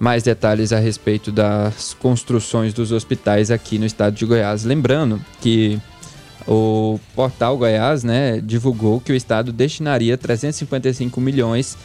mais 0.00 0.22
detalhes 0.22 0.72
a 0.72 0.78
respeito 0.78 1.30
das 1.30 1.92
construções 1.92 2.72
dos 2.72 2.90
hospitais 2.90 3.50
aqui 3.50 3.78
no 3.78 3.84
estado 3.84 4.14
de 4.14 4.24
Goiás. 4.24 4.64
Lembrando 4.64 5.20
que 5.42 5.78
o 6.48 6.98
portal 7.14 7.58
Goiás 7.58 8.02
né, 8.02 8.40
divulgou 8.40 8.98
que 8.98 9.12
o 9.12 9.14
estado 9.14 9.52
destinaria 9.52 10.16
355 10.16 11.20
milhões, 11.20 11.76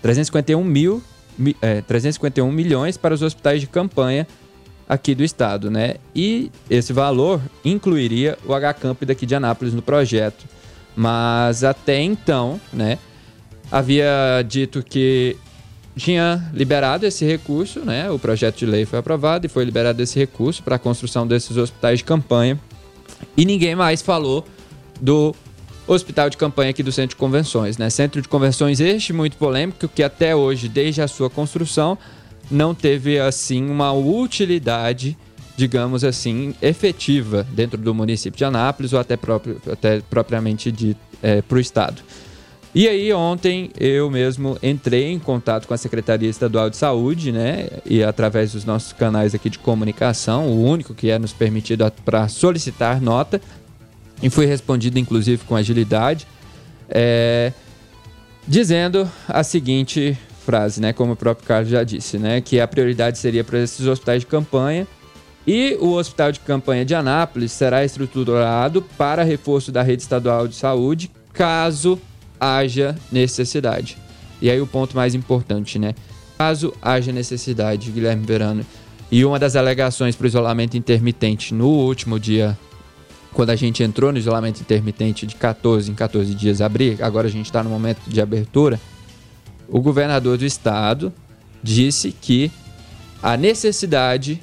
351 0.00 0.62
mil, 0.62 1.02
é, 1.60 1.82
351 1.82 2.52
milhões 2.52 2.96
para 2.96 3.12
os 3.12 3.22
hospitais 3.22 3.60
de 3.60 3.66
campanha 3.66 4.24
aqui 4.88 5.12
do 5.12 5.24
estado, 5.24 5.68
né? 5.68 5.96
E 6.14 6.52
esse 6.70 6.92
valor 6.92 7.42
incluiria 7.64 8.38
o 8.46 8.54
H-Camp 8.54 9.02
daqui 9.02 9.26
de 9.26 9.34
Anápolis 9.34 9.74
no 9.74 9.82
projeto. 9.82 10.46
Mas 10.94 11.64
até 11.64 12.00
então, 12.00 12.60
né, 12.72 12.98
havia 13.70 14.44
dito 14.48 14.80
que 14.82 15.36
tinha 15.98 16.48
liberado 16.54 17.04
esse 17.04 17.24
recurso, 17.24 17.80
né? 17.80 18.10
O 18.10 18.18
projeto 18.18 18.58
de 18.58 18.66
lei 18.66 18.86
foi 18.86 18.98
aprovado 18.98 19.46
e 19.46 19.48
foi 19.48 19.64
liberado 19.64 20.02
esse 20.02 20.18
recurso 20.18 20.62
para 20.62 20.76
a 20.76 20.78
construção 20.78 21.26
desses 21.26 21.56
hospitais 21.56 21.98
de 21.98 22.04
campanha. 22.04 22.58
E 23.36 23.44
ninguém 23.44 23.74
mais 23.74 24.00
falou 24.00 24.46
do 25.00 25.34
hospital 25.86 26.30
de 26.30 26.36
campanha 26.36 26.70
aqui 26.70 26.82
do 26.82 26.92
Centro 26.92 27.10
de 27.10 27.16
Convenções, 27.16 27.78
né? 27.78 27.90
Centro 27.90 28.22
de 28.22 28.28
Convenções 28.28 28.80
este 28.80 29.12
muito 29.12 29.36
polêmico 29.36 29.88
que 29.88 30.02
até 30.02 30.34
hoje, 30.34 30.68
desde 30.68 31.02
a 31.02 31.08
sua 31.08 31.28
construção, 31.28 31.98
não 32.50 32.74
teve 32.74 33.18
assim 33.18 33.68
uma 33.68 33.92
utilidade, 33.92 35.16
digamos 35.56 36.04
assim, 36.04 36.54
efetiva 36.62 37.46
dentro 37.52 37.78
do 37.78 37.94
município 37.94 38.38
de 38.38 38.44
Anápolis 38.44 38.92
ou 38.92 39.00
até, 39.00 39.16
próprio, 39.16 39.60
até 39.70 40.00
propriamente 40.08 40.70
de 40.70 40.96
é, 41.22 41.42
para 41.42 41.56
o 41.56 41.60
estado. 41.60 42.02
E 42.74 42.86
aí 42.86 43.12
ontem 43.12 43.70
eu 43.78 44.10
mesmo 44.10 44.58
entrei 44.62 45.10
em 45.10 45.18
contato 45.18 45.66
com 45.66 45.72
a 45.72 45.78
Secretaria 45.78 46.28
Estadual 46.28 46.68
de 46.68 46.76
Saúde, 46.76 47.32
né, 47.32 47.68
e 47.84 48.02
através 48.04 48.52
dos 48.52 48.64
nossos 48.64 48.92
canais 48.92 49.34
aqui 49.34 49.48
de 49.48 49.58
comunicação, 49.58 50.46
o 50.46 50.64
único 50.64 50.94
que 50.94 51.10
é 51.10 51.18
nos 51.18 51.32
permitido 51.32 51.90
para 52.04 52.28
solicitar 52.28 53.00
nota, 53.00 53.40
e 54.22 54.28
fui 54.28 54.44
respondido 54.44 54.98
inclusive 54.98 55.44
com 55.44 55.56
agilidade, 55.56 56.26
é, 56.90 57.52
dizendo 58.46 59.10
a 59.26 59.42
seguinte 59.42 60.16
frase, 60.44 60.80
né, 60.80 60.92
como 60.92 61.12
o 61.12 61.16
próprio 61.16 61.46
Carlos 61.46 61.70
já 61.70 61.82
disse, 61.82 62.18
né, 62.18 62.40
que 62.42 62.60
a 62.60 62.68
prioridade 62.68 63.18
seria 63.18 63.42
para 63.42 63.58
esses 63.60 63.86
hospitais 63.86 64.20
de 64.20 64.26
campanha 64.26 64.86
e 65.46 65.78
o 65.80 65.94
Hospital 65.94 66.32
de 66.32 66.40
Campanha 66.40 66.84
de 66.84 66.94
Anápolis 66.94 67.52
será 67.52 67.82
estruturado 67.82 68.82
para 68.98 69.22
reforço 69.22 69.72
da 69.72 69.82
rede 69.82 70.02
estadual 70.02 70.46
de 70.46 70.54
saúde, 70.54 71.10
caso 71.32 71.98
haja 72.40 72.96
necessidade. 73.10 73.96
E 74.40 74.50
aí 74.50 74.60
o 74.60 74.66
ponto 74.66 74.96
mais 74.96 75.14
importante, 75.14 75.78
né? 75.78 75.94
Caso 76.36 76.72
haja 76.80 77.10
necessidade, 77.12 77.90
Guilherme 77.90 78.24
Verano, 78.24 78.64
e 79.10 79.24
uma 79.24 79.38
das 79.38 79.56
alegações 79.56 80.14
para 80.14 80.24
o 80.24 80.28
isolamento 80.28 80.76
intermitente 80.76 81.54
no 81.54 81.68
último 81.68 82.20
dia, 82.20 82.56
quando 83.32 83.50
a 83.50 83.56
gente 83.56 83.82
entrou 83.82 84.12
no 84.12 84.18
isolamento 84.18 84.60
intermitente 84.60 85.26
de 85.26 85.34
14 85.34 85.90
em 85.90 85.94
14 85.94 86.34
dias 86.34 86.60
abrir, 86.60 87.02
agora 87.02 87.26
a 87.26 87.30
gente 87.30 87.46
está 87.46 87.62
no 87.62 87.70
momento 87.70 88.00
de 88.06 88.20
abertura, 88.20 88.78
o 89.68 89.80
governador 89.80 90.38
do 90.38 90.44
estado 90.44 91.12
disse 91.62 92.12
que 92.12 92.50
a 93.22 93.36
necessidade 93.36 94.40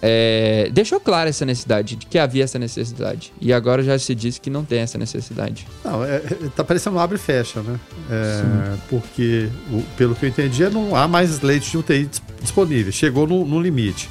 é, 0.00 0.70
deixou 0.72 1.00
clara 1.00 1.28
essa 1.28 1.44
necessidade, 1.44 1.96
de 1.96 2.06
que 2.06 2.18
havia 2.18 2.44
essa 2.44 2.58
necessidade. 2.58 3.32
E 3.40 3.52
agora 3.52 3.82
já 3.82 3.98
se 3.98 4.14
diz 4.14 4.38
que 4.38 4.48
não 4.48 4.64
tem 4.64 4.80
essa 4.80 4.96
necessidade. 4.96 5.66
Não, 5.84 6.04
é, 6.04 6.16
é 6.16 6.20
tá 6.54 6.62
parecendo 6.62 6.96
um 6.96 7.00
abre 7.00 7.16
e 7.16 7.20
fecha, 7.20 7.60
né? 7.62 7.78
É, 8.10 8.76
porque, 8.88 9.48
pelo 9.96 10.14
que 10.14 10.24
eu 10.24 10.28
entendi, 10.28 10.68
não 10.68 10.94
há 10.94 11.08
mais 11.08 11.40
leite 11.40 11.70
de 11.70 11.78
UTI 11.78 12.08
disponível. 12.40 12.92
Chegou 12.92 13.26
no, 13.26 13.44
no 13.44 13.60
limite. 13.60 14.08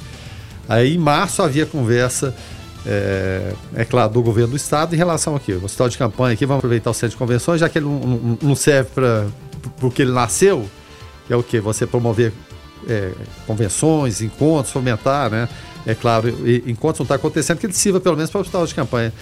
Aí 0.68 0.94
em 0.94 0.98
março 0.98 1.42
havia 1.42 1.64
conversa, 1.64 2.34
é, 2.84 3.54
é, 3.74 3.84
claro, 3.86 4.12
do 4.12 4.22
governo 4.22 4.50
do 4.50 4.56
estado 4.56 4.94
em 4.94 4.98
relação 4.98 5.34
aqui. 5.34 5.52
O 5.52 5.64
hospital 5.64 5.88
de 5.88 5.96
campanha 5.96 6.34
aqui, 6.34 6.44
vamos 6.44 6.58
aproveitar 6.58 6.90
o 6.90 6.94
centro 6.94 7.10
de 7.10 7.16
convenções, 7.16 7.60
já 7.60 7.68
que 7.68 7.78
ele 7.78 7.86
não, 7.86 7.98
não, 7.98 8.38
não 8.42 8.54
serve 8.54 8.90
para 8.90 9.26
o 9.80 9.90
que 9.90 10.02
ele 10.02 10.12
nasceu, 10.12 10.68
que 11.26 11.32
é 11.32 11.36
o 11.36 11.42
que? 11.42 11.58
Você 11.60 11.86
promover 11.86 12.32
é, 12.88 13.12
convenções, 13.46 14.20
encontros, 14.20 14.72
fomentar, 14.72 15.30
né? 15.30 15.48
É 15.86 15.94
claro, 15.94 16.28
enquanto 16.66 16.98
não 16.98 17.04
está 17.04 17.14
acontecendo, 17.14 17.58
que 17.58 17.66
ele 17.66 17.72
sirva 17.72 17.98
pelo 17.98 18.16
menos 18.16 18.30
para 18.30 18.38
o 18.38 18.40
hospital 18.42 18.66
de 18.66 18.74
campanha. 18.74 19.12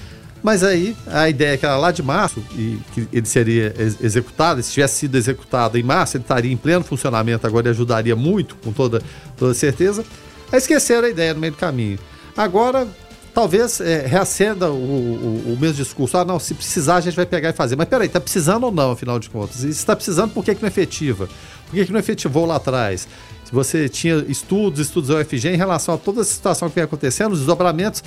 Mas 0.43 0.63
aí 0.63 0.97
a 1.07 1.29
ideia 1.29 1.55
é 1.55 1.57
que 1.57 1.65
era 1.65 1.77
lá 1.77 1.91
de 1.91 2.03
março 2.03 2.43
e 2.53 2.79
que 2.93 3.09
ele 3.13 3.27
seria 3.27 3.75
ex 3.79 4.01
executado, 4.01 4.63
se 4.63 4.73
tivesse 4.73 4.97
sido 4.97 5.17
executado 5.17 5.79
em 5.79 5.83
março, 5.83 6.17
ele 6.17 6.25
estaria 6.25 6.53
em 6.53 6.57
pleno 6.57 6.85
funcionamento 6.85 7.47
agora 7.47 7.69
e 7.69 7.71
ajudaria 7.71 8.15
muito, 8.15 8.57
com 8.57 8.73
toda, 8.73 9.03
toda 9.37 9.55
certeza. 9.55 10.05
Aí 10.53 10.59
esqueceram 10.59 11.07
a 11.07 11.11
ideia 11.11 11.35
no 11.35 11.41
meio 11.41 11.53
do 11.53 11.59
caminho. 11.59 11.99
Agora, 12.37 12.87
talvez 13.35 13.81
é, 13.81 14.07
reacenda 14.07 14.71
o, 14.71 14.75
o, 14.75 15.53
o, 15.55 15.59
mesmo 15.61 15.77
discurso. 15.77 16.17
Ah, 16.17 16.25
não, 16.25 16.39
se 16.39 16.55
precisar 16.55 16.97
a 16.97 17.01
gente 17.01 17.17
vai 17.17 17.27
pegar 17.27 17.51
e 17.51 17.53
fazer. 17.53 17.77
Mas 17.77 17.89
peraí, 17.89 18.07
está 18.07 18.21
precisando 18.21 18.65
ou 18.65 18.73
não, 18.73 18.93
afinal 18.93 19.19
de 19.19 19.29
contas? 19.29 19.59
E 19.59 19.73
se 19.73 19.81
está 19.81 19.97
precisando, 19.97 20.33
por 20.33 20.45
que, 20.45 20.55
que 20.55 20.63
não 20.63 20.69
é 20.69 20.71
efetiva? 20.71 21.29
Por 21.67 21.75
que, 21.75 21.87
que 21.87 21.93
não 21.93 21.99
efetivou 21.99 22.47
lá 22.47 22.57
atrás? 22.57 23.09
Se 23.47 23.53
você 23.53 23.89
tinha 23.89 24.17
estudos, 24.29 24.81
estudos 24.81 25.09
da 25.09 25.21
UFG 25.21 25.51
em 25.51 25.57
relação 25.57 25.95
a 25.95 25.99
toda 25.99 26.21
a 26.21 26.25
situação 26.25 26.69
que 26.69 26.75
vem 26.75 26.83
acontecendo, 26.85 27.33
os 27.33 27.39
desdobramentos 27.39 28.03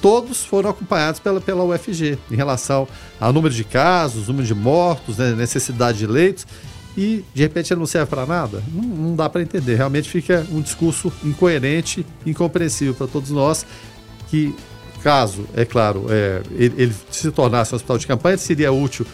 todos 0.00 0.44
foram 0.44 0.70
acompanhados 0.70 1.20
pela, 1.20 1.40
pela 1.40 1.62
UFG 1.62 2.18
em 2.28 2.34
relação 2.34 2.88
ao 3.20 3.32
número 3.32 3.54
de 3.54 3.62
casos, 3.62 4.26
número 4.26 4.44
de 4.44 4.54
mortos, 4.54 5.18
né, 5.18 5.32
necessidade 5.34 5.98
de 5.98 6.06
leitos 6.08 6.44
e 6.96 7.24
de 7.32 7.42
repente 7.42 7.72
ele 7.72 7.78
não 7.78 7.86
serve 7.86 8.10
para 8.10 8.26
nada? 8.26 8.60
Não, 8.74 8.82
não 8.82 9.16
dá 9.16 9.28
para 9.28 9.40
entender. 9.40 9.76
Realmente 9.76 10.10
fica 10.10 10.44
um 10.50 10.60
discurso 10.60 11.12
incoerente, 11.24 12.04
incompreensível 12.26 12.92
para 12.92 13.06
todos 13.06 13.30
nós 13.30 13.64
que 14.28 14.52
caso, 15.00 15.46
é 15.54 15.64
claro, 15.64 16.06
é, 16.08 16.42
ele, 16.52 16.74
ele, 16.82 16.94
se 17.10 17.30
tornasse 17.30 17.72
um 17.72 17.76
hospital 17.76 17.98
de 17.98 18.06
campanha, 18.06 18.36
seria 18.36 18.72
útil 18.72 19.06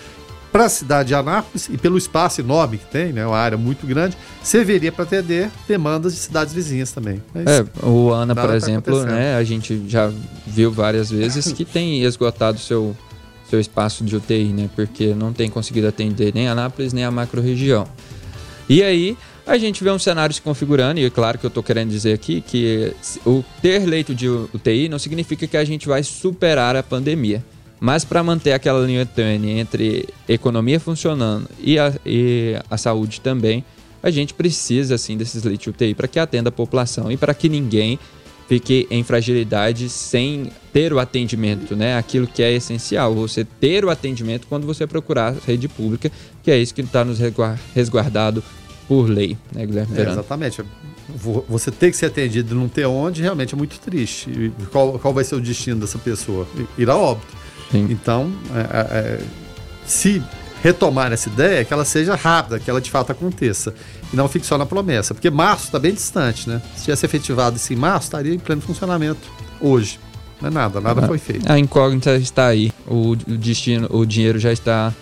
para 0.53 0.65
a 0.65 0.69
cidade 0.69 1.09
de 1.09 1.15
Anápolis 1.15 1.69
e 1.69 1.77
pelo 1.77 1.99
espaço 1.99 2.41
enorme 2.41 2.79
que 2.79 2.87
tem, 2.87 3.13
né, 3.13 3.27
uma 3.27 3.37
área 3.37 3.59
muito 3.59 3.87
grande, 3.87 4.17
serviria 4.43 4.91
para 4.91 5.05
atender 5.05 5.51
demandas 5.67 6.15
de 6.15 6.21
cidades 6.21 6.55
vizinhas 6.55 6.91
também. 6.91 7.23
Mas 7.35 7.47
é, 7.47 7.65
o 7.83 8.11
Ana, 8.11 8.35
por 8.35 8.49
tá 8.49 8.57
exemplo, 8.57 9.05
né, 9.05 9.37
a 9.37 9.45
gente 9.45 9.85
já 9.89 10.11
viu 10.47 10.73
várias 10.73 11.11
vezes 11.11 11.53
que 11.53 11.65
tem 11.67 12.03
esgotado 12.03 12.59
seu 12.59 12.97
seu 13.49 13.59
espaço 13.59 14.05
de 14.05 14.15
UTI, 14.15 14.53
né, 14.53 14.69
porque 14.77 15.15
não 15.15 15.33
tem 15.33 15.49
conseguido 15.49 15.89
atender 15.89 16.35
nem 16.35 16.49
Anápolis 16.49 16.93
nem 16.93 17.05
a 17.05 17.11
macro-região. 17.11 17.87
E 18.69 18.83
aí 18.83 19.17
a 19.47 19.57
gente 19.57 19.83
vê 19.83 19.91
um 19.91 19.99
cenário 19.99 20.35
se 20.35 20.43
configurando, 20.43 21.01
e 21.01 21.05
é 21.07 21.11
claro 21.11 21.39
que 21.39 21.47
eu 21.47 21.49
estou 21.49 21.63
querendo 21.63 21.89
dizer 21.89 22.13
aqui 22.13 22.43
que 22.43 22.93
o 23.25 23.43
ter 23.63 23.87
leito 23.87 24.15
de 24.15 24.29
UTI 24.29 24.91
não 24.91 24.99
significa 24.99 25.47
que 25.47 25.57
a 25.57 25.65
gente 25.65 25.89
vai 25.89 26.03
superar 26.03 26.77
a 26.77 26.83
pandemia. 26.83 27.43
Mas 27.81 28.05
para 28.05 28.23
manter 28.23 28.53
aquela 28.53 28.85
linha 28.85 29.07
tênue 29.07 29.51
entre 29.51 30.09
economia 30.29 30.81
funcionando 30.81 31.49
e 31.61 31.79
a, 31.79 31.93
e 32.05 32.57
a 32.69 32.77
saúde 32.77 33.21
também, 33.21 33.65
a 34.03 34.11
gente 34.11 34.35
precisa 34.35 34.95
assim 34.95 35.17
desses 35.17 35.43
leitos 35.45 35.65
de 35.65 35.71
UTI 35.71 35.95
para 35.95 36.09
que 36.09 36.19
atenda 36.19 36.49
a 36.49 36.53
população 36.53 37.11
e 37.11 37.17
para 37.17 37.35
que 37.35 37.49
ninguém 37.49 37.99
fique 38.49 38.87
em 38.91 39.05
fragilidade 39.05 39.89
sem 39.91 40.51
ter 40.73 40.93
o 40.93 40.99
atendimento, 40.99 41.77
né? 41.77 41.99
Aquilo 41.99 42.27
que 42.27 42.43
é 42.43 42.51
essencial, 42.53 43.15
você 43.15 43.45
ter 43.45 43.85
o 43.85 43.91
atendimento 43.91 44.47
quando 44.49 44.67
você 44.67 44.87
procurar 44.87 45.35
a 45.35 45.47
rede 45.47 45.69
pública, 45.69 46.11
que 46.43 46.51
é 46.51 46.59
isso 46.59 46.75
que 46.75 46.81
está 46.81 47.05
nos 47.05 47.19
resguardado 47.75 48.43
por 48.89 49.07
lei, 49.07 49.37
né, 49.53 49.67
Guilherme 49.67 49.99
é, 49.99 50.01
Exatamente. 50.01 50.65
Você 51.47 51.71
ter 51.71 51.91
que 51.91 51.97
ser 51.97 52.07
atendido 52.07 52.55
e 52.55 52.59
não 52.59 52.69
ter 52.69 52.87
onde, 52.87 53.21
realmente 53.21 53.55
é 53.55 53.57
muito 53.57 53.79
triste. 53.81 54.31
E 54.31 54.53
qual, 54.71 54.99
qual 54.99 55.13
vai 55.13 55.25
ser 55.25 55.35
o 55.35 55.41
destino 55.41 55.81
dessa 55.81 55.99
pessoa? 55.99 56.47
Ir 56.77 56.89
a 56.89 56.97
óbito. 56.97 57.37
Sim. 57.71 57.87
Então, 57.91 58.33
é, 58.55 58.61
é, 58.61 58.99
é, 58.99 59.21
se 59.87 60.23
retomar 60.63 61.13
essa 61.13 61.29
ideia, 61.29 61.65
que 61.65 61.73
ela 61.73 61.85
seja 61.85 62.15
rápida, 62.15 62.59
que 62.59 62.69
ela 62.69 62.81
de 62.81 62.91
fato 62.91 63.13
aconteça. 63.13 63.73
E 64.13 64.17
não 64.17 64.29
fique 64.29 64.47
só 64.47 64.59
na 64.59 64.67
promessa. 64.67 65.15
Porque 65.15 65.31
março 65.31 65.67
está 65.67 65.79
bem 65.79 65.95
distante, 65.95 66.49
né? 66.49 66.61
Se 66.77 66.85
tivesse 66.85 67.07
efetivado 67.07 67.57
isso 67.57 67.73
em 67.73 67.77
março, 67.77 68.07
estaria 68.07 68.35
em 68.35 68.39
pleno 68.39 68.61
funcionamento 68.61 69.29
hoje. 69.61 70.01
Não 70.41 70.49
é 70.49 70.53
nada, 70.53 70.81
nada 70.81 71.07
foi 71.07 71.19
feito. 71.19 71.51
A 71.51 71.59
incógnita 71.59 72.17
está 72.17 72.47
aí. 72.47 72.73
O, 72.87 73.11
o 73.11 73.17
destino, 73.17 73.89
o 73.91 74.07
dinheiro 74.07 74.39
já 74.39 74.53
está 74.53 74.93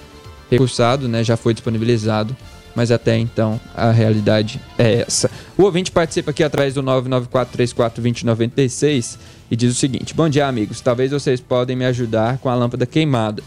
recursado, 0.50 1.08
né? 1.08 1.24
Já 1.24 1.36
foi 1.36 1.54
disponibilizado 1.54 2.36
mas 2.76 2.92
até 2.92 3.16
então 3.16 3.58
a 3.74 3.90
realidade 3.90 4.60
é 4.76 5.00
essa. 5.00 5.30
O 5.56 5.62
ouvinte 5.62 5.90
participa 5.90 6.30
aqui 6.30 6.44
atrás 6.44 6.74
do 6.74 6.82
994342096 6.82 9.16
e 9.51 9.57
diz 9.57 9.72
o 9.72 9.78
seguinte: 9.78 10.14
Bom 10.14 10.28
dia, 10.28 10.47
amigos. 10.47 10.80
Talvez 10.80 11.11
vocês 11.11 11.40
podem 11.40 11.76
me 11.76 11.84
ajudar 11.84 12.38
com 12.38 12.49
a 12.49 12.55
lâmpada 12.55 12.86
queimada. 12.86 13.42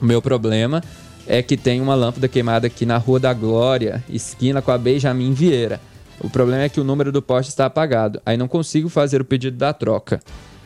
O 0.00 0.04
meu 0.04 0.22
problema 0.22 0.82
é 1.26 1.42
que 1.42 1.56
tem 1.56 1.80
uma 1.80 1.94
lâmpada 1.94 2.26
queimada 2.28 2.66
aqui 2.66 2.86
na 2.86 2.96
Rua 2.96 3.20
da 3.20 3.32
Glória, 3.32 4.02
esquina 4.08 4.62
com 4.62 4.70
a 4.70 4.78
Benjamin 4.78 5.32
Vieira. 5.32 5.80
O 6.20 6.28
problema 6.28 6.62
é 6.64 6.68
que 6.68 6.80
o 6.80 6.84
número 6.84 7.10
do 7.10 7.22
poste 7.22 7.50
está 7.50 7.66
apagado, 7.66 8.20
aí 8.26 8.36
não 8.36 8.48
consigo 8.48 8.88
fazer 8.88 9.20
o 9.20 9.24
pedido 9.24 9.56
da 9.56 9.72
troca. 9.72 10.20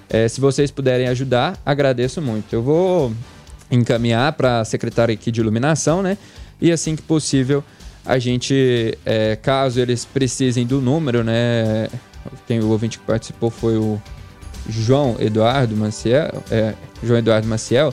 É, 0.09 0.29
se 0.29 0.41
vocês 0.41 0.71
puderem 0.71 1.09
ajudar, 1.09 1.59
agradeço 1.65 2.21
muito. 2.21 2.53
Eu 2.53 2.63
vou 2.63 3.13
encaminhar 3.71 4.33
para 4.33 4.61
a 4.61 4.65
secretária 4.65 5.13
aqui 5.13 5.31
de 5.31 5.41
iluminação, 5.41 6.03
né? 6.03 6.19
E 6.61 6.71
assim 6.73 6.97
que 6.97 7.03
possível, 7.03 7.63
a 8.05 8.19
gente, 8.19 8.97
é, 9.05 9.37
caso 9.37 9.81
eles 9.81 10.05
precisem 10.05 10.67
do 10.67 10.81
número, 10.81 11.25
né? 11.25 11.89
Quem 12.47 12.61
o 12.61 12.69
ouvinte 12.69 12.99
que 12.99 13.05
participou 13.05 13.51
foi 13.51 13.77
o 13.77 14.01
João 14.69 15.17
Eduardo 15.19 15.77
Maciel, 15.77 16.43
é, 16.51 16.75
João 17.03 17.19
Eduardo 17.19 17.47
Maciel. 17.47 17.93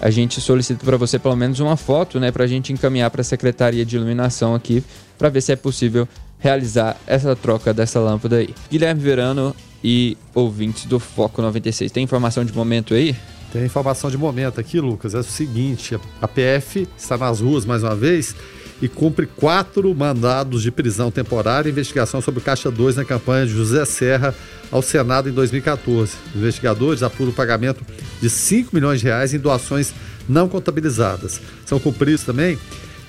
A 0.00 0.10
gente 0.10 0.40
solicita 0.40 0.84
para 0.84 0.96
você 0.96 1.18
pelo 1.18 1.36
menos 1.36 1.60
uma 1.60 1.76
foto, 1.76 2.18
né, 2.18 2.32
para 2.32 2.44
a 2.44 2.46
gente 2.46 2.72
encaminhar 2.72 3.10
para 3.10 3.20
a 3.20 3.24
Secretaria 3.24 3.84
de 3.84 3.96
Iluminação 3.96 4.54
aqui, 4.54 4.82
para 5.16 5.28
ver 5.28 5.40
se 5.40 5.52
é 5.52 5.56
possível 5.56 6.08
realizar 6.38 6.96
essa 7.06 7.36
troca 7.36 7.72
dessa 7.72 8.00
lâmpada 8.00 8.36
aí. 8.36 8.52
Guilherme 8.68 9.00
Verano 9.00 9.54
e 9.82 10.16
ouvintes 10.34 10.86
do 10.86 10.98
Foco 10.98 11.40
96. 11.40 11.92
Tem 11.92 12.02
informação 12.02 12.44
de 12.44 12.52
momento 12.52 12.94
aí? 12.94 13.14
Tem 13.52 13.64
informação 13.64 14.10
de 14.10 14.16
momento 14.16 14.58
aqui, 14.58 14.80
Lucas. 14.80 15.14
É 15.14 15.18
o 15.18 15.22
seguinte: 15.22 15.98
a 16.20 16.26
PF 16.26 16.88
está 16.96 17.16
nas 17.16 17.40
ruas 17.40 17.64
mais 17.64 17.82
uma 17.82 17.94
vez 17.94 18.34
e 18.82 18.88
cumpre 18.88 19.26
quatro 19.26 19.94
mandados 19.94 20.60
de 20.60 20.72
prisão 20.72 21.08
temporária 21.08 21.68
e 21.68 21.72
investigação 21.72 22.20
sobre 22.20 22.40
Caixa 22.40 22.68
2 22.68 22.96
na 22.96 23.04
campanha 23.04 23.46
de 23.46 23.52
José 23.52 23.84
Serra 23.84 24.34
ao 24.72 24.82
Senado 24.82 25.28
em 25.28 25.32
2014. 25.32 26.14
Os 26.34 26.40
investigadores 26.40 27.04
apuram 27.04 27.30
o 27.30 27.34
pagamento 27.34 27.86
de 28.20 28.28
5 28.28 28.74
milhões 28.74 28.98
de 28.98 29.06
reais 29.06 29.32
em 29.32 29.38
doações 29.38 29.94
não 30.28 30.48
contabilizadas. 30.48 31.40
São 31.64 31.78
cumpridos 31.78 32.24
também 32.24 32.58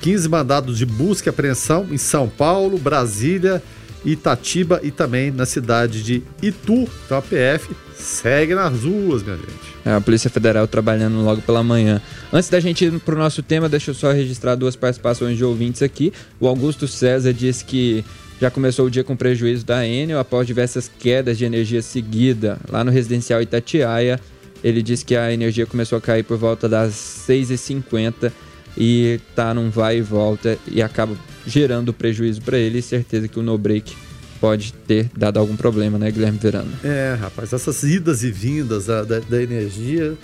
15 0.01 0.29
mandados 0.29 0.77
de 0.77 0.85
busca 0.85 1.27
e 1.27 1.31
apreensão 1.31 1.87
em 1.89 1.97
São 1.97 2.29
Paulo, 2.29 2.77
Brasília 2.77 3.63
Itatiba 4.05 4.79
e 4.83 4.91
também 4.91 5.31
na 5.31 5.45
cidade 5.45 6.03
de 6.03 6.23
Itu. 6.41 6.87
Então 7.05 7.17
a 7.17 7.21
PF 7.21 7.69
segue 7.95 8.53
nas 8.53 8.83
ruas, 8.83 9.23
minha 9.23 9.37
gente. 9.37 9.73
É, 9.85 9.93
a 9.93 10.01
Polícia 10.01 10.29
Federal 10.29 10.67
trabalhando 10.67 11.21
logo 11.21 11.41
pela 11.41 11.63
manhã. 11.63 12.01
Antes 12.31 12.49
da 12.49 12.59
gente 12.59 12.85
ir 12.85 12.99
para 12.99 13.15
o 13.15 13.17
nosso 13.17 13.41
tema, 13.41 13.69
deixa 13.69 13.91
eu 13.91 13.95
só 13.95 14.11
registrar 14.11 14.55
duas 14.55 14.75
participações 14.75 15.37
de 15.37 15.43
ouvintes 15.43 15.81
aqui. 15.81 16.11
O 16.39 16.47
Augusto 16.47 16.87
César 16.87 17.33
disse 17.33 17.63
que 17.63 18.03
já 18.39 18.49
começou 18.51 18.87
o 18.87 18.91
dia 18.91 19.03
com 19.03 19.15
prejuízo 19.15 19.65
da 19.65 19.87
Enel 19.87 20.19
após 20.19 20.45
diversas 20.45 20.91
quedas 20.99 21.37
de 21.37 21.45
energia 21.45 21.81
seguida 21.81 22.57
lá 22.69 22.83
no 22.83 22.91
residencial 22.91 23.41
Itatiaia. 23.41 24.19
Ele 24.63 24.81
disse 24.81 25.03
que 25.03 25.15
a 25.15 25.31
energia 25.31 25.65
começou 25.65 25.97
a 25.97 26.01
cair 26.01 26.23
por 26.23 26.37
volta 26.37 26.67
das 26.67 26.93
6h50 27.27 28.31
e 28.77 29.19
tá 29.35 29.53
num 29.53 29.69
vai 29.69 29.97
e 29.97 30.01
volta 30.01 30.57
e 30.67 30.81
acaba 30.81 31.15
gerando 31.45 31.93
prejuízo 31.93 32.41
para 32.41 32.57
ele 32.57 32.79
e 32.79 32.81
certeza 32.81 33.27
que 33.27 33.39
o 33.39 33.43
no 33.43 33.57
break 33.57 33.95
pode 34.39 34.73
ter 34.73 35.09
dado 35.15 35.39
algum 35.39 35.55
problema, 35.55 35.97
né, 35.97 36.11
Guilherme 36.11 36.37
Verano? 36.37 36.71
É, 36.83 37.17
rapaz, 37.19 37.53
essas 37.53 37.81
idas 37.83 38.23
e 38.23 38.31
vindas 38.31 38.87
da, 38.87 39.03
da, 39.03 39.19
da 39.19 39.41
energia 39.41 40.17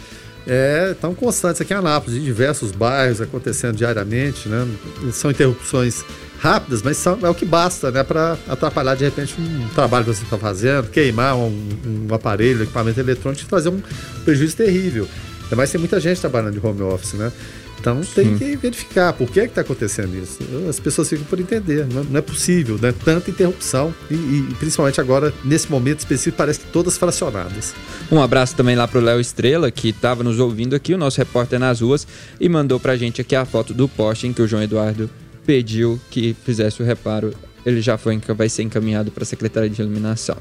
é, 0.47 0.95
tão 0.99 1.13
constantes 1.13 1.61
aqui 1.61 1.73
em 1.73 1.77
Anápolis, 1.77 2.19
em 2.19 2.23
diversos 2.23 2.71
bairros 2.71 3.21
acontecendo 3.21 3.75
diariamente, 3.75 4.49
né? 4.49 4.67
São 5.13 5.31
interrupções 5.31 6.03
rápidas, 6.39 6.81
mas 6.81 6.97
são, 6.97 7.19
é 7.21 7.29
o 7.29 7.35
que 7.35 7.45
basta, 7.45 7.91
né, 7.91 8.03
para 8.03 8.37
atrapalhar 8.47 8.95
de 8.95 9.03
repente 9.03 9.35
um 9.39 9.67
trabalho 9.75 10.05
que 10.05 10.13
você 10.13 10.23
está 10.23 10.37
fazendo, 10.37 10.89
queimar 10.89 11.35
um, 11.35 11.69
um 11.85 12.13
aparelho, 12.13 12.61
um 12.61 12.63
equipamento 12.63 12.99
eletrônico 12.99 13.43
e 13.43 13.45
trazer 13.45 13.69
um 13.69 13.81
prejuízo 14.23 14.55
terrível. 14.55 15.07
Mas 15.55 15.71
tem 15.71 15.79
muita 15.79 15.99
gente 15.99 16.21
trabalhando 16.21 16.59
de 16.59 16.65
home 16.65 16.81
office, 16.81 17.13
né? 17.13 17.31
Então 17.79 18.01
tem 18.01 18.37
que 18.37 18.55
verificar 18.57 19.13
por 19.13 19.29
que 19.29 19.39
está 19.39 19.61
acontecendo 19.61 20.15
isso. 20.15 20.39
As 20.67 20.79
pessoas 20.79 21.09
ficam 21.09 21.25
por 21.25 21.39
entender. 21.39 21.87
Não, 21.87 22.03
não 22.03 22.19
é 22.19 22.21
possível, 22.21 22.77
né? 22.81 22.93
Tanta 23.03 23.29
interrupção 23.29 23.93
e, 24.11 24.13
e, 24.13 24.55
principalmente 24.59 24.99
agora, 24.99 25.33
nesse 25.43 25.71
momento 25.71 25.99
específico, 25.99 26.37
parece 26.37 26.59
que 26.59 26.67
todas 26.67 26.97
fracionadas. 26.97 27.73
Um 28.11 28.21
abraço 28.21 28.55
também 28.55 28.75
lá 28.75 28.87
pro 28.87 28.99
Léo 28.99 29.19
Estrela, 29.19 29.71
que 29.71 29.89
estava 29.89 30.23
nos 30.23 30.39
ouvindo 30.39 30.75
aqui, 30.75 30.93
o 30.93 30.97
nosso 30.97 31.17
repórter 31.17 31.59
nas 31.59 31.81
ruas, 31.81 32.05
e 32.39 32.49
mandou 32.49 32.79
pra 32.79 32.97
gente 32.97 33.21
aqui 33.21 33.35
a 33.35 33.45
foto 33.45 33.73
do 33.73 33.87
poste 33.87 34.27
em 34.27 34.33
que 34.33 34.41
o 34.41 34.47
João 34.47 34.63
Eduardo 34.63 35.09
pediu 35.45 35.99
que 36.09 36.35
fizesse 36.45 36.81
o 36.81 36.85
reparo. 36.85 37.33
Ele 37.65 37.81
já 37.81 37.97
foi, 37.97 38.19
vai 38.35 38.49
ser 38.49 38.63
encaminhado 38.63 39.11
para 39.11 39.23
a 39.23 39.25
Secretaria 39.25 39.69
de 39.69 39.81
Iluminação. 39.81 40.37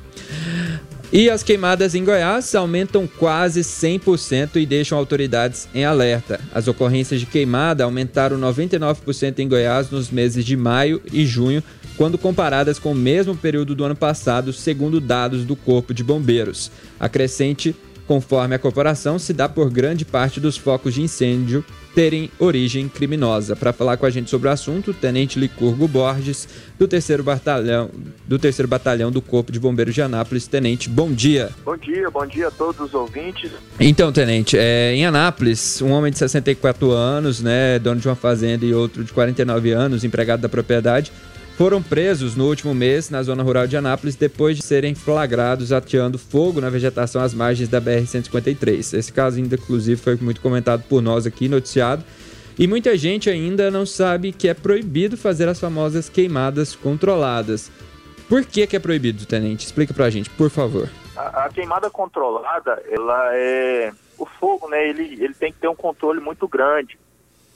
E 1.10 1.30
as 1.30 1.42
queimadas 1.42 1.94
em 1.94 2.04
Goiás 2.04 2.54
aumentam 2.54 3.06
quase 3.06 3.62
100% 3.62 4.56
e 4.56 4.66
deixam 4.66 4.98
autoridades 4.98 5.66
em 5.74 5.82
alerta. 5.82 6.38
As 6.54 6.68
ocorrências 6.68 7.20
de 7.20 7.24
queimada 7.24 7.82
aumentaram 7.82 8.38
99% 8.38 9.38
em 9.38 9.48
Goiás 9.48 9.90
nos 9.90 10.10
meses 10.10 10.44
de 10.44 10.54
maio 10.54 11.00
e 11.10 11.24
junho, 11.24 11.62
quando 11.96 12.18
comparadas 12.18 12.78
com 12.78 12.92
o 12.92 12.94
mesmo 12.94 13.34
período 13.34 13.74
do 13.74 13.84
ano 13.84 13.96
passado, 13.96 14.52
segundo 14.52 15.00
dados 15.00 15.46
do 15.46 15.56
Corpo 15.56 15.94
de 15.94 16.04
Bombeiros. 16.04 16.70
A 17.00 17.08
crescente, 17.08 17.74
conforme 18.08 18.54
a 18.54 18.58
corporação, 18.58 19.18
se 19.18 19.34
dá 19.34 19.46
por 19.48 19.70
grande 19.70 20.02
parte 20.02 20.40
dos 20.40 20.56
focos 20.56 20.94
de 20.94 21.02
incêndio 21.02 21.62
terem 21.94 22.30
origem 22.38 22.88
criminosa. 22.88 23.54
Para 23.54 23.72
falar 23.72 23.96
com 23.96 24.06
a 24.06 24.10
gente 24.10 24.30
sobre 24.30 24.48
o 24.48 24.50
assunto, 24.50 24.92
o 24.92 24.94
Tenente 24.94 25.38
Licurgo 25.38 25.86
Borges, 25.86 26.48
do 26.78 26.88
3 26.88 27.20
Batalhão, 27.20 27.90
do 28.26 28.38
3 28.38 28.60
Batalhão 28.60 29.10
do 29.10 29.20
Corpo 29.20 29.52
de 29.52 29.60
Bombeiros 29.60 29.94
de 29.94 30.00
Anápolis. 30.00 30.46
Tenente, 30.46 30.88
bom 30.88 31.12
dia. 31.12 31.50
Bom 31.64 31.76
dia, 31.76 32.10
bom 32.10 32.24
dia 32.24 32.48
a 32.48 32.50
todos 32.50 32.80
os 32.80 32.94
ouvintes. 32.94 33.50
Então, 33.78 34.10
Tenente, 34.10 34.56
é, 34.56 34.94
em 34.94 35.04
Anápolis, 35.04 35.82
um 35.82 35.90
homem 35.90 36.10
de 36.10 36.18
64 36.18 36.90
anos, 36.90 37.42
né, 37.42 37.78
dono 37.78 38.00
de 38.00 38.08
uma 38.08 38.14
fazenda 38.14 38.64
e 38.64 38.72
outro 38.72 39.04
de 39.04 39.12
49 39.12 39.72
anos, 39.72 40.04
empregado 40.04 40.40
da 40.40 40.48
propriedade, 40.48 41.12
foram 41.58 41.82
presos 41.82 42.36
no 42.36 42.46
último 42.46 42.72
mês 42.72 43.10
na 43.10 43.20
zona 43.20 43.42
rural 43.42 43.66
de 43.66 43.76
Anápolis 43.76 44.14
depois 44.14 44.56
de 44.56 44.62
serem 44.62 44.94
flagrados 44.94 45.72
ateando 45.72 46.16
fogo 46.16 46.60
na 46.60 46.70
vegetação 46.70 47.20
às 47.20 47.34
margens 47.34 47.68
da 47.68 47.80
BR-153. 47.80 48.96
Esse 48.96 49.12
caso 49.12 49.38
ainda, 49.38 49.56
inclusive, 49.56 50.00
foi 50.00 50.14
muito 50.20 50.40
comentado 50.40 50.84
por 50.88 51.02
nós 51.02 51.26
aqui, 51.26 51.48
noticiado. 51.48 52.04
E 52.56 52.68
muita 52.68 52.96
gente 52.96 53.28
ainda 53.28 53.72
não 53.72 53.84
sabe 53.84 54.30
que 54.30 54.46
é 54.46 54.54
proibido 54.54 55.16
fazer 55.16 55.48
as 55.48 55.58
famosas 55.58 56.08
queimadas 56.08 56.76
controladas. 56.76 57.72
Por 58.28 58.44
que, 58.44 58.64
que 58.64 58.76
é 58.76 58.78
proibido, 58.78 59.26
Tenente? 59.26 59.66
Explica 59.66 59.92
pra 59.92 60.10
gente, 60.10 60.30
por 60.30 60.50
favor. 60.50 60.88
A, 61.16 61.46
a 61.46 61.48
queimada 61.48 61.90
controlada, 61.90 62.80
ela 62.88 63.34
é... 63.34 63.92
O 64.16 64.24
fogo, 64.24 64.68
né, 64.68 64.88
ele, 64.88 65.14
ele 65.20 65.34
tem 65.34 65.52
que 65.52 65.58
ter 65.58 65.68
um 65.68 65.74
controle 65.74 66.20
muito 66.20 66.46
grande 66.46 66.96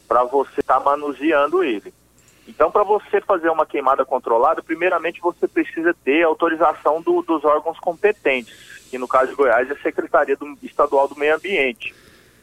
para 0.09 0.25
você 0.25 0.59
estar 0.59 0.81
tá 0.81 0.85
manuseando 0.85 1.63
ele. 1.63 1.95
Então, 2.47 2.71
para 2.71 2.83
você 2.83 3.21
fazer 3.21 3.49
uma 3.51 3.65
queimada 3.65 4.05
controlada, 4.05 4.63
primeiramente 4.63 5.21
você 5.21 5.47
precisa 5.47 5.95
ter 6.05 6.23
autorização 6.25 7.01
do, 7.01 7.23
dos 7.23 7.45
órgãos 7.45 7.79
competentes, 7.79 8.89
que 8.91 8.99
no 8.99 9.07
caso 9.07 9.29
de 9.29 9.37
Goiás 9.37 9.71
é 9.71 9.73
a 9.73 9.83
Secretaria 9.83 10.37
do, 10.37 10.59
Estadual 10.63 11.07
do 11.07 11.17
Meio 11.17 11.37
Ambiente. 11.37 11.95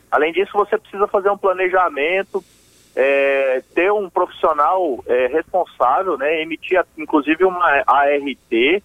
Além 0.09 0.31
disso, 0.31 0.51
você 0.53 0.77
precisa 0.77 1.05
fazer 1.07 1.29
um 1.29 1.37
planejamento, 1.37 2.43
é, 2.95 3.61
ter 3.75 3.91
um 3.91 4.09
profissional 4.09 5.03
é, 5.05 5.27
responsável, 5.27 6.17
né, 6.17 6.41
emitir 6.41 6.83
inclusive 6.97 7.43
uma 7.43 7.83
ART, 7.85 8.81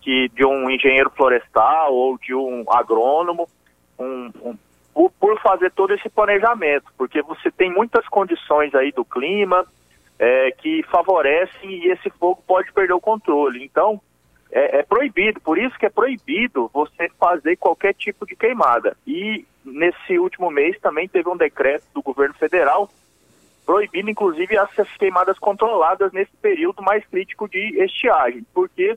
que, 0.00 0.28
de 0.34 0.44
um 0.44 0.70
engenheiro 0.70 1.10
florestal 1.10 1.92
ou 1.92 2.18
de 2.18 2.34
um 2.34 2.64
agrônomo, 2.68 3.48
um, 3.98 4.30
um, 4.42 4.58
por, 4.94 5.10
por 5.20 5.40
fazer 5.40 5.70
todo 5.72 5.92
esse 5.92 6.08
planejamento, 6.08 6.86
porque 6.96 7.20
você 7.22 7.50
tem 7.50 7.70
muitas 7.70 8.06
condições 8.08 8.74
aí 8.74 8.90
do 8.92 9.04
clima, 9.04 9.66
é, 10.18 10.50
que 10.52 10.82
favorecem 10.84 11.70
e 11.70 11.88
esse 11.90 12.10
fogo 12.10 12.42
pode 12.46 12.72
perder 12.72 12.94
o 12.94 13.00
controle. 13.00 13.64
Então, 13.64 14.00
é, 14.50 14.78
é, 14.78 14.82
proibido, 14.82 15.40
por 15.40 15.58
isso 15.58 15.78
que 15.78 15.86
é 15.86 15.90
proibido 15.90 16.70
você 16.72 17.10
fazer 17.18 17.56
qualquer 17.56 17.94
tipo 17.94 18.26
de 18.26 18.36
queimada. 18.36 18.96
E 19.06 19.44
nesse 19.64 20.18
último 20.18 20.50
mês 20.50 20.78
também 20.80 21.08
teve 21.08 21.28
um 21.28 21.36
decreto 21.36 21.84
do 21.94 22.02
governo 22.02 22.34
federal 22.34 22.90
proibindo, 23.66 24.08
inclusive, 24.08 24.56
essas 24.56 24.88
queimadas 24.96 25.36
controladas 25.40 26.12
nesse 26.12 26.30
período 26.40 26.80
mais 26.82 27.04
crítico 27.06 27.48
de 27.48 27.82
estiagem, 27.82 28.46
porque 28.54 28.96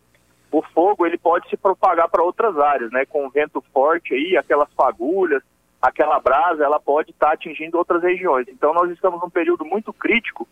o 0.52 0.62
fogo 0.62 1.06
ele 1.08 1.18
pode 1.18 1.50
se 1.50 1.58
propagar 1.58 2.08
para 2.08 2.24
outras 2.24 2.56
áreas, 2.58 2.92
né? 2.92 3.04
Com 3.06 3.30
vento 3.32 3.64
forte 3.74 4.14
aí, 4.14 4.38
aquelas 4.38 4.72
fagulhas, 4.74 5.42
aquela 5.82 6.20
brasa, 6.20 6.64
ela 6.64 6.80
pode 6.80 7.12
estar 7.12 7.28
tá 7.28 7.34
atingindo 7.34 7.78
outras 7.78 8.04
regiões. 8.04 8.48
Então 8.48 8.74
nós 8.74 8.92
estamos 8.92 9.20
num 9.20 9.30
período 9.30 9.66
muito 9.66 9.92
crítico 9.92 10.48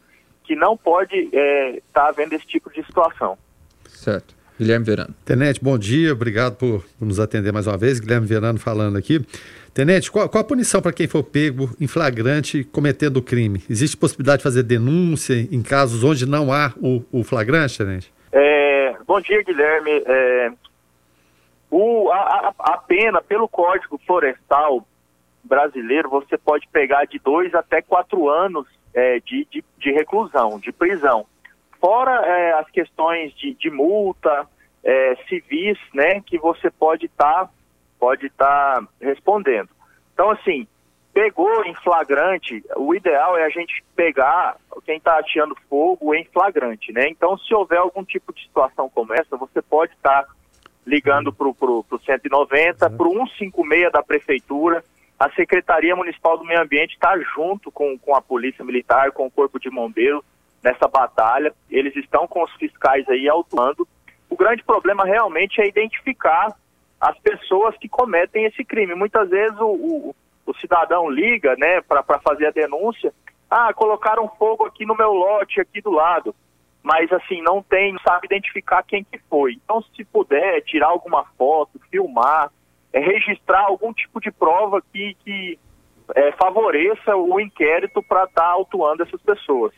que 0.47 0.55
não 0.55 0.77
pode 0.77 1.15
estar 1.17 1.37
é, 1.37 1.81
tá 1.91 2.07
havendo 2.07 2.33
esse 2.33 2.47
tipo 2.47 2.71
de 2.71 2.81
situação. 2.85 3.37
Certo. 3.89 4.33
Guilherme 4.57 4.85
Verano. 4.85 5.13
Tenente, 5.23 5.63
bom 5.63 5.77
dia, 5.77 6.13
obrigado 6.13 6.55
por 6.55 6.83
nos 6.99 7.19
atender 7.19 7.51
mais 7.51 7.67
uma 7.67 7.77
vez. 7.77 7.99
Guilherme 7.99 8.25
Verano 8.25 8.57
falando 8.57 8.97
aqui. 8.97 9.23
Tenente, 9.73 10.09
qual, 10.09 10.27
qual 10.27 10.41
a 10.41 10.47
punição 10.47 10.81
para 10.81 10.91
quem 10.91 11.07
for 11.07 11.21
pego 11.21 11.69
em 11.79 11.85
flagrante 11.85 12.63
cometendo 12.63 13.17
o 13.17 13.21
crime? 13.21 13.61
Existe 13.69 13.95
possibilidade 13.95 14.39
de 14.39 14.43
fazer 14.43 14.63
denúncia 14.63 15.35
em 15.35 15.61
casos 15.61 16.03
onde 16.03 16.25
não 16.25 16.51
há 16.51 16.73
o, 16.77 17.03
o 17.11 17.23
flagrante, 17.23 17.77
Tenente? 17.77 18.11
É, 18.31 18.95
bom 19.05 19.21
dia, 19.21 19.43
Guilherme. 19.43 20.03
É, 20.07 20.51
o, 21.69 22.09
a, 22.09 22.53
a, 22.57 22.77
pena 22.77 23.21
pelo 23.21 23.47
Código 23.47 23.99
Florestal 24.07 24.87
brasileiro, 25.47 26.09
você 26.09 26.37
pode 26.37 26.67
pegar 26.67 27.05
de 27.05 27.19
dois 27.19 27.53
até 27.55 27.81
quatro 27.81 28.29
anos 28.29 28.67
é, 28.93 29.19
de, 29.19 29.47
de, 29.49 29.63
de, 29.77 29.91
reclusão, 29.91 30.59
de 30.59 30.71
prisão. 30.71 31.25
Fora 31.79 32.25
é, 32.25 32.53
as 32.53 32.69
questões 32.69 33.33
de, 33.35 33.53
de 33.53 33.69
multa, 33.69 34.47
é, 34.83 35.15
civis, 35.27 35.77
né, 35.93 36.21
que 36.21 36.37
você 36.37 36.69
pode 36.69 37.05
estar 37.05 37.45
tá, 37.45 37.49
pode 37.99 38.29
tá 38.31 38.83
respondendo. 39.01 39.69
Então, 40.13 40.31
assim, 40.31 40.67
pegou 41.13 41.63
em 41.65 41.73
flagrante, 41.75 42.63
o 42.75 42.93
ideal 42.93 43.37
é 43.37 43.43
a 43.43 43.49
gente 43.49 43.83
pegar 43.95 44.57
quem 44.85 44.97
está 44.97 45.17
ateando 45.17 45.55
fogo 45.69 46.13
em 46.13 46.23
flagrante, 46.25 46.93
né? 46.93 47.09
Então, 47.09 47.37
se 47.37 47.53
houver 47.53 47.79
algum 47.79 48.03
tipo 48.03 48.33
de 48.33 48.43
situação 48.43 48.89
como 48.89 49.13
essa, 49.13 49.35
você 49.35 49.61
pode 49.61 49.93
estar 49.93 50.23
tá 50.23 50.29
ligando 50.85 51.33
para 51.33 51.47
o 51.47 51.85
190, 52.05 52.89
para 52.89 53.07
o 53.07 53.27
156 53.27 53.91
da 53.91 54.01
prefeitura, 54.01 54.83
a 55.20 55.32
Secretaria 55.32 55.95
Municipal 55.95 56.38
do 56.38 56.45
Meio 56.45 56.61
Ambiente 56.61 56.93
está 56.93 57.18
junto 57.36 57.72
com, 57.72 57.97
com 57.97 58.15
a 58.15 58.22
Polícia 58.22 58.63
Militar, 58.63 59.11
com 59.11 59.26
o 59.26 59.32
Corpo 59.32 59.59
de 59.59 59.70
Bombeiros 59.70 60.24
nessa 60.63 60.88
batalha. 60.88 61.53
Eles 61.70 61.95
estão 61.95 62.28
com 62.28 62.43
os 62.43 62.51
fiscais 62.53 63.07
aí 63.09 63.28
atuando. 63.28 63.88
O 64.30 64.36
grande 64.36 64.63
problema 64.63 65.05
realmente 65.05 65.59
é 65.59 65.68
identificar 65.68 66.55
as 67.01 67.18
pessoas 67.20 67.76
que 67.78 67.89
cometem 67.89 68.45
esse 68.45 68.63
crime. 68.63 68.93
Muitas 68.93 69.30
vezes 69.30 69.57
o, 69.59 69.65
o, 69.65 70.15
o 70.45 70.53
cidadão 70.55 71.09
liga 71.09 71.55
né, 71.57 71.82
para 71.82 72.20
fazer 72.20 72.47
a 72.47 72.51
denúncia. 72.51 73.11
Ah, 73.49 73.74
colocaram 73.74 74.30
fogo 74.38 74.65
aqui 74.65 74.86
no 74.86 74.95
meu 74.95 75.13
lote, 75.13 75.59
aqui 75.59 75.82
do 75.82 75.91
lado. 75.91 76.36
Mas 76.84 77.11
assim, 77.11 77.41
não 77.41 77.63
tem, 77.63 77.93
não 77.93 77.99
sabe 77.99 78.28
identificar 78.28 78.84
quem 78.84 79.03
que 79.03 79.18
foi. 79.30 79.53
Então, 79.53 79.82
se 79.95 80.03
puder 80.05 80.61
tirar 80.61 80.88
alguma 80.88 81.26
foto, 81.38 81.80
filmar, 81.89 82.51
registrar 82.99 83.65
algum 83.65 83.93
tipo 83.93 84.19
de 84.19 84.31
prova 84.31 84.81
que, 84.93 85.15
que 85.23 85.59
é, 86.15 86.31
favoreça 86.33 87.15
o 87.15 87.39
inquérito 87.39 88.01
para 88.03 88.23
estar 88.23 88.41
tá 88.41 88.47
autuando 88.47 89.03
essas 89.03 89.21
pessoas. 89.21 89.73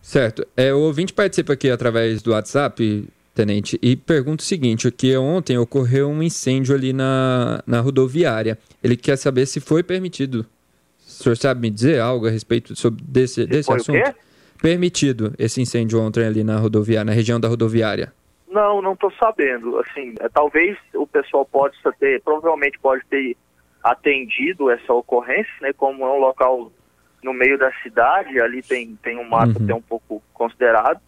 Certo. 0.00 0.46
É, 0.56 0.72
o 0.72 0.80
ouvinte 0.80 1.12
participa 1.12 1.52
aqui 1.52 1.70
através 1.70 2.22
do 2.22 2.32
WhatsApp, 2.32 3.08
Tenente, 3.34 3.78
e 3.80 3.94
pergunta 3.94 4.42
o 4.42 4.46
seguinte, 4.46 4.90
que 4.90 5.16
ontem 5.16 5.56
ocorreu 5.56 6.08
um 6.08 6.22
incêndio 6.22 6.74
ali 6.74 6.92
na, 6.92 7.62
na 7.66 7.80
rodoviária. 7.80 8.58
Ele 8.82 8.96
quer 8.96 9.16
saber 9.16 9.46
se 9.46 9.60
foi 9.60 9.82
permitido. 9.82 10.44
O 11.06 11.10
senhor 11.10 11.36
sabe 11.36 11.60
me 11.60 11.70
dizer 11.70 12.00
algo 12.00 12.26
a 12.26 12.30
respeito 12.30 12.74
sobre 12.74 13.02
desse, 13.04 13.46
desse 13.46 13.72
assunto? 13.72 14.14
Permitido 14.60 15.32
esse 15.38 15.60
incêndio 15.60 16.00
ontem 16.00 16.24
ali 16.24 16.42
na 16.42 16.58
rodoviária, 16.58 17.04
na 17.04 17.12
região 17.12 17.38
da 17.38 17.46
rodoviária. 17.46 18.12
Não, 18.50 18.80
não 18.80 18.92
estou 18.94 19.12
sabendo. 19.12 19.78
Assim, 19.78 20.14
é, 20.20 20.28
talvez 20.28 20.76
o 20.94 21.06
pessoal 21.06 21.44
possa 21.44 21.92
ter, 21.98 22.20
provavelmente 22.22 22.78
pode 22.78 23.04
ter 23.06 23.36
atendido 23.82 24.70
essa 24.70 24.92
ocorrência, 24.92 25.52
né? 25.60 25.72
Como 25.72 26.04
é 26.04 26.10
um 26.10 26.18
local 26.18 26.72
no 27.22 27.32
meio 27.32 27.58
da 27.58 27.72
cidade, 27.82 28.40
ali 28.40 28.62
tem, 28.62 28.96
tem 29.02 29.18
um 29.18 29.28
mato 29.28 29.58
uhum. 29.58 29.64
até 29.64 29.74
um 29.74 29.82
pouco 29.82 30.22
considerado, 30.32 31.00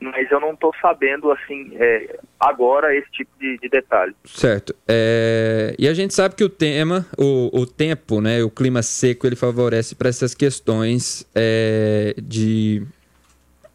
mas 0.00 0.30
eu 0.30 0.40
não 0.40 0.52
estou 0.52 0.72
sabendo, 0.80 1.30
assim, 1.30 1.72
é, 1.74 2.18
agora 2.38 2.94
esse 2.94 3.10
tipo 3.12 3.30
de, 3.38 3.58
de 3.58 3.68
detalhe. 3.68 4.14
Certo. 4.24 4.74
É, 4.86 5.74
e 5.78 5.88
a 5.88 5.94
gente 5.94 6.14
sabe 6.14 6.34
que 6.34 6.44
o 6.44 6.48
tema, 6.48 7.06
o, 7.16 7.60
o 7.60 7.66
tempo, 7.66 8.20
né, 8.20 8.42
o 8.42 8.50
clima 8.50 8.82
seco, 8.82 9.26
ele 9.26 9.36
favorece 9.36 9.94
para 9.94 10.08
essas 10.08 10.34
questões 10.34 11.28
é, 11.34 12.14
de 12.20 12.84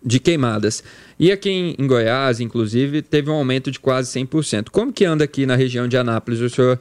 de 0.03 0.19
queimadas. 0.19 0.83
E 1.19 1.31
aqui 1.31 1.49
em, 1.49 1.75
em, 1.77 1.87
Goiás, 1.87 2.39
inclusive, 2.39 3.01
teve 3.01 3.29
um 3.29 3.35
aumento 3.35 3.71
de 3.71 3.79
quase 3.79 4.11
100%. 4.19 4.69
Como 4.71 4.93
que 4.93 5.05
anda 5.05 5.23
aqui 5.23 5.45
na 5.45 5.55
região 5.55 5.87
de 5.87 5.97
Anápolis? 5.97 6.39
O 6.41 6.49
senhor 6.49 6.79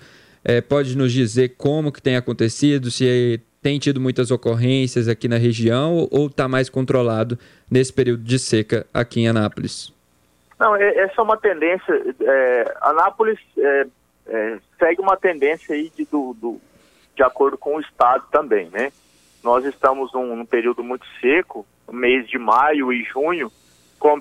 É, 0.49 0.61
pode 0.61 0.97
nos 0.97 1.13
dizer 1.13 1.57
como 1.59 1.91
que 1.91 2.01
tem 2.01 2.15
acontecido, 2.15 2.89
se 2.89 3.41
tem 3.61 3.81
tido 3.81 4.01
muitas 4.01 4.31
ocorrências 4.31 5.09
aqui 5.09 5.27
na 5.27 5.37
região 5.37 6.07
ou 6.09 6.29
está 6.29 6.47
mais 6.47 6.71
controlado 6.71 7.37
nesse 7.69 7.93
período 7.93 8.23
de 8.23 8.39
seca 8.39 8.87
aqui 8.95 9.23
em 9.23 9.29
Anápolis? 9.29 9.93
Não, 10.57 10.77
é, 10.77 10.99
essa 10.99 11.21
é 11.21 11.23
uma 11.23 11.37
tendência. 11.37 12.15
É, 12.21 12.75
Anápolis 12.81 13.41
é, 13.59 13.87
é, 14.29 14.59
segue 14.79 15.01
uma 15.01 15.17
tendência 15.17 15.75
aí 15.75 15.91
de, 15.97 16.05
do, 16.05 16.33
do, 16.35 16.61
de 17.17 17.25
acordo 17.25 17.59
com 17.59 17.75
o 17.75 17.81
estado 17.81 18.25
também, 18.31 18.69
né? 18.71 18.93
Nós 19.43 19.65
estamos 19.65 20.13
num, 20.13 20.37
num 20.37 20.47
período 20.47 20.85
muito 20.85 21.05
seco, 21.21 21.67
mês 21.93 22.29
de 22.29 22.39
maio 22.39 22.93
e 22.93 23.05
junho, 23.05 23.51
com, 23.99 24.21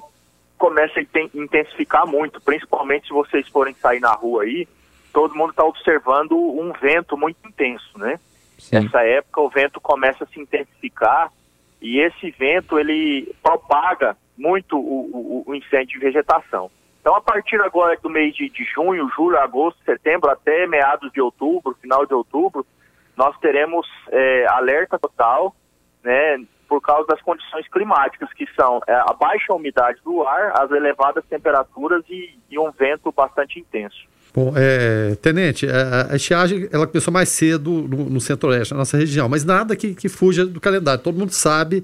começa 0.58 1.00
a 1.00 1.20
intensificar 1.34 2.08
muito, 2.08 2.42
principalmente 2.42 3.08
se 3.08 3.14
vocês 3.14 3.48
forem 3.48 3.74
sair 3.76 4.00
na 4.00 4.14
rua 4.14 4.44
aí, 4.44 4.68
todo 5.14 5.36
mundo 5.36 5.52
está 5.52 5.64
observando 5.64 6.38
um 6.38 6.74
vento 6.74 7.18
muito 7.18 7.38
intenso, 7.48 7.98
né? 7.98 8.20
Sim. 8.58 8.80
Nessa 8.80 9.04
época 9.04 9.42
o 9.42 9.50
vento 9.50 9.82
começa 9.82 10.24
a 10.24 10.28
se 10.28 10.40
intensificar 10.40 11.32
e 11.82 12.00
esse 12.00 12.32
vento 12.32 12.80
ele 12.80 13.34
propaga 13.44 14.18
muito 14.38 14.78
o, 14.78 15.44
o, 15.46 15.52
o 15.52 15.56
incêndio 15.56 16.00
de 16.00 16.06
vegetação. 16.06 16.70
Então, 17.00 17.16
a 17.16 17.22
partir 17.22 17.62
agora 17.62 17.96
do 18.02 18.10
mês 18.10 18.34
de, 18.36 18.50
de, 18.50 18.64
junho, 18.64 19.08
julho, 19.16 19.38
agosto, 19.38 19.80
setembro, 19.86 20.30
até 20.30 20.66
meados 20.66 21.12
de 21.12 21.22
outubro, 21.22 21.78
final 21.80 22.04
de 22.06 22.14
outubro, 22.14 22.66
nós 23.16 23.38
teremos 23.38 23.88
é, 24.12 24.48
alerta 24.48 24.98
total, 24.98 25.56
né, 26.04 26.44
por 26.68 26.82
causa 26.82 27.08
das 27.08 27.22
condições 27.22 27.68
climáticas, 27.70 28.32
que 28.34 28.46
são 28.60 28.82
é, 28.88 28.94
a 28.94 29.14
baixa 29.14 29.54
umidade 29.54 30.00
do 30.04 30.24
ar, 30.24 30.54
as 30.62 30.72
elevadas 30.72 31.24
temperaturas 31.30 32.04
e, 32.10 32.38
e 32.50 32.60
um 32.60 32.72
vento 32.72 33.12
bastante 33.12 33.60
intenso. 33.60 34.06
Bom, 34.34 34.54
é, 34.56 35.16
Tenente, 35.22 35.66
a, 35.66 36.12
a, 36.12 36.16
estiagem 36.18 36.68
ela 36.72 36.86
começou 36.86 37.14
mais 37.14 37.30
cedo 37.30 37.72
no, 37.72 38.10
no 38.10 38.20
centro-oeste, 38.20 38.74
na 38.74 38.80
nossa 38.80 38.98
região, 38.98 39.30
mas 39.30 39.46
nada 39.46 39.76
que, 39.78 39.96
que 39.96 40.10
fuja 40.10 40.46
do 40.46 40.60
calendário. 40.60 41.02
Todo 41.02 41.18
mundo 41.18 41.32
sabe 41.32 41.84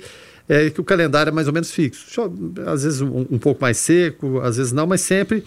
é, 0.50 0.70
que 0.70 0.82
o 0.82 0.84
calendário 0.84 1.30
é 1.30 1.34
mais 1.34 1.48
ou 1.48 1.54
menos 1.54 1.72
fixo. 1.72 2.22
Às 2.68 2.84
vezes 2.84 3.00
um, 3.00 3.26
um 3.32 3.40
pouco 3.40 3.62
mais 3.62 3.78
seco, 3.78 4.42
às 4.42 4.58
vezes 4.58 4.74
não, 4.74 4.86
mas 4.86 5.00
sempre 5.00 5.46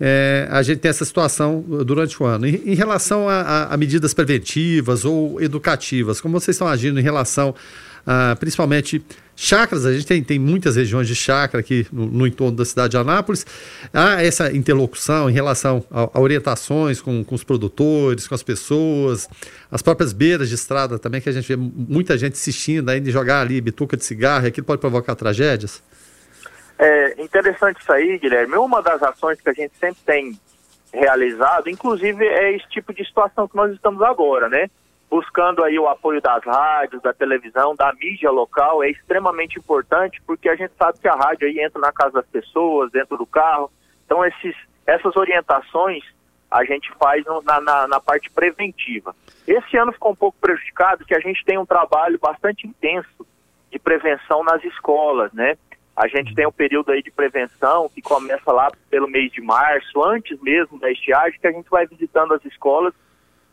é, 0.00 0.46
a 0.50 0.62
gente 0.62 0.78
tem 0.78 0.88
essa 0.88 1.04
situação 1.04 1.60
durante 1.84 2.22
o 2.22 2.26
ano. 2.26 2.46
Em, 2.46 2.62
em 2.66 2.74
relação 2.74 3.28
a, 3.28 3.40
a, 3.40 3.74
a, 3.74 3.76
medidas 3.76 4.14
preventivas 4.14 5.04
ou 5.04 5.40
educativas, 5.40 6.20
como 6.20 6.38
vocês 6.38 6.54
estão 6.54 6.68
agindo 6.68 7.00
em 7.00 7.02
relação 7.02 7.54
a, 8.06 8.36
principalmente 8.38 9.04
Chácaras, 9.36 9.84
a 9.84 9.92
gente 9.92 10.06
tem, 10.06 10.22
tem 10.22 10.38
muitas 10.38 10.76
regiões 10.76 11.08
de 11.08 11.14
chácara 11.14 11.58
aqui 11.58 11.86
no, 11.92 12.06
no, 12.06 12.26
entorno 12.26 12.56
da 12.56 12.64
cidade 12.64 12.92
de 12.92 12.96
Anápolis. 12.96 13.44
Há 13.92 14.22
essa 14.22 14.52
interlocução 14.52 15.28
em 15.28 15.32
relação 15.32 15.84
a, 15.90 16.02
a, 16.14 16.20
orientações 16.20 17.00
com, 17.00 17.24
com 17.24 17.34
os 17.34 17.42
produtores, 17.42 18.28
com 18.28 18.34
as 18.34 18.44
pessoas, 18.44 19.28
as 19.70 19.82
próprias 19.82 20.12
beiras 20.12 20.48
de 20.48 20.54
estrada 20.54 21.00
também, 21.00 21.20
que 21.20 21.28
a 21.28 21.32
gente 21.32 21.48
vê 21.48 21.56
muita 21.56 22.16
gente 22.16 22.34
insistindo 22.34 22.88
ainda 22.90 23.10
jogar 23.10 23.40
ali 23.40 23.60
bituca 23.60 23.96
de 23.96 24.04
cigarro, 24.04 24.46
aquilo 24.46 24.66
pode 24.66 24.80
provocar 24.80 25.16
tragédias. 25.16 25.82
É 26.78 27.20
interessante 27.20 27.80
isso 27.80 27.92
aí, 27.92 28.18
Guilherme. 28.18 28.56
Uma 28.56 28.82
das 28.82 29.02
ações 29.02 29.40
que 29.40 29.48
a 29.48 29.52
gente 29.52 29.72
sempre 29.80 30.00
tem 30.06 30.38
realizado, 30.92 31.68
inclusive, 31.68 32.24
é 32.24 32.54
esse 32.54 32.68
tipo 32.68 32.94
de 32.94 33.04
situação 33.04 33.48
que 33.48 33.56
nós 33.56 33.72
estamos 33.72 34.00
agora, 34.02 34.48
né? 34.48 34.70
Buscando 35.14 35.62
aí 35.62 35.78
o 35.78 35.86
apoio 35.86 36.20
das 36.20 36.42
rádios, 36.44 37.00
da 37.00 37.12
televisão, 37.12 37.76
da 37.76 37.92
mídia 37.92 38.32
local, 38.32 38.82
é 38.82 38.90
extremamente 38.90 39.56
importante 39.56 40.20
porque 40.26 40.48
a 40.48 40.56
gente 40.56 40.72
sabe 40.76 40.98
que 40.98 41.06
a 41.06 41.14
rádio 41.14 41.46
aí 41.46 41.60
entra 41.60 41.80
na 41.80 41.92
casa 41.92 42.14
das 42.14 42.26
pessoas, 42.26 42.90
dentro 42.90 43.16
do 43.16 43.24
carro. 43.24 43.70
Então 44.04 44.24
esses, 44.24 44.56
essas 44.84 45.14
orientações 45.14 46.02
a 46.50 46.64
gente 46.64 46.90
faz 46.98 47.24
no, 47.26 47.40
na, 47.42 47.60
na, 47.60 47.86
na, 47.86 48.00
parte 48.00 48.28
preventiva. 48.28 49.14
Esse 49.46 49.76
ano 49.76 49.92
ficou 49.92 50.10
um 50.10 50.16
pouco 50.16 50.36
prejudicado 50.40 51.04
que 51.04 51.14
a 51.14 51.20
gente 51.20 51.44
tem 51.44 51.58
um 51.58 51.66
trabalho 51.66 52.18
bastante 52.18 52.66
intenso 52.66 53.24
de 53.70 53.78
prevenção 53.78 54.42
nas 54.42 54.64
escolas, 54.64 55.32
né? 55.32 55.56
A 55.96 56.08
gente 56.08 56.34
tem 56.34 56.44
um 56.44 56.52
período 56.52 56.90
aí 56.90 57.04
de 57.04 57.12
prevenção 57.12 57.88
que 57.88 58.02
começa 58.02 58.50
lá 58.50 58.68
pelo 58.90 59.06
mês 59.06 59.30
de 59.30 59.40
março, 59.40 60.02
antes 60.02 60.40
mesmo 60.42 60.76
da 60.80 60.90
estiagem, 60.90 61.38
que 61.38 61.46
a 61.46 61.52
gente 61.52 61.70
vai 61.70 61.86
visitando 61.86 62.34
as 62.34 62.44
escolas 62.44 62.92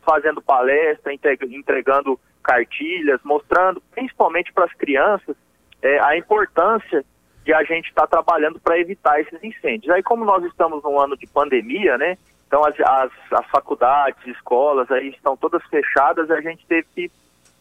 fazendo 0.04 0.42
palestra, 0.42 1.12
entregando 1.12 2.18
cartilhas, 2.42 3.20
mostrando 3.24 3.80
principalmente 3.94 4.52
para 4.52 4.64
as 4.64 4.72
crianças 4.74 5.36
é, 5.80 5.98
a 6.00 6.16
importância 6.16 7.04
de 7.44 7.52
a 7.52 7.62
gente 7.64 7.88
estar 7.88 8.02
tá 8.02 8.08
trabalhando 8.22 8.60
para 8.60 8.78
evitar 8.78 9.20
esses 9.20 9.42
incêndios. 9.42 9.92
Aí 9.92 10.02
como 10.02 10.24
nós 10.24 10.44
estamos 10.44 10.82
num 10.82 10.98
ano 10.98 11.16
de 11.16 11.26
pandemia, 11.26 11.98
né? 11.98 12.16
Então 12.46 12.64
as, 12.64 12.78
as, 12.80 13.10
as 13.32 13.46
faculdades, 13.46 14.26
escolas 14.26 14.90
aí 14.90 15.08
estão 15.08 15.36
todas 15.36 15.64
fechadas, 15.66 16.30
a 16.30 16.40
gente 16.40 16.64
teve 16.66 16.86
que 16.94 17.10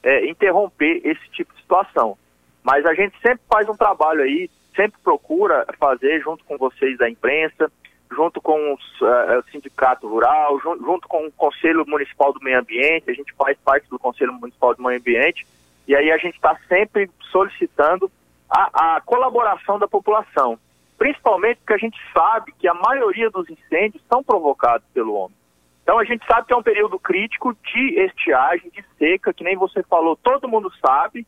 é, 0.03 0.25
interromper 0.29 1.01
esse 1.03 1.29
tipo 1.31 1.53
de 1.53 1.61
situação. 1.61 2.17
Mas 2.63 2.85
a 2.85 2.93
gente 2.93 3.15
sempre 3.21 3.41
faz 3.49 3.67
um 3.67 3.75
trabalho 3.75 4.21
aí, 4.21 4.49
sempre 4.75 4.99
procura 5.03 5.65
fazer 5.79 6.21
junto 6.21 6.43
com 6.45 6.57
vocês 6.57 6.97
da 6.97 7.09
imprensa, 7.09 7.71
junto 8.11 8.41
com 8.41 8.73
os, 8.73 9.01
uh, 9.01 9.39
o 9.39 9.51
Sindicato 9.51 10.07
Rural, 10.07 10.59
junto, 10.59 10.83
junto 10.83 11.07
com 11.07 11.25
o 11.25 11.31
Conselho 11.31 11.85
Municipal 11.87 12.33
do 12.33 12.41
Meio 12.41 12.59
Ambiente, 12.59 13.09
a 13.09 13.13
gente 13.13 13.33
faz 13.33 13.57
parte 13.59 13.89
do 13.89 13.97
Conselho 13.97 14.33
Municipal 14.33 14.75
do 14.75 14.83
Meio 14.83 14.99
Ambiente, 14.99 15.45
e 15.87 15.95
aí 15.95 16.11
a 16.11 16.17
gente 16.17 16.35
está 16.35 16.57
sempre 16.67 17.09
solicitando 17.31 18.11
a, 18.49 18.95
a, 18.95 19.01
colaboração 19.01 19.79
da 19.79 19.87
população, 19.87 20.59
principalmente 20.97 21.57
porque 21.57 21.73
a 21.73 21.77
gente 21.77 21.97
sabe 22.13 22.53
que 22.59 22.67
a 22.67 22.73
maioria 22.73 23.29
dos 23.29 23.49
incêndios 23.49 24.03
são 24.07 24.23
provocados 24.23 24.85
pelo 24.93 25.13
homem. 25.13 25.35
Então 25.81 25.97
a 25.97 26.03
gente 26.03 26.25
sabe 26.25 26.45
que 26.45 26.53
é 26.53 26.57
um 26.57 26.63
período 26.63 26.99
crítico 26.99 27.55
de 27.73 27.99
estiagem, 28.01 28.69
de 28.69 28.83
seca, 28.99 29.33
que 29.33 29.43
nem 29.43 29.55
você 29.55 29.81
falou, 29.83 30.15
todo 30.15 30.47
mundo 30.47 30.71
sabe, 30.79 31.25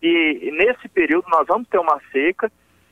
e 0.00 0.50
nesse 0.52 0.88
período 0.88 1.28
nós 1.28 1.46
vamos 1.46 1.68
ter 1.68 1.78
uma 1.78 2.00
seca, 2.10 2.50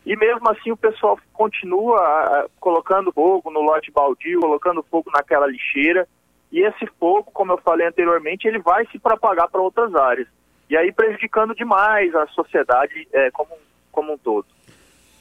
e 0.08 0.16
mesmo 0.16 0.48
assim 0.48 0.72
o 0.72 0.76
pessoal 0.76 1.18
continua 1.34 1.98
ah, 2.00 2.46
colocando 2.58 3.12
fogo 3.12 3.50
no 3.50 3.60
lote 3.60 3.90
baldio, 3.90 4.40
colocando 4.40 4.82
fogo 4.90 5.10
naquela 5.12 5.46
lixeira. 5.46 6.08
E 6.50 6.62
esse 6.62 6.86
fogo, 6.98 7.30
como 7.30 7.52
eu 7.52 7.58
falei 7.58 7.86
anteriormente, 7.86 8.48
ele 8.48 8.58
vai 8.58 8.86
se 8.86 8.98
propagar 8.98 9.50
para 9.50 9.60
outras 9.60 9.94
áreas. 9.94 10.26
E 10.70 10.78
aí 10.78 10.90
prejudicando 10.90 11.54
demais 11.54 12.14
a 12.14 12.26
sociedade 12.28 13.06
é, 13.12 13.30
como, 13.32 13.50
como 13.92 14.14
um 14.14 14.16
todo. 14.16 14.46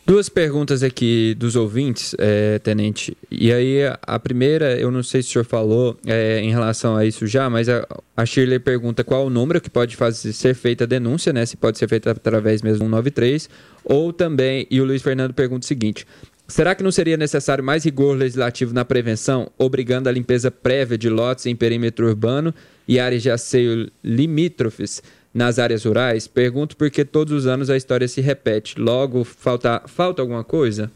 Duas 0.08 0.30
perguntas 0.30 0.84
aqui 0.84 1.36
dos 1.38 1.58
ouvintes, 1.58 2.16
é, 2.18 2.60
Tenente. 2.60 3.18
E 3.30 3.52
aí, 3.52 3.80
a 4.02 4.18
primeira, 4.18 4.80
eu 4.80 4.90
não 4.90 5.04
sei 5.04 5.22
se 5.22 5.28
o 5.28 5.32
senhor 5.34 5.44
falou 5.44 6.00
é, 6.06 6.40
em 6.40 6.50
relação 6.50 6.96
a 6.96 7.06
isso 7.06 7.28
já, 7.28 7.50
mas 7.50 7.68
a, 7.68 7.86
a 8.16 8.26
Shirley 8.26 8.58
pergunta 8.58 9.04
qual 9.04 9.26
o 9.26 9.30
número 9.30 9.60
que 9.60 9.70
pode 9.70 9.98
fazer, 9.98 10.32
ser 10.32 10.56
feita 10.56 10.86
a 10.86 10.88
denúncia, 10.88 11.34
né? 11.34 11.46
Se 11.46 11.58
pode 11.58 11.78
ser 11.78 11.90
feita 11.90 12.12
através 12.12 12.62
mesmo 12.62 12.78
do 12.78 12.86
193. 12.86 13.50
Ou 13.84 14.14
também, 14.14 14.66
e 14.72 14.80
o 14.80 14.86
Luiz 14.86 15.02
Fernando 15.02 15.34
pergunta 15.34 15.66
o 15.66 15.68
seguinte: 15.68 16.08
Será 16.48 16.74
que 16.74 16.84
não 16.84 16.92
seria 16.94 17.18
necessário 17.18 17.62
mais 17.62 17.84
rigor 17.84 18.16
legislativo 18.16 18.74
na 18.74 18.86
prevenção, 18.86 19.52
obrigando 19.58 20.08
a 20.08 20.12
limpeza 20.14 20.50
prévia 20.50 20.98
de 20.98 21.10
lotes 21.10 21.46
em 21.48 21.56
perímetro 21.58 22.08
urbano 22.08 22.54
e 22.88 22.98
áreas 22.98 23.22
de 23.22 23.30
asseio 23.30 23.92
limítrofes 24.02 25.04
nas 25.38 25.60
áreas 25.60 25.86
rurais? 25.86 26.28
Pergunto 26.28 26.76
porque 26.76 27.06
todos 27.06 27.32
os 27.32 27.46
anos 27.46 27.70
a 27.70 27.78
história 27.78 28.08
se 28.08 28.20
repete. 28.20 28.80
Logo, 28.80 29.24
falta, 29.24 29.84
falta 29.88 30.22
alguma 30.22 30.44
coisa? 30.44 30.92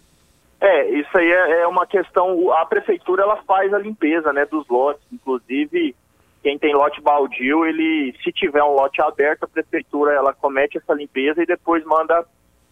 É, 0.60 0.90
isso 0.90 1.16
aí 1.18 1.32
é, 1.32 1.62
é 1.62 1.68
uma 1.68 1.86
questão. 1.86 2.52
A 2.54 2.66
prefeitura 2.66 3.24
ela 3.24 3.38
faz 3.44 3.72
a 3.74 3.78
limpeza, 3.78 4.34
né, 4.34 4.46
dos 4.46 4.68
lotes. 4.68 5.04
Inclusive, 5.14 5.96
quem 6.42 6.58
tem 6.58 6.74
lote 6.74 7.00
baldio, 7.02 7.66
ele, 7.66 8.16
se 8.24 8.32
tiver 8.32 8.64
um 8.64 8.74
lote 8.74 9.02
aberto, 9.02 9.44
a 9.44 9.48
prefeitura 9.48 10.12
ela 10.12 10.34
comete 10.34 10.78
essa 10.78 10.94
limpeza 10.94 11.42
e 11.44 11.46
depois 11.46 11.86
manda 11.86 12.26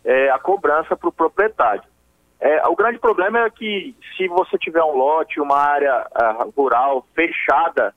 é, 0.04 0.30
a 0.32 0.40
cobrança 0.40 0.98
para 0.98 1.10
o 1.10 1.14
proprietário. 1.14 1.84
É, 2.40 2.66
o 2.68 2.76
grande 2.76 2.98
problema 3.00 3.46
é 3.46 3.50
que 3.50 3.94
se 4.16 4.28
você 4.28 4.58
tiver 4.58 4.82
um 4.82 4.96
lote, 4.96 5.42
uma 5.42 5.58
área 5.58 6.08
uh, 6.16 6.50
rural 6.56 7.06
fechada, 7.14 7.94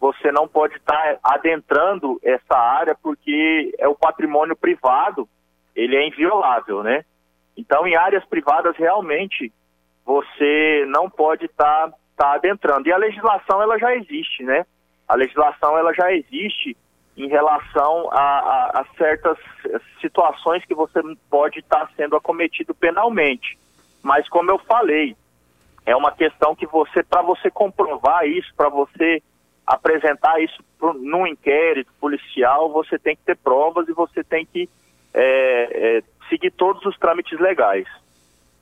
você 0.00 0.30
não 0.30 0.46
pode 0.46 0.76
estar 0.76 1.18
adentrando 1.22 2.18
essa 2.22 2.56
área 2.56 2.96
porque 3.02 3.74
é 3.78 3.88
o 3.88 3.94
patrimônio 3.94 4.56
privado, 4.56 5.28
ele 5.74 5.96
é 5.96 6.06
inviolável, 6.06 6.82
né? 6.82 7.04
Então, 7.56 7.86
em 7.86 7.96
áreas 7.96 8.24
privadas, 8.24 8.76
realmente, 8.76 9.52
você 10.04 10.84
não 10.88 11.10
pode 11.10 11.46
estar 11.46 11.92
tá 12.16 12.34
adentrando. 12.34 12.88
E 12.88 12.92
a 12.92 12.96
legislação, 12.96 13.60
ela 13.60 13.78
já 13.78 13.94
existe, 13.96 14.44
né? 14.44 14.64
A 15.08 15.14
legislação, 15.14 15.76
ela 15.76 15.92
já 15.92 16.12
existe 16.12 16.76
em 17.16 17.28
relação 17.28 18.08
a, 18.12 18.20
a, 18.20 18.80
a 18.80 18.84
certas 18.96 19.36
situações 20.00 20.64
que 20.64 20.74
você 20.74 21.00
pode 21.28 21.58
estar 21.58 21.86
tá 21.86 21.90
sendo 21.96 22.16
acometido 22.16 22.72
penalmente. 22.74 23.58
Mas, 24.02 24.28
como 24.28 24.50
eu 24.50 24.58
falei, 24.60 25.16
é 25.84 25.96
uma 25.96 26.12
questão 26.12 26.54
que 26.54 26.66
você, 26.66 27.02
para 27.02 27.22
você 27.22 27.50
comprovar 27.50 28.24
isso, 28.26 28.54
para 28.56 28.68
você 28.68 29.20
apresentar 29.68 30.40
isso 30.42 30.64
num 30.80 31.26
inquérito 31.26 31.90
policial, 32.00 32.72
você 32.72 32.98
tem 32.98 33.14
que 33.14 33.22
ter 33.24 33.36
provas 33.36 33.86
e 33.88 33.92
você 33.92 34.24
tem 34.24 34.46
que 34.46 34.68
é, 35.12 35.98
é, 35.98 36.02
seguir 36.28 36.50
todos 36.52 36.84
os 36.86 36.96
trâmites 36.98 37.38
legais. 37.38 37.86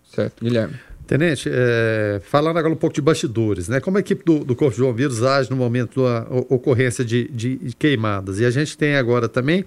Certo, 0.04 0.44
Guilherme. 0.44 0.74
Tenente, 1.06 1.48
é, 1.52 2.20
falando 2.24 2.58
agora 2.58 2.74
um 2.74 2.76
pouco 2.76 2.94
de 2.94 3.00
bastidores, 3.00 3.68
né? 3.68 3.80
Como 3.80 3.96
a 3.96 4.00
equipe 4.00 4.24
do, 4.24 4.44
do 4.44 4.56
Corpo 4.56 4.74
de 4.74 4.82
Bombeiros 4.82 5.22
age 5.22 5.48
no 5.48 5.56
momento 5.56 6.02
da 6.02 6.26
ocorrência 6.50 7.04
de, 7.04 7.28
de, 7.28 7.56
de 7.56 7.76
queimadas? 7.76 8.40
E 8.40 8.44
a 8.44 8.50
gente 8.50 8.76
tem 8.76 8.96
agora 8.96 9.28
também 9.28 9.64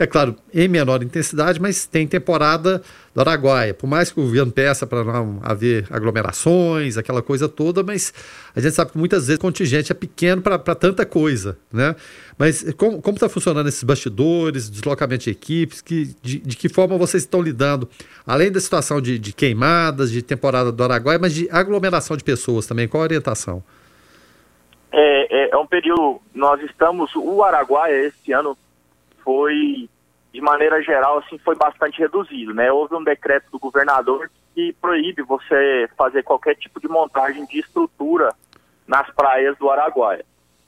é 0.00 0.06
claro, 0.06 0.34
em 0.54 0.66
menor 0.66 1.02
intensidade, 1.02 1.60
mas 1.60 1.84
tem 1.86 2.06
temporada 2.06 2.80
do 3.14 3.20
Araguaia. 3.20 3.74
Por 3.74 3.86
mais 3.86 4.10
que 4.10 4.18
o 4.18 4.22
governo 4.22 4.50
peça 4.50 4.86
para 4.86 5.04
não 5.04 5.38
haver 5.42 5.86
aglomerações, 5.90 6.96
aquela 6.96 7.20
coisa 7.20 7.50
toda, 7.50 7.82
mas 7.82 8.10
a 8.56 8.60
gente 8.60 8.74
sabe 8.74 8.92
que 8.92 8.98
muitas 8.98 9.26
vezes 9.26 9.36
o 9.36 9.42
contingente 9.42 9.92
é 9.92 9.94
pequeno 9.94 10.40
para 10.40 10.74
tanta 10.74 11.04
coisa, 11.04 11.58
né? 11.70 11.94
Mas 12.38 12.64
como 12.78 13.10
está 13.10 13.28
funcionando 13.28 13.68
esses 13.68 13.84
bastidores, 13.84 14.70
deslocamento 14.70 15.24
de 15.24 15.30
equipes, 15.32 15.82
que, 15.82 16.16
de, 16.22 16.38
de, 16.38 16.56
que 16.56 16.70
forma 16.70 16.96
vocês 16.96 17.24
estão 17.24 17.42
lidando, 17.42 17.86
além 18.26 18.50
da 18.50 18.58
situação 18.58 19.02
de, 19.02 19.18
de 19.18 19.34
queimadas, 19.34 20.10
de 20.10 20.22
temporada 20.22 20.72
do 20.72 20.82
Araguaia, 20.82 21.18
mas 21.18 21.34
de 21.34 21.46
aglomeração 21.50 22.16
de 22.16 22.24
pessoas 22.24 22.66
também? 22.66 22.88
Qual 22.88 23.02
a 23.02 23.04
orientação? 23.04 23.62
É, 24.90 25.44
é, 25.44 25.50
é 25.50 25.56
um 25.58 25.66
período, 25.66 26.22
nós 26.34 26.58
estamos, 26.62 27.14
o 27.14 27.42
Araguaia 27.42 28.06
esse 28.06 28.32
ano 28.32 28.56
foi, 29.30 29.88
de 30.32 30.40
maneira 30.40 30.82
geral, 30.82 31.18
assim, 31.18 31.38
foi 31.38 31.54
bastante 31.54 32.00
reduzido, 32.00 32.52
né? 32.52 32.72
Houve 32.72 32.96
um 32.96 33.04
decreto 33.04 33.48
do 33.52 33.60
governador 33.60 34.28
que 34.52 34.72
proíbe 34.80 35.22
você 35.22 35.88
fazer 35.96 36.24
qualquer 36.24 36.56
tipo 36.56 36.80
de 36.80 36.88
montagem 36.88 37.46
de 37.46 37.60
estrutura 37.60 38.34
nas 38.88 39.08
praias 39.14 39.56
do 39.56 39.70
Araguaia. 39.70 40.24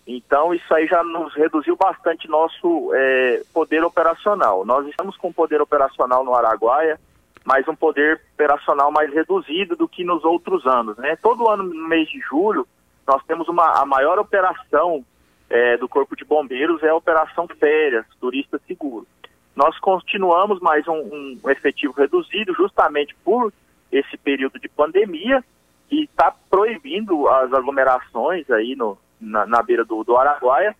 Então, 0.06 0.54
isso 0.54 0.72
aí 0.72 0.86
já 0.86 1.02
nos 1.02 1.34
reduziu 1.34 1.74
bastante 1.74 2.28
nosso 2.28 2.92
é, 2.94 3.42
poder 3.52 3.82
operacional. 3.82 4.64
Nós 4.64 4.86
estamos 4.86 5.16
com 5.16 5.32
poder 5.32 5.60
operacional 5.60 6.24
no 6.24 6.32
Araguaia, 6.32 7.00
mas 7.44 7.66
um 7.66 7.74
poder 7.74 8.20
operacional 8.34 8.92
mais 8.92 9.12
reduzido 9.12 9.74
do 9.74 9.88
que 9.88 10.04
nos 10.04 10.24
outros 10.24 10.64
anos. 10.66 10.96
Né? 10.98 11.16
Todo 11.16 11.48
ano, 11.48 11.64
no 11.64 11.88
mês 11.88 12.08
de 12.08 12.20
julho, 12.20 12.64
nós 13.08 13.24
temos 13.24 13.48
uma, 13.48 13.80
a 13.80 13.84
maior 13.84 14.20
operação 14.20 15.04
é, 15.52 15.76
do 15.76 15.86
Corpo 15.86 16.16
de 16.16 16.24
Bombeiros 16.24 16.82
é 16.82 16.88
a 16.88 16.94
Operação 16.94 17.46
Férias, 17.46 18.06
Turista 18.18 18.58
Seguro. 18.66 19.06
Nós 19.54 19.78
continuamos 19.78 20.58
mais 20.60 20.88
um, 20.88 21.38
um 21.44 21.50
efetivo 21.50 21.92
reduzido 21.92 22.54
justamente 22.54 23.14
por 23.22 23.52
esse 23.92 24.16
período 24.16 24.58
de 24.58 24.66
pandemia 24.66 25.44
que 25.90 26.04
está 26.04 26.34
proibindo 26.48 27.28
as 27.28 27.52
aglomerações 27.52 28.50
aí 28.50 28.74
no, 28.74 28.96
na, 29.20 29.44
na 29.44 29.62
beira 29.62 29.84
do, 29.84 30.02
do, 30.02 30.16
Araguaia. 30.16 30.74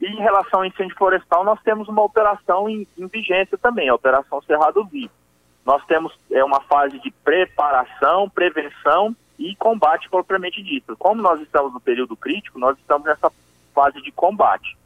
E 0.00 0.06
em 0.06 0.20
relação 0.20 0.60
ao 0.60 0.66
incêndio 0.66 0.96
florestal, 0.96 1.42
nós 1.42 1.60
temos 1.64 1.88
uma 1.88 2.02
operação 2.02 2.68
em, 2.68 2.86
em 2.96 3.06
vigência 3.08 3.58
também, 3.58 3.88
a 3.88 3.94
Operação 3.96 4.40
Cerrado 4.42 4.84
Vivo. 4.84 5.10
Nós 5.66 5.84
temos 5.86 6.16
é, 6.30 6.44
uma 6.44 6.60
fase 6.60 6.96
de 7.00 7.10
preparação, 7.24 8.30
prevenção 8.30 9.16
e 9.36 9.56
combate 9.56 10.08
propriamente 10.08 10.62
dito. 10.62 10.96
Como 10.96 11.20
nós 11.20 11.40
estamos 11.40 11.72
no 11.72 11.80
período 11.80 12.16
crítico, 12.16 12.56
nós 12.56 12.78
estamos 12.78 13.04
nessa 13.04 13.32
fase 13.74 14.00
de 14.02 14.12
combate, 14.12 14.76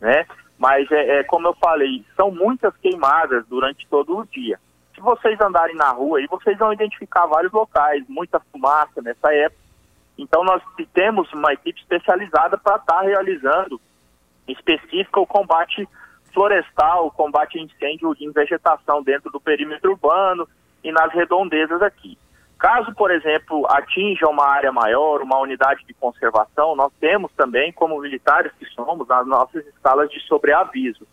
né? 0.00 0.26
Mas 0.58 0.90
é, 0.92 1.18
é, 1.18 1.24
como 1.24 1.48
eu 1.48 1.54
falei, 1.54 2.04
são 2.16 2.30
muitas 2.30 2.76
queimadas 2.76 3.44
durante 3.48 3.86
todo 3.88 4.18
o 4.18 4.26
dia. 4.26 4.60
Se 4.94 5.00
vocês 5.00 5.40
andarem 5.40 5.74
na 5.74 5.90
rua 5.90 6.18
aí, 6.18 6.26
vocês 6.26 6.56
vão 6.58 6.72
identificar 6.72 7.26
vários 7.26 7.52
locais, 7.52 8.04
muita 8.08 8.38
fumaça 8.52 9.02
nessa 9.02 9.34
época. 9.34 9.60
Então 10.16 10.44
nós 10.44 10.62
temos 10.92 11.32
uma 11.32 11.52
equipe 11.52 11.80
especializada 11.80 12.56
para 12.58 12.76
estar 12.76 12.98
tá 12.98 13.02
realizando 13.02 13.80
específica 14.46 15.20
o 15.20 15.26
combate 15.26 15.88
florestal, 16.32 17.06
o 17.06 17.10
combate 17.10 17.58
a 17.58 17.62
incêndio 17.62 18.14
em 18.20 18.30
vegetação 18.30 19.02
dentro 19.02 19.30
do 19.30 19.40
perímetro 19.40 19.92
urbano 19.92 20.48
e 20.82 20.92
nas 20.92 21.12
redondezas 21.12 21.82
aqui. 21.82 22.18
Caso, 22.62 22.94
por 22.94 23.10
exemplo, 23.10 23.66
atinja 23.68 24.28
uma 24.28 24.46
área 24.46 24.70
maior, 24.70 25.20
uma 25.20 25.36
unidade 25.40 25.84
de 25.84 25.92
conservação, 25.94 26.76
nós 26.76 26.92
temos 27.00 27.32
também, 27.32 27.72
como 27.72 28.00
militares 28.00 28.52
que 28.56 28.64
somos, 28.66 29.10
as 29.10 29.26
nossas 29.26 29.66
escalas 29.66 30.08
de 30.08 30.20
sobreaviso, 30.28 31.04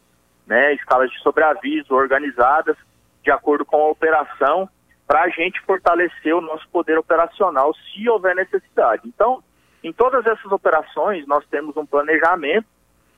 né? 0.45 0.75
Escalas 0.75 1.09
de 1.09 1.19
sobreaviso 1.21 1.95
organizadas 1.95 2.77
de 3.23 3.31
acordo 3.31 3.65
com 3.65 3.77
a 3.77 3.89
operação, 3.89 4.69
para 5.07 5.23
a 5.23 5.29
gente 5.29 5.59
fortalecer 5.61 6.35
o 6.35 6.41
nosso 6.41 6.69
poder 6.69 6.99
operacional 6.99 7.73
se 7.73 8.07
houver 8.07 8.35
necessidade. 8.35 9.01
Então, 9.07 9.43
em 9.83 9.91
todas 9.91 10.27
essas 10.27 10.51
operações, 10.51 11.25
nós 11.25 11.43
temos 11.47 11.75
um 11.75 11.85
planejamento, 11.85 12.67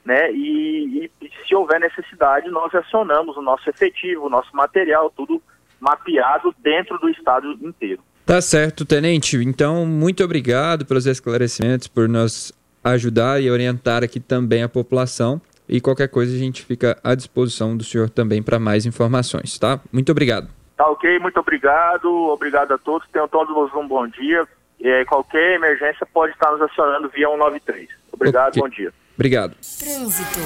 né? 0.06 0.32
E, 0.32 1.04
e, 1.04 1.26
e 1.26 1.32
se 1.46 1.54
houver 1.54 1.82
necessidade, 1.82 2.50
nós 2.50 2.74
acionamos 2.74 3.36
o 3.36 3.42
nosso 3.42 3.70
efetivo, 3.70 4.28
o 4.28 4.30
nosso 4.30 4.56
material, 4.56 5.10
tudo 5.10 5.44
mapeado 5.82 6.56
dentro 6.60 6.98
do 6.98 7.10
estado 7.10 7.52
inteiro. 7.62 8.02
Tá 8.32 8.40
certo, 8.40 8.86
tenente. 8.86 9.36
Então, 9.36 9.86
muito 9.86 10.24
obrigado 10.24 10.86
pelos 10.86 11.06
esclarecimentos, 11.06 11.90
por 11.90 12.08
nos 12.08 12.54
ajudar 12.82 13.42
e 13.42 13.52
orientar 13.52 14.06
aqui 14.06 14.22
também 14.22 14.64
a 14.64 14.70
população. 14.70 15.42
E 15.68 15.82
qualquer 15.82 16.08
coisa 16.08 16.34
a 16.34 16.40
gente 16.40 16.64
fica 16.64 16.98
à 17.04 17.14
disposição 17.14 17.76
do 17.76 17.84
senhor 17.84 18.10
também 18.10 18.42
para 18.42 18.58
mais 18.58 18.86
informações, 18.86 19.60
tá? 19.60 19.82
Muito 19.92 20.14
obrigado. 20.14 20.48
Tá 20.78 20.90
ok, 20.90 21.20
muito 21.20 21.42
obrigado. 21.42 22.08
Obrigado 22.30 22.72
a 22.72 22.78
todos. 22.78 23.06
Tenham 23.10 23.28
todos 23.28 23.54
um 23.76 23.86
bom 23.86 24.08
dia. 24.08 24.48
É, 24.82 25.04
qualquer 25.04 25.56
emergência 25.56 26.08
pode 26.14 26.32
estar 26.32 26.54
nos 26.54 26.62
acionando 26.62 27.10
via 27.10 27.28
193. 27.28 27.90
Obrigado, 28.14 28.52
okay. 28.52 28.62
bom 28.62 28.70
dia. 28.70 28.94
Obrigado. 29.14 29.56
Trânsito. 29.78 30.40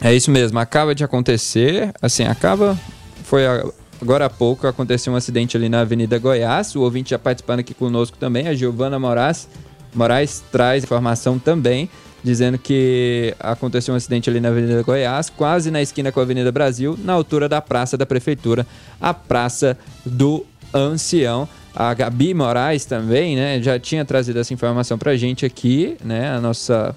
É 0.00 0.14
isso 0.14 0.30
mesmo, 0.30 0.58
acaba 0.58 0.94
de 0.94 1.04
acontecer, 1.04 1.92
assim, 2.00 2.24
acaba, 2.24 2.74
foi 3.22 3.46
a, 3.46 3.64
Agora 4.02 4.26
há 4.26 4.30
pouco 4.30 4.66
aconteceu 4.66 5.12
um 5.12 5.16
acidente 5.16 5.56
ali 5.56 5.68
na 5.68 5.82
Avenida 5.82 6.18
Goiás. 6.18 6.74
O 6.74 6.80
ouvinte 6.80 7.10
já 7.10 7.20
participando 7.20 7.60
aqui 7.60 7.72
conosco 7.72 8.18
também, 8.18 8.48
a 8.48 8.54
Giovana 8.54 8.98
Moraes. 8.98 9.48
Moraes 9.94 10.42
traz 10.50 10.82
informação 10.82 11.38
também, 11.38 11.88
dizendo 12.20 12.58
que 12.58 13.32
aconteceu 13.38 13.94
um 13.94 13.96
acidente 13.96 14.28
ali 14.28 14.40
na 14.40 14.48
Avenida 14.48 14.82
Goiás, 14.82 15.30
quase 15.30 15.70
na 15.70 15.80
esquina 15.80 16.10
com 16.10 16.18
a 16.18 16.24
Avenida 16.24 16.50
Brasil, 16.50 16.98
na 17.04 17.12
altura 17.12 17.48
da 17.48 17.62
Praça 17.62 17.96
da 17.96 18.04
Prefeitura, 18.04 18.66
a 19.00 19.14
Praça 19.14 19.78
do 20.04 20.44
Ancião. 20.74 21.48
A 21.72 21.94
Gabi 21.94 22.34
Moraes 22.34 22.84
também, 22.84 23.36
né, 23.36 23.62
já 23.62 23.78
tinha 23.78 24.04
trazido 24.04 24.40
essa 24.40 24.52
informação 24.52 24.98
pra 24.98 25.16
gente 25.16 25.46
aqui, 25.46 25.96
né, 26.04 26.28
a 26.30 26.40
nossa 26.40 26.92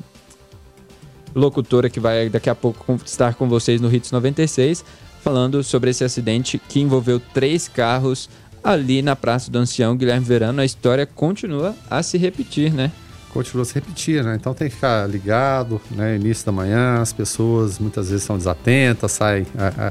locutora 1.35 1.87
que 1.87 1.99
vai 1.99 2.29
daqui 2.29 2.49
a 2.49 2.55
pouco 2.55 2.99
estar 3.05 3.35
com 3.35 3.47
vocês 3.47 3.79
no 3.79 3.93
Hits 3.93 4.11
96 4.11 4.83
falando 5.25 5.63
sobre 5.63 5.89
esse 5.89 6.03
acidente 6.03 6.61
que 6.69 6.79
envolveu 6.79 7.19
três 7.19 7.67
carros 7.67 8.29
ali 8.63 9.01
na 9.01 9.15
Praça 9.15 9.49
do 9.49 9.57
Ancião 9.57 9.97
Guilherme 9.97 10.23
Verano. 10.23 10.61
A 10.61 10.65
história 10.65 11.03
continua 11.03 11.75
a 11.89 12.03
se 12.03 12.15
repetir, 12.15 12.71
né? 12.71 12.91
Continua 13.31 13.63
a 13.63 13.65
se 13.65 13.73
repetir, 13.73 14.23
né? 14.23 14.37
Então 14.39 14.53
tem 14.53 14.69
que 14.69 14.75
ficar 14.75 15.09
ligado, 15.09 15.81
né? 15.89 16.15
Início 16.15 16.45
da 16.45 16.51
manhã, 16.51 17.01
as 17.01 17.11
pessoas 17.11 17.79
muitas 17.79 18.11
vezes 18.11 18.23
são 18.23 18.37
desatentas, 18.37 19.13
saem 19.13 19.47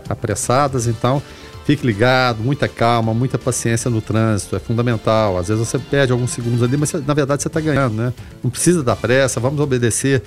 apressadas, 0.08 0.86
então 0.86 1.20
fique 1.66 1.84
ligado, 1.84 2.38
muita 2.38 2.68
calma, 2.68 3.12
muita 3.12 3.36
paciência 3.36 3.90
no 3.90 4.00
trânsito, 4.00 4.54
é 4.54 4.60
fundamental. 4.60 5.36
Às 5.36 5.48
vezes 5.48 5.66
você 5.66 5.80
perde 5.80 6.12
alguns 6.12 6.30
segundos 6.30 6.62
ali, 6.62 6.76
mas 6.76 6.92
na 6.92 7.12
verdade 7.12 7.42
você 7.42 7.48
está 7.48 7.58
ganhando, 7.58 7.96
né? 7.96 8.12
Não 8.40 8.52
precisa 8.52 8.84
dar 8.84 8.94
pressa, 8.94 9.40
vamos 9.40 9.58
obedecer 9.58 10.22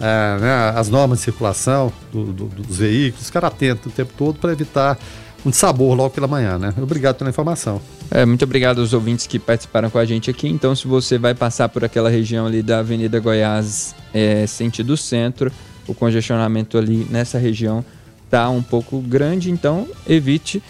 é, 0.00 0.40
né, 0.40 0.72
as 0.74 0.88
normas 0.88 1.18
de 1.18 1.24
circulação 1.24 1.92
do, 2.10 2.32
do, 2.32 2.46
dos 2.46 2.78
veículos, 2.78 3.26
ficar 3.26 3.44
atento 3.44 3.88
o 3.90 3.92
tempo 3.92 4.12
todo 4.16 4.38
para 4.38 4.52
evitar 4.52 4.98
um 5.44 5.52
sabor 5.52 5.94
logo 5.96 6.10
pela 6.10 6.26
manhã, 6.26 6.58
né? 6.58 6.72
Obrigado 6.76 7.16
pela 7.16 7.30
informação. 7.30 7.80
É, 8.10 8.26
muito 8.26 8.44
obrigado 8.44 8.80
aos 8.80 8.92
ouvintes 8.92 9.26
que 9.26 9.38
participaram 9.38 9.88
com 9.88 9.98
a 9.98 10.04
gente 10.04 10.30
aqui. 10.30 10.48
Então, 10.48 10.74
se 10.74 10.86
você 10.86 11.18
vai 11.18 11.34
passar 11.34 11.68
por 11.68 11.84
aquela 11.84 12.10
região 12.10 12.46
ali 12.46 12.62
da 12.62 12.80
Avenida 12.80 13.18
Goiás, 13.20 13.94
é, 14.12 14.46
sentido 14.46 14.96
centro, 14.96 15.50
o 15.86 15.94
congestionamento 15.94 16.76
ali 16.76 17.06
nessa 17.10 17.38
região 17.38 17.84
tá 18.28 18.48
um 18.50 18.62
pouco 18.62 19.00
grande, 19.00 19.50
então 19.50 19.88
evite. 20.08 20.62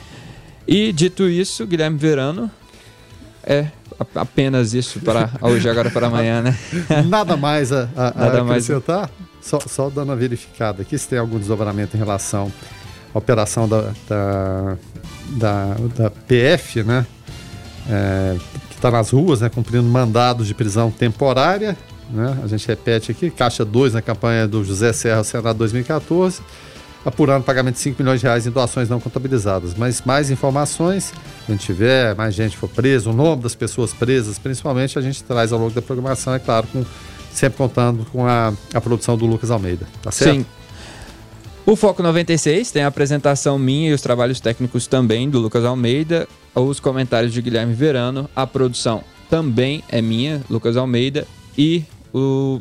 E 0.66 0.92
dito 0.92 1.28
isso, 1.28 1.66
Guilherme 1.66 1.98
Verano, 1.98 2.50
é 3.42 3.66
apenas 4.14 4.74
isso 4.74 5.00
para 5.00 5.30
hoje, 5.40 5.68
agora 5.68 5.90
para 5.90 6.06
amanhã, 6.06 6.42
né? 6.42 6.56
Nada 7.06 7.36
mais 7.36 7.72
a, 7.72 7.88
a, 7.96 8.14
Nada 8.16 8.40
a 8.40 8.42
acrescentar? 8.42 8.98
Mais... 8.98 9.30
Só, 9.40 9.58
só 9.60 9.88
dando 9.88 10.10
uma 10.10 10.16
verificada 10.16 10.82
aqui 10.82 10.98
se 10.98 11.08
tem 11.08 11.18
algum 11.18 11.38
desdobramento 11.38 11.96
em 11.96 11.98
relação 11.98 12.52
à 13.14 13.18
operação 13.18 13.68
da, 13.68 13.92
da, 14.08 14.76
da, 15.28 15.76
da 15.96 16.10
PF, 16.10 16.82
né? 16.82 17.06
É, 17.88 18.36
que 18.68 18.76
está 18.76 18.90
nas 18.90 19.10
ruas, 19.10 19.40
né? 19.40 19.48
Cumprindo 19.48 19.84
mandados 19.84 20.46
de 20.46 20.54
prisão 20.54 20.90
temporária. 20.90 21.76
Né? 22.10 22.38
A 22.42 22.46
gente 22.46 22.66
repete 22.66 23.12
aqui, 23.12 23.30
caixa 23.30 23.64
2 23.64 23.94
na 23.94 24.02
campanha 24.02 24.46
do 24.46 24.64
José 24.64 24.92
Serra 24.92 25.24
Senado 25.24 25.58
2014 25.58 26.42
apurando 27.04 27.44
pagamento 27.44 27.74
de 27.74 27.80
5 27.80 28.02
milhões 28.02 28.20
de 28.20 28.26
reais 28.26 28.46
em 28.46 28.50
doações 28.50 28.88
não 28.88 29.00
contabilizadas. 29.00 29.74
Mas 29.74 30.02
mais 30.02 30.30
informações, 30.30 31.12
gente 31.48 31.64
tiver, 31.64 32.14
mais 32.14 32.34
gente 32.34 32.56
for 32.56 32.68
preso, 32.68 33.10
o 33.10 33.12
nome 33.12 33.42
das 33.42 33.54
pessoas 33.54 33.92
presas, 33.92 34.38
principalmente, 34.38 34.98
a 34.98 35.02
gente 35.02 35.22
traz 35.24 35.52
ao 35.52 35.58
longo 35.58 35.72
da 35.72 35.82
programação, 35.82 36.34
é 36.34 36.38
claro, 36.38 36.66
com, 36.66 36.84
sempre 37.32 37.56
contando 37.56 38.04
com 38.12 38.26
a, 38.26 38.52
a 38.74 38.80
produção 38.80 39.16
do 39.16 39.26
Lucas 39.26 39.50
Almeida. 39.50 39.86
Tá 40.02 40.10
certo? 40.10 40.34
Sim. 40.34 40.46
O 41.66 41.76
Foco 41.76 42.02
96 42.02 42.70
tem 42.70 42.82
a 42.82 42.86
apresentação 42.86 43.58
minha 43.58 43.90
e 43.90 43.92
os 43.92 44.00
trabalhos 44.00 44.40
técnicos 44.40 44.86
também 44.86 45.28
do 45.28 45.38
Lucas 45.38 45.64
Almeida, 45.64 46.26
os 46.54 46.80
comentários 46.80 47.32
de 47.32 47.40
Guilherme 47.40 47.74
Verano, 47.74 48.28
a 48.34 48.46
produção 48.46 49.04
também 49.28 49.84
é 49.88 50.02
minha, 50.02 50.42
Lucas 50.50 50.76
Almeida, 50.76 51.26
e 51.56 51.84
o, 52.12 52.60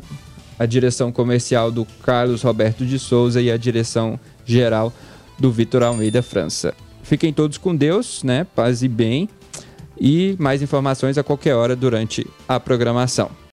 a 0.58 0.66
direção 0.66 1.10
comercial 1.10 1.72
do 1.72 1.84
Carlos 2.02 2.42
Roberto 2.42 2.86
de 2.86 2.98
Souza 2.98 3.40
e 3.42 3.50
a 3.50 3.56
direção 3.56 4.20
geral 4.52 4.92
do 5.38 5.50
Vitor 5.50 5.82
Almeida 5.82 6.22
França. 6.22 6.74
Fiquem 7.02 7.32
todos 7.32 7.58
com 7.58 7.74
Deus, 7.74 8.22
né? 8.22 8.44
Paz 8.54 8.82
e 8.82 8.88
bem. 8.88 9.28
E 9.98 10.36
mais 10.38 10.62
informações 10.62 11.18
a 11.18 11.22
qualquer 11.22 11.54
hora 11.54 11.76
durante 11.76 12.26
a 12.48 12.58
programação. 12.58 13.40